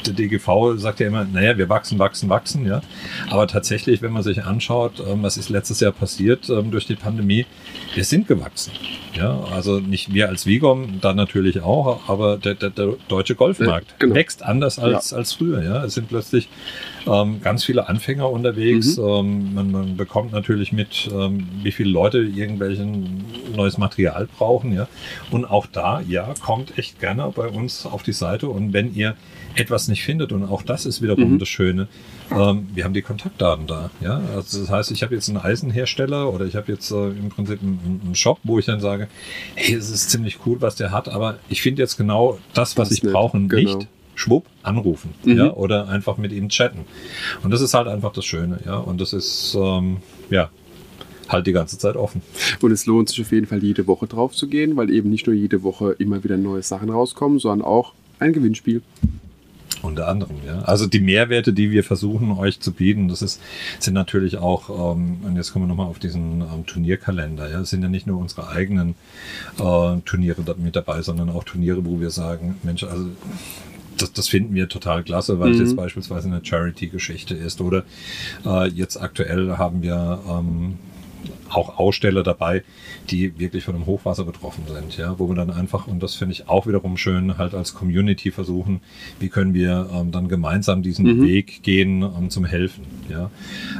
der 0.06 0.14
DGV 0.14 0.76
sagt 0.76 1.00
ja 1.00 1.06
immer, 1.06 1.24
naja, 1.24 1.56
wir 1.58 1.68
wachsen, 1.68 1.98
wachsen, 1.98 2.28
wachsen, 2.28 2.66
ja. 2.66 2.80
Aber 3.28 3.46
tatsächlich, 3.46 4.02
wenn 4.02 4.12
man 4.12 4.22
sich 4.22 4.44
anschaut, 4.44 5.02
ähm, 5.06 5.22
was 5.22 5.36
ist 5.36 5.48
letztes 5.48 5.80
Jahr 5.80 5.92
passiert 5.92 6.48
ähm, 6.48 6.70
durch 6.70 6.86
die 6.86 6.96
Pandemie, 6.96 7.46
wir 7.94 8.04
sind 8.04 8.28
gewachsen. 8.28 8.72
Ja, 9.14 9.40
also 9.52 9.80
nicht 9.80 10.14
wir 10.14 10.28
als 10.28 10.46
Vigom, 10.46 11.00
da 11.00 11.12
natürlich 11.12 11.62
auch, 11.62 12.08
aber 12.08 12.36
der, 12.36 12.54
der, 12.54 12.70
der 12.70 12.94
deutsche 13.08 13.34
Golfmarkt 13.34 13.98
genau. 13.98 14.14
wächst 14.14 14.42
anders 14.42 14.78
als, 14.78 15.10
ja. 15.10 15.16
als 15.18 15.32
früher. 15.32 15.62
Ja, 15.62 15.84
es 15.84 15.94
sind 15.94 16.08
plötzlich 16.08 16.48
ähm, 17.06 17.40
ganz 17.42 17.64
viele 17.64 17.88
Anfänger 17.88 18.30
unterwegs. 18.30 18.96
Mhm. 18.96 19.04
Ähm, 19.04 19.54
man, 19.54 19.70
man, 19.70 19.96
bekommt 19.96 20.32
natürlich 20.32 20.72
mit, 20.72 21.08
ähm, 21.12 21.48
wie 21.62 21.72
viele 21.72 21.90
Leute 21.90 22.18
irgendwelchen 22.18 23.24
neues 23.54 23.78
Material 23.78 24.28
brauchen. 24.38 24.72
Ja, 24.72 24.88
und 25.30 25.44
auch 25.44 25.66
da, 25.66 26.00
ja, 26.00 26.34
kommt 26.40 26.78
echt 26.78 27.00
gerne 27.00 27.32
bei 27.34 27.48
uns 27.48 27.86
auf 27.86 28.02
die 28.02 28.12
Seite 28.12 28.48
und 28.48 28.72
wenn 28.72 28.94
ihr 28.94 29.16
etwas 29.54 29.88
nicht 29.88 30.02
findet. 30.02 30.32
Und 30.32 30.44
auch 30.44 30.62
das 30.62 30.86
ist 30.86 31.02
wiederum 31.02 31.34
mhm. 31.34 31.38
das 31.38 31.48
Schöne. 31.48 31.88
Ähm, 32.30 32.68
wir 32.74 32.84
haben 32.84 32.94
die 32.94 33.02
Kontaktdaten 33.02 33.66
da. 33.66 33.90
Ja? 34.00 34.20
Also 34.34 34.60
das 34.60 34.70
heißt, 34.70 34.90
ich 34.90 35.02
habe 35.02 35.14
jetzt 35.14 35.28
einen 35.28 35.38
Eisenhersteller 35.38 36.32
oder 36.32 36.44
ich 36.46 36.56
habe 36.56 36.70
jetzt 36.70 36.90
äh, 36.90 37.08
im 37.08 37.28
Prinzip 37.28 37.60
einen, 37.62 38.00
einen, 38.04 38.14
Shop, 38.14 38.38
wo 38.44 38.58
ich 38.58 38.66
dann 38.66 38.80
sage, 38.80 39.08
hey, 39.54 39.74
es 39.74 39.90
ist 39.90 40.10
ziemlich 40.10 40.38
cool, 40.46 40.60
was 40.60 40.76
der 40.76 40.90
hat, 40.90 41.08
aber 41.08 41.38
ich 41.48 41.62
finde 41.62 41.82
jetzt 41.82 41.96
genau 41.96 42.38
das, 42.54 42.76
was 42.76 42.88
das 42.88 42.98
ich 42.98 43.02
brauche, 43.02 43.38
genau. 43.40 43.80
Schwupp, 44.20 44.46
anrufen 44.62 45.14
mhm. 45.24 45.36
ja, 45.36 45.52
oder 45.52 45.88
einfach 45.88 46.18
mit 46.18 46.32
ihm 46.32 46.50
chatten. 46.50 46.80
Und 47.42 47.50
das 47.50 47.62
ist 47.62 47.72
halt 47.72 47.88
einfach 47.88 48.12
das 48.12 48.26
Schöne, 48.26 48.60
ja. 48.66 48.76
Und 48.76 49.00
das 49.00 49.12
ist, 49.14 49.56
ähm, 49.58 49.98
ja, 50.28 50.50
halt 51.28 51.46
die 51.46 51.52
ganze 51.52 51.78
Zeit 51.78 51.96
offen. 51.96 52.20
Und 52.60 52.70
es 52.70 52.84
lohnt 52.86 53.08
sich 53.08 53.20
auf 53.22 53.32
jeden 53.32 53.46
Fall 53.46 53.62
jede 53.62 53.86
Woche 53.86 54.06
drauf 54.06 54.34
zu 54.34 54.46
gehen, 54.48 54.76
weil 54.76 54.90
eben 54.90 55.08
nicht 55.08 55.26
nur 55.26 55.34
jede 55.34 55.62
Woche 55.62 55.92
immer 55.98 56.22
wieder 56.22 56.36
neue 56.36 56.62
Sachen 56.62 56.90
rauskommen, 56.90 57.38
sondern 57.38 57.66
auch 57.66 57.94
ein 58.18 58.32
Gewinnspiel. 58.32 58.82
Unter 59.82 60.08
anderem, 60.08 60.36
ja. 60.46 60.60
Also 60.60 60.86
die 60.86 61.00
Mehrwerte, 61.00 61.54
die 61.54 61.70
wir 61.70 61.82
versuchen 61.82 62.32
euch 62.32 62.60
zu 62.60 62.72
bieten, 62.72 63.08
das 63.08 63.22
ist, 63.22 63.40
sind 63.78 63.94
natürlich 63.94 64.36
auch, 64.36 64.94
ähm, 64.94 65.18
und 65.22 65.36
jetzt 65.36 65.52
kommen 65.52 65.64
wir 65.64 65.68
nochmal 65.68 65.86
auf 65.86 65.98
diesen 65.98 66.42
ähm, 66.42 66.66
Turnierkalender, 66.66 67.50
ja, 67.50 67.60
es 67.60 67.70
sind 67.70 67.82
ja 67.82 67.88
nicht 67.88 68.06
nur 68.06 68.18
unsere 68.18 68.48
eigenen 68.48 68.94
äh, 69.58 69.96
Turniere 70.04 70.44
mit 70.58 70.76
dabei, 70.76 71.00
sondern 71.00 71.30
auch 71.30 71.44
Turniere, 71.44 71.84
wo 71.86 71.98
wir 71.98 72.10
sagen, 72.10 72.56
Mensch, 72.62 72.84
also 72.84 73.06
das, 74.00 74.12
das 74.12 74.28
finden 74.28 74.54
wir 74.54 74.68
total 74.68 75.02
klasse, 75.02 75.38
weil 75.40 75.48
mhm. 75.48 75.54
es 75.54 75.60
jetzt 75.60 75.76
beispielsweise 75.76 76.28
eine 76.28 76.44
Charity-Geschichte 76.44 77.34
ist. 77.34 77.60
Oder 77.60 77.84
äh, 78.44 78.68
jetzt 78.68 78.96
aktuell 78.96 79.56
haben 79.56 79.82
wir 79.82 80.20
ähm, 80.28 80.78
auch 81.50 81.78
Aussteller 81.78 82.22
dabei, 82.22 82.62
die 83.10 83.38
wirklich 83.38 83.64
von 83.64 83.74
einem 83.74 83.86
Hochwasser 83.86 84.24
betroffen 84.24 84.64
sind, 84.72 84.96
ja, 84.96 85.18
wo 85.18 85.28
wir 85.28 85.34
dann 85.34 85.50
einfach, 85.50 85.86
und 85.86 86.02
das 86.02 86.14
finde 86.14 86.32
ich 86.32 86.48
auch 86.48 86.66
wiederum 86.66 86.96
schön, 86.96 87.38
halt 87.38 87.54
als 87.54 87.74
Community 87.74 88.30
versuchen, 88.30 88.80
wie 89.18 89.28
können 89.28 89.54
wir 89.54 89.88
ähm, 89.92 90.12
dann 90.12 90.28
gemeinsam 90.28 90.82
diesen 90.82 91.06
mhm. 91.06 91.22
Weg 91.22 91.62
gehen 91.62 92.02
ähm, 92.02 92.30
zum 92.30 92.44
Helfen, 92.44 92.84
ja. 93.08 93.30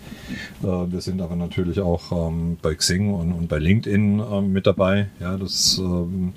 Äh, 0.63 0.67
wir 0.67 1.01
sind 1.03 1.21
aber 1.21 1.37
natürlich 1.37 1.81
auch 1.81 2.29
ähm, 2.29 2.57
bei 2.63 2.75
Xing 2.75 3.13
und, 3.13 3.33
und 3.33 3.49
bei 3.49 3.59
LinkedIn 3.59 4.21
ähm, 4.21 4.53
mit 4.53 4.67
dabei. 4.67 5.09
Ja, 5.21 5.37
das 5.37 5.79
ähm, 5.79 6.33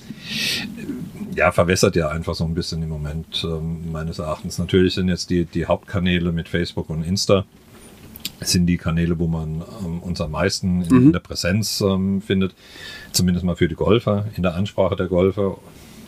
ja, 1.34 1.52
verwässert 1.52 1.95
ja 1.95 2.10
einfach 2.10 2.36
so 2.36 2.43
ein 2.43 2.54
bisschen 2.54 2.84
im 2.84 2.89
Moment 2.89 3.45
ähm, 3.45 3.91
meines 3.91 4.19
Erachtens. 4.19 4.60
Natürlich 4.60 4.95
sind 4.95 5.08
jetzt 5.08 5.30
die, 5.30 5.45
die 5.45 5.65
Hauptkanäle 5.65 6.34
mit 6.34 6.50
Facebook 6.50 6.89
und 6.89 7.04
Insta 7.04 7.45
sind 8.41 8.67
die 8.67 8.78
Kanäle, 8.78 9.19
wo 9.19 9.28
man 9.28 9.63
ähm, 9.84 10.00
uns 10.00 10.22
am 10.22 10.32
meisten 10.32 10.82
in, 10.84 10.95
mhm. 10.95 11.06
in 11.08 11.12
der 11.13 11.19
Präsenz 11.19 11.82
ähm, 11.82 12.22
findet, 12.22 12.54
zumindest 13.12 13.45
mal 13.45 13.56
für 13.56 13.67
die 13.67 13.76
Golfer, 13.76 14.26
in 14.36 14.43
der 14.43 14.56
Ansprache 14.56 14.95
der 14.95 15.08
Golfer 15.08 15.58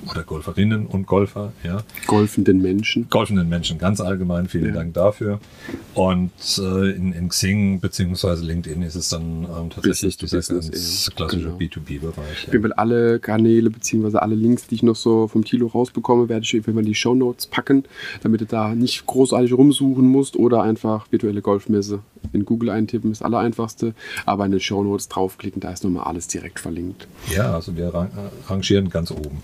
oder 0.09 0.23
Golferinnen 0.23 0.87
und 0.87 1.07
Golfer, 1.07 1.53
ja. 1.63 1.81
Golfenden 2.07 2.61
Menschen. 2.61 3.07
Golfenden 3.09 3.49
Menschen, 3.49 3.77
ganz 3.77 4.01
allgemein, 4.01 4.47
vielen 4.47 4.69
ja. 4.69 4.73
Dank 4.73 4.93
dafür. 4.93 5.39
Und 5.93 6.31
äh, 6.57 6.91
in, 6.91 7.13
in 7.13 7.29
Xing 7.29 7.79
bzw. 7.79 8.43
LinkedIn 8.43 8.81
ist 8.81 8.95
es 8.95 9.09
dann 9.09 9.43
ähm, 9.43 9.69
tatsächlich 9.69 10.17
dieser 10.17 10.41
ganz 10.41 11.11
klassische 11.15 11.43
genau. 11.43 11.57
B2B-Bereich. 11.57 12.47
Ja. 12.47 12.53
Ich 12.53 12.77
alle 12.77 13.19
Kanäle 13.19 13.69
bzw. 13.69 14.17
alle 14.17 14.35
Links, 14.35 14.67
die 14.67 14.75
ich 14.75 14.83
noch 14.83 14.95
so 14.95 15.27
vom 15.27 15.43
Tilo 15.43 15.67
rausbekomme, 15.67 16.29
werde 16.29 16.43
ich 16.43 16.53
irgendwann 16.53 16.79
in 16.79 16.85
die 16.85 16.95
Show 16.95 17.15
Notes 17.15 17.47
packen, 17.47 17.83
damit 18.23 18.41
du 18.41 18.45
da 18.45 18.73
nicht 18.73 19.05
großartig 19.05 19.53
rumsuchen 19.53 20.07
musst 20.07 20.35
oder 20.35 20.63
einfach 20.63 21.11
virtuelle 21.11 21.41
Golfmesse 21.41 21.99
in 22.33 22.45
Google 22.45 22.69
eintippen, 22.69 23.11
ist 23.11 23.21
allereinfachste, 23.21 23.93
aber 24.25 24.45
in 24.45 24.51
den 24.51 24.59
Show 24.59 24.83
Notes 24.83 25.07
draufklicken, 25.09 25.59
da 25.59 25.71
ist 25.71 25.83
nochmal 25.83 26.05
alles 26.05 26.27
direkt 26.27 26.59
verlinkt. 26.59 27.07
Ja, 27.35 27.53
also 27.53 27.75
wir 27.75 27.93
rangieren 28.47 28.89
ganz 28.89 29.11
oben. 29.11 29.41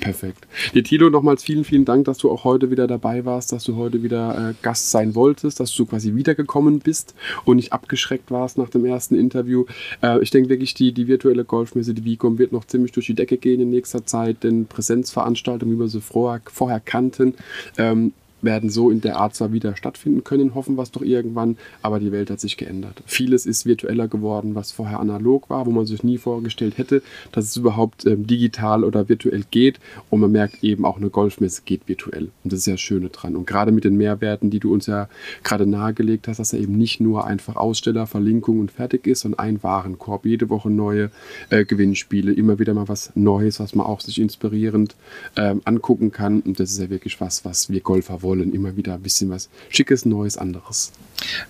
Perfekt. 0.00 0.46
Dir, 0.72 0.82
Tilo, 0.82 1.10
nochmals 1.10 1.44
vielen, 1.44 1.64
vielen 1.64 1.84
Dank, 1.84 2.06
dass 2.06 2.16
du 2.18 2.30
auch 2.30 2.44
heute 2.44 2.70
wieder 2.70 2.86
dabei 2.86 3.26
warst, 3.26 3.52
dass 3.52 3.64
du 3.64 3.76
heute 3.76 4.02
wieder 4.02 4.50
äh, 4.50 4.54
Gast 4.62 4.90
sein 4.90 5.14
wolltest, 5.14 5.60
dass 5.60 5.74
du 5.74 5.84
quasi 5.84 6.14
wiedergekommen 6.14 6.78
bist 6.78 7.14
und 7.44 7.56
nicht 7.56 7.74
abgeschreckt 7.74 8.30
warst 8.30 8.56
nach 8.56 8.70
dem 8.70 8.86
ersten 8.86 9.14
Interview. 9.14 9.66
Äh, 10.02 10.22
ich 10.22 10.30
denke 10.30 10.48
wirklich, 10.48 10.72
die, 10.72 10.92
die 10.92 11.06
virtuelle 11.06 11.44
Golfmesse, 11.44 11.92
die 11.92 12.04
Vicom, 12.04 12.38
wird 12.38 12.52
noch 12.52 12.64
ziemlich 12.64 12.92
durch 12.92 13.06
die 13.06 13.14
Decke 13.14 13.36
gehen 13.36 13.60
in 13.60 13.68
nächster 13.68 14.06
Zeit, 14.06 14.42
denn 14.42 14.66
Präsenzveranstaltungen, 14.66 15.76
wie 15.76 15.80
wir 15.80 15.88
sie 15.88 16.00
vorher, 16.00 16.40
vorher 16.46 16.80
kannten, 16.80 17.34
ähm, 17.76 18.12
werden 18.42 18.70
so 18.70 18.90
in 18.90 19.00
der 19.00 19.16
Art 19.16 19.34
zwar 19.34 19.52
wieder 19.52 19.76
stattfinden 19.76 20.24
können, 20.24 20.54
hoffen 20.54 20.76
wir 20.76 20.82
es 20.82 20.90
doch 20.90 21.02
irgendwann, 21.02 21.56
aber 21.82 22.00
die 22.00 22.12
Welt 22.12 22.30
hat 22.30 22.40
sich 22.40 22.56
geändert. 22.56 23.02
Vieles 23.06 23.46
ist 23.46 23.66
virtueller 23.66 24.08
geworden, 24.08 24.54
was 24.54 24.72
vorher 24.72 25.00
analog 25.00 25.50
war, 25.50 25.66
wo 25.66 25.70
man 25.70 25.86
sich 25.86 26.02
nie 26.02 26.18
vorgestellt 26.18 26.78
hätte, 26.78 27.02
dass 27.32 27.46
es 27.46 27.56
überhaupt 27.56 28.06
ähm, 28.06 28.26
digital 28.26 28.84
oder 28.84 29.08
virtuell 29.08 29.44
geht. 29.50 29.80
Und 30.08 30.20
man 30.20 30.32
merkt 30.32 30.62
eben 30.62 30.84
auch, 30.84 30.96
eine 30.96 31.10
Golfmesse 31.10 31.62
geht 31.64 31.88
virtuell. 31.88 32.30
Und 32.44 32.52
das 32.52 32.60
ist 32.60 32.66
ja 32.66 32.74
das 32.74 32.80
Schöne 32.80 33.08
dran. 33.08 33.36
Und 33.36 33.46
gerade 33.46 33.72
mit 33.72 33.84
den 33.84 33.96
Mehrwerten, 33.96 34.50
die 34.50 34.60
du 34.60 34.72
uns 34.72 34.86
ja 34.86 35.08
gerade 35.42 35.66
nahegelegt 35.66 36.28
hast, 36.28 36.38
dass 36.38 36.52
er 36.52 36.60
eben 36.60 36.76
nicht 36.76 37.00
nur 37.00 37.26
einfach 37.26 37.56
Aussteller, 37.56 38.06
Verlinkung 38.06 38.60
und 38.60 38.70
fertig 38.70 39.06
ist, 39.06 39.20
sondern 39.20 39.40
ein 39.40 39.62
Warenkorb, 39.62 40.26
jede 40.26 40.48
Woche 40.48 40.70
neue 40.70 41.10
äh, 41.50 41.64
Gewinnspiele, 41.64 42.32
immer 42.32 42.58
wieder 42.58 42.74
mal 42.74 42.88
was 42.88 43.12
Neues, 43.14 43.60
was 43.60 43.74
man 43.74 43.86
auch 43.86 44.00
sich 44.00 44.20
inspirierend 44.20 44.96
ähm, 45.36 45.60
angucken 45.64 46.12
kann. 46.12 46.40
Und 46.40 46.60
das 46.60 46.70
ist 46.70 46.80
ja 46.80 46.90
wirklich 46.90 47.20
was, 47.20 47.44
was 47.44 47.70
wir 47.70 47.80
Golfer 47.80 48.22
wollen. 48.22 48.29
Immer 48.34 48.76
wieder 48.76 48.94
ein 48.94 49.02
bisschen 49.02 49.30
was 49.30 49.48
Schickes, 49.68 50.04
Neues, 50.04 50.36
anderes. 50.36 50.92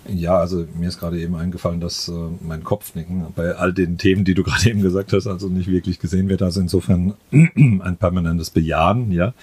Ja, 0.08 0.36
also 0.38 0.66
mir 0.74 0.88
ist 0.88 0.98
gerade 0.98 1.20
eben 1.20 1.36
eingefallen, 1.36 1.80
dass 1.80 2.08
äh, 2.08 2.12
mein 2.40 2.64
Kopfnicken 2.64 3.26
bei 3.36 3.54
all 3.54 3.72
den 3.72 3.98
Themen, 3.98 4.24
die 4.24 4.34
du 4.34 4.42
gerade 4.44 4.70
eben 4.70 4.82
gesagt 4.82 5.12
hast, 5.12 5.26
also 5.26 5.48
nicht 5.48 5.70
wirklich 5.70 5.98
gesehen 5.98 6.28
wird. 6.28 6.42
Also 6.42 6.60
insofern 6.60 7.14
ein 7.32 7.96
permanentes 7.98 8.50
Bejahen, 8.50 9.12
ja. 9.12 9.34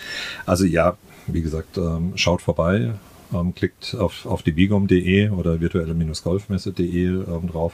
Also 0.45 0.65
ja, 0.65 0.97
wie 1.27 1.41
gesagt, 1.41 1.77
ähm, 1.77 2.13
schaut 2.15 2.41
vorbei, 2.41 2.93
ähm, 3.33 3.53
klickt 3.55 3.95
auf, 3.95 4.25
auf 4.25 4.43
die 4.43 4.51
bigom.de 4.51 5.29
oder 5.29 5.59
virtuelle-golfmesse.de 5.59 7.05
ähm, 7.05 7.47
drauf. 7.51 7.73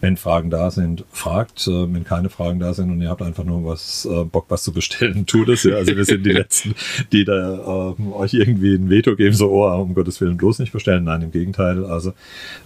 Wenn 0.00 0.16
Fragen 0.16 0.50
da 0.50 0.70
sind, 0.70 1.04
fragt. 1.12 1.66
Äh, 1.66 1.92
wenn 1.92 2.04
keine 2.04 2.30
Fragen 2.30 2.58
da 2.58 2.74
sind 2.74 2.90
und 2.90 3.00
ihr 3.00 3.08
habt 3.08 3.22
einfach 3.22 3.44
nur 3.44 3.64
was 3.64 4.06
äh, 4.06 4.24
Bock, 4.24 4.46
was 4.48 4.62
zu 4.62 4.72
bestellen, 4.72 5.26
tut 5.26 5.48
es. 5.48 5.64
Ja. 5.64 5.76
Also 5.76 5.96
wir 5.96 6.04
sind 6.04 6.24
die 6.24 6.32
Letzten, 6.38 6.74
die 7.12 7.24
da 7.24 7.94
ähm, 7.98 8.12
euch 8.12 8.34
irgendwie 8.34 8.74
ein 8.74 8.90
Veto 8.90 9.16
geben, 9.16 9.34
so, 9.34 9.50
oh, 9.50 9.80
um 9.80 9.94
Gottes 9.94 10.20
Willen 10.20 10.36
bloß 10.36 10.58
nicht 10.60 10.72
bestellen. 10.72 11.04
Nein, 11.04 11.22
im 11.22 11.32
Gegenteil. 11.32 11.84
Also 11.84 12.12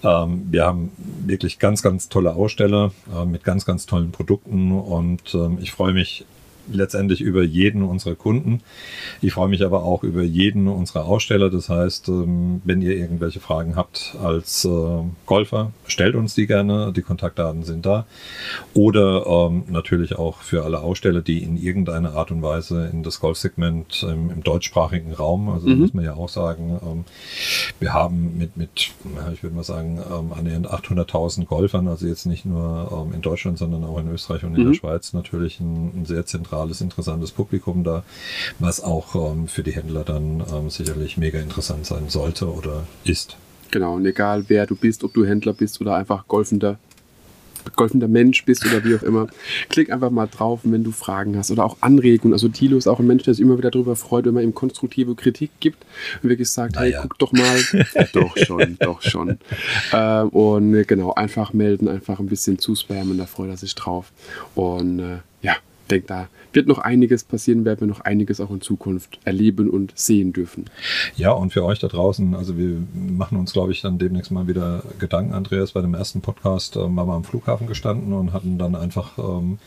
ähm, 0.02 0.46
wir 0.50 0.64
haben 0.64 0.90
wirklich 1.26 1.58
ganz, 1.58 1.82
ganz 1.82 2.08
tolle 2.08 2.34
Aussteller 2.34 2.92
äh, 3.14 3.24
mit 3.24 3.44
ganz, 3.44 3.64
ganz 3.64 3.86
tollen 3.86 4.12
Produkten 4.12 4.72
und 4.72 5.34
ähm, 5.34 5.58
ich 5.60 5.72
freue 5.72 5.92
mich 5.92 6.24
letztendlich 6.70 7.20
über 7.20 7.42
jeden 7.42 7.82
unserer 7.82 8.14
Kunden. 8.14 8.60
Ich 9.20 9.32
freue 9.32 9.48
mich 9.48 9.64
aber 9.64 9.82
auch 9.84 10.02
über 10.02 10.22
jeden 10.22 10.68
unserer 10.68 11.06
Aussteller. 11.06 11.50
Das 11.50 11.68
heißt, 11.68 12.08
ähm, 12.08 12.62
wenn 12.64 12.82
ihr 12.82 12.96
irgendwelche 12.96 13.40
Fragen 13.40 13.76
habt 13.76 14.16
als 14.22 14.64
äh, 14.64 14.68
Golfer, 15.26 15.72
stellt 15.86 16.14
uns 16.14 16.34
die 16.34 16.46
gerne. 16.46 16.92
Die 16.94 17.02
Kontaktdaten 17.02 17.62
sind 17.62 17.86
da. 17.86 18.06
Oder 18.74 19.26
ähm, 19.26 19.64
natürlich 19.68 20.16
auch 20.16 20.38
für 20.38 20.64
alle 20.64 20.80
Aussteller, 20.80 21.20
die 21.20 21.42
in 21.42 21.56
irgendeiner 21.56 22.14
Art 22.14 22.30
und 22.30 22.42
Weise 22.42 22.88
in 22.92 23.02
das 23.02 23.20
Golfsegment 23.20 24.04
im, 24.08 24.42
deutschsprachigen 24.42 25.12
Raum, 25.12 25.48
also 25.48 25.68
mhm. 25.68 25.78
muss 25.78 25.94
man 25.94 26.04
ja 26.04 26.14
auch 26.14 26.28
sagen, 26.28 26.80
ähm, 26.82 27.04
wir 27.78 27.92
haben 27.92 28.36
mit, 28.38 28.56
mit 28.56 28.90
ich 29.32 29.42
würde 29.42 29.54
mal 29.54 29.62
sagen, 29.62 30.00
annähernd 30.36 30.68
800.000 30.68 31.46
Golfern, 31.46 31.86
also 31.86 32.06
jetzt 32.06 32.26
nicht 32.26 32.44
nur 32.44 33.08
in 33.14 33.20
Deutschland, 33.20 33.58
sondern 33.58 33.84
auch 33.84 33.98
in 33.98 34.08
Österreich 34.08 34.44
und 34.44 34.56
in 34.56 34.64
mhm. 34.64 34.68
der 34.68 34.74
Schweiz 34.74 35.12
natürlich 35.12 35.60
ein, 35.60 35.92
ein 35.94 36.06
sehr 36.06 36.26
zentrales 36.26 36.51
zentrales, 36.52 36.80
interessantes 36.80 37.30
Publikum 37.30 37.82
da, 37.82 38.04
was 38.58 38.82
auch 38.82 39.14
ähm, 39.14 39.48
für 39.48 39.62
die 39.62 39.72
Händler 39.72 40.04
dann 40.04 40.44
ähm, 40.52 40.68
sicherlich 40.68 41.16
mega 41.16 41.38
interessant 41.38 41.86
sein 41.86 42.08
sollte 42.08 42.52
oder 42.52 42.84
ist. 43.04 43.36
Genau, 43.70 43.94
und 43.94 44.04
egal 44.04 44.44
wer 44.48 44.66
du 44.66 44.76
bist, 44.76 45.02
ob 45.02 45.14
du 45.14 45.24
Händler 45.24 45.54
bist 45.54 45.80
oder 45.80 45.96
einfach 45.96 46.28
golfender 46.28 46.78
golfender 47.76 48.08
Mensch 48.08 48.44
bist 48.44 48.66
oder 48.66 48.84
wie 48.84 48.96
auch 48.96 49.04
immer, 49.04 49.28
klick 49.68 49.92
einfach 49.92 50.10
mal 50.10 50.26
drauf, 50.26 50.60
wenn 50.64 50.82
du 50.82 50.90
Fragen 50.90 51.38
hast 51.38 51.52
oder 51.52 51.64
auch 51.64 51.76
Anregungen. 51.80 52.32
Also 52.32 52.48
Thilo 52.48 52.76
ist 52.76 52.88
auch 52.88 52.98
ein 52.98 53.06
Mensch, 53.06 53.22
der 53.22 53.34
sich 53.34 53.40
immer 53.40 53.56
wieder 53.56 53.70
darüber 53.70 53.94
freut, 53.94 54.24
wenn 54.24 54.34
man 54.34 54.42
ihm 54.42 54.52
konstruktive 54.52 55.14
Kritik 55.14 55.52
gibt 55.60 55.86
und 56.22 56.28
wirklich 56.28 56.50
sagt, 56.50 56.76
hey, 56.76 56.92
guck 57.00 57.16
doch 57.20 57.32
mal. 57.32 57.60
doch 58.12 58.36
schon, 58.36 58.76
doch 58.80 59.00
schon. 59.00 59.38
Ähm, 59.92 60.28
und 60.30 60.88
genau, 60.88 61.14
einfach 61.14 61.52
melden, 61.52 61.86
einfach 61.86 62.18
ein 62.18 62.26
bisschen 62.26 62.58
zuspammen, 62.58 63.16
da 63.16 63.26
freut 63.26 63.50
er 63.50 63.56
sich 63.56 63.76
drauf. 63.76 64.10
Und 64.56 64.98
äh, 64.98 65.18
ja, 65.42 65.54
denke, 65.92 66.06
da 66.06 66.28
wird 66.52 66.66
noch 66.66 66.78
einiges 66.78 67.24
passieren, 67.24 67.64
werden 67.64 67.80
wir 67.80 67.86
noch 67.86 68.00
einiges 68.00 68.40
auch 68.40 68.50
in 68.50 68.60
Zukunft 68.60 69.18
erleben 69.24 69.70
und 69.70 69.92
sehen 69.94 70.32
dürfen. 70.32 70.66
Ja, 71.16 71.32
und 71.32 71.52
für 71.52 71.64
euch 71.64 71.78
da 71.78 71.88
draußen, 71.88 72.34
also 72.34 72.56
wir 72.58 72.76
machen 72.94 73.38
uns, 73.38 73.52
glaube 73.52 73.72
ich, 73.72 73.80
dann 73.80 73.98
demnächst 73.98 74.30
mal 74.30 74.46
wieder 74.48 74.82
Gedanken, 74.98 75.32
Andreas, 75.32 75.72
bei 75.72 75.80
dem 75.80 75.94
ersten 75.94 76.20
Podcast 76.20 76.76
ähm, 76.76 76.96
waren 76.96 77.08
wir 77.08 77.14
am 77.14 77.24
Flughafen 77.24 77.66
gestanden 77.66 78.12
und 78.12 78.32
hatten 78.32 78.58
dann 78.58 78.74
einfach 78.74 79.18
ähm, 79.18 79.58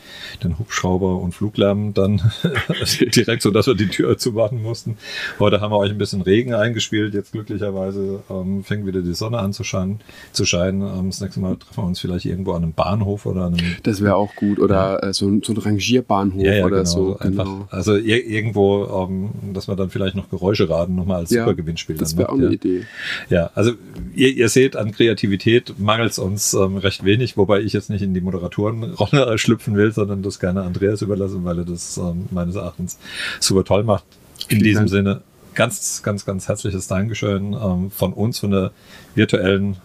den 0.42 0.58
Hubschrauber 0.58 1.20
und 1.20 1.32
Fluglärm 1.32 1.94
dann 1.94 2.20
direkt 3.16 3.42
so, 3.42 3.50
dass 3.50 3.66
wir 3.66 3.74
die 3.74 3.88
Tür 3.88 4.18
zuwarten 4.18 4.62
mussten. 4.62 4.96
Heute 5.38 5.60
haben 5.60 5.72
wir 5.72 5.78
euch 5.78 5.90
ein 5.90 5.98
bisschen 5.98 6.22
Regen 6.22 6.54
eingespielt, 6.54 7.14
jetzt 7.14 7.32
glücklicherweise 7.32 8.22
ähm, 8.30 8.64
fängt 8.64 8.86
wieder 8.86 9.02
die 9.02 9.14
Sonne 9.14 9.38
an 9.38 9.52
zu 9.52 9.64
scheinen. 9.64 10.00
Zu 10.32 10.44
scheinen. 10.44 10.82
Ähm, 10.82 11.10
das 11.10 11.20
nächste 11.20 11.40
Mal 11.40 11.56
treffen 11.56 11.82
wir 11.82 11.86
uns 11.86 12.00
vielleicht 12.00 12.26
irgendwo 12.26 12.52
an 12.52 12.62
einem 12.62 12.72
Bahnhof 12.72 13.26
oder 13.26 13.42
an 13.42 13.54
einem... 13.54 13.76
Das 13.82 14.02
wäre 14.02 14.16
auch 14.16 14.34
gut. 14.34 14.58
Oder 14.58 15.00
ja. 15.02 15.08
äh, 15.08 15.12
so, 15.12 15.26
so 15.42 15.52
ein 15.52 15.58
Rangierbahnhof 15.58 16.15
ja, 16.36 16.54
ja, 16.54 16.64
oder 16.64 16.78
genau, 16.78 16.90
so. 16.90 17.18
Einfach, 17.18 17.44
genau. 17.44 17.68
Also 17.70 17.96
irgendwo, 17.96 18.84
um, 18.84 19.32
ähm, 19.42 19.54
dass 19.54 19.68
wir 19.68 19.76
dann 19.76 19.90
vielleicht 19.90 20.16
noch 20.16 20.30
Geräusche 20.30 20.68
raten, 20.68 20.94
nochmal 20.94 21.20
als 21.20 21.30
ja, 21.30 21.42
Supergewinnspiel. 21.42 21.96
Das 21.96 22.16
wäre 22.16 22.28
auch 22.28 22.34
eine 22.34 22.52
Idee. 22.52 22.82
Ja, 23.28 23.50
also 23.54 23.72
ihr, 24.14 24.34
ihr 24.34 24.48
seht, 24.48 24.76
an 24.76 24.92
Kreativität 24.92 25.78
mangelt 25.78 26.12
es 26.12 26.18
uns 26.18 26.54
ähm, 26.54 26.76
recht 26.76 27.04
wenig, 27.04 27.36
wobei 27.36 27.60
ich 27.60 27.72
jetzt 27.72 27.90
nicht 27.90 28.02
in 28.02 28.14
die 28.14 28.20
Moderatorenrolle 28.20 29.38
schlüpfen 29.38 29.76
will, 29.76 29.92
sondern 29.92 30.22
das 30.22 30.40
gerne 30.40 30.62
Andreas 30.62 31.02
überlassen, 31.02 31.44
weil 31.44 31.58
er 31.58 31.64
das 31.64 31.96
ähm, 31.98 32.26
meines 32.30 32.56
Erachtens 32.56 32.98
super 33.40 33.64
toll 33.64 33.84
macht. 33.84 34.04
In 34.48 34.58
Vielen 34.58 34.62
diesem 34.62 34.78
Dank. 34.80 34.90
Sinne 34.90 35.20
ganz, 35.56 36.02
ganz, 36.04 36.24
ganz 36.24 36.46
herzliches 36.46 36.86
Dankeschön 36.86 37.54
ähm, 37.54 37.90
von 37.90 38.12
uns, 38.12 38.38
von 38.38 38.52
der 38.52 38.70
virtuellen 39.16 39.78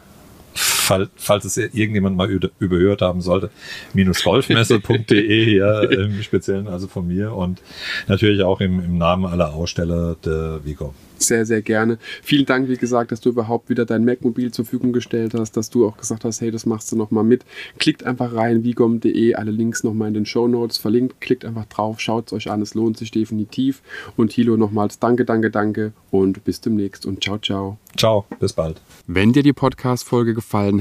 fall, 0.91 1.09
falls 1.15 1.45
es 1.45 1.57
irgendjemand 1.57 2.17
mal 2.17 2.29
überhört 2.59 3.01
haben 3.01 3.21
sollte, 3.21 3.49
minusgolfmesse.de, 3.93 5.57
ja, 5.57 5.81
im 5.89 6.21
Speziellen 6.21 6.67
also 6.67 6.87
von 6.87 7.07
mir 7.07 7.33
und 7.33 7.61
natürlich 8.07 8.43
auch 8.43 8.59
im, 8.59 8.83
im 8.83 8.97
Namen 8.97 9.25
aller 9.25 9.53
Aussteller 9.53 10.17
der 10.25 10.65
Vigo 10.65 10.93
sehr, 11.21 11.45
sehr 11.45 11.61
gerne. 11.61 11.97
Vielen 12.23 12.45
Dank, 12.45 12.67
wie 12.67 12.77
gesagt, 12.77 13.11
dass 13.11 13.21
du 13.21 13.29
überhaupt 13.29 13.69
wieder 13.69 13.85
dein 13.85 14.05
Mac-Mobil 14.05 14.51
zur 14.51 14.65
Verfügung 14.65 14.93
gestellt 14.93 15.33
hast, 15.33 15.55
dass 15.57 15.69
du 15.69 15.87
auch 15.87 15.97
gesagt 15.97 16.25
hast, 16.25 16.41
hey, 16.41 16.51
das 16.51 16.65
machst 16.65 16.91
du 16.91 16.95
nochmal 16.95 17.23
mit. 17.23 17.45
Klickt 17.77 18.03
einfach 18.03 18.33
rein, 18.33 18.63
vigom.de, 18.63 19.35
alle 19.35 19.51
Links 19.51 19.83
nochmal 19.83 20.09
in 20.09 20.13
den 20.15 20.25
Show 20.25 20.47
Notes 20.47 20.77
verlinkt. 20.77 21.21
Klickt 21.21 21.45
einfach 21.45 21.65
drauf, 21.65 21.99
schaut 21.99 22.27
es 22.27 22.33
euch 22.33 22.51
an, 22.51 22.61
es 22.61 22.73
lohnt 22.73 22.97
sich 22.97 23.11
definitiv. 23.11 23.81
Und 24.17 24.31
Hilo 24.31 24.57
nochmals 24.57 24.99
danke, 24.99 25.25
danke, 25.25 25.51
danke 25.51 25.93
und 26.09 26.43
bis 26.43 26.61
demnächst 26.61 27.05
und 27.05 27.23
ciao, 27.23 27.37
ciao. 27.37 27.77
Ciao, 27.97 28.25
bis 28.39 28.53
bald. 28.53 28.81
Wenn 29.07 29.33
dir 29.33 29.43
die 29.43 29.53
Podcast-Folge 29.53 30.33
gefallen 30.33 30.80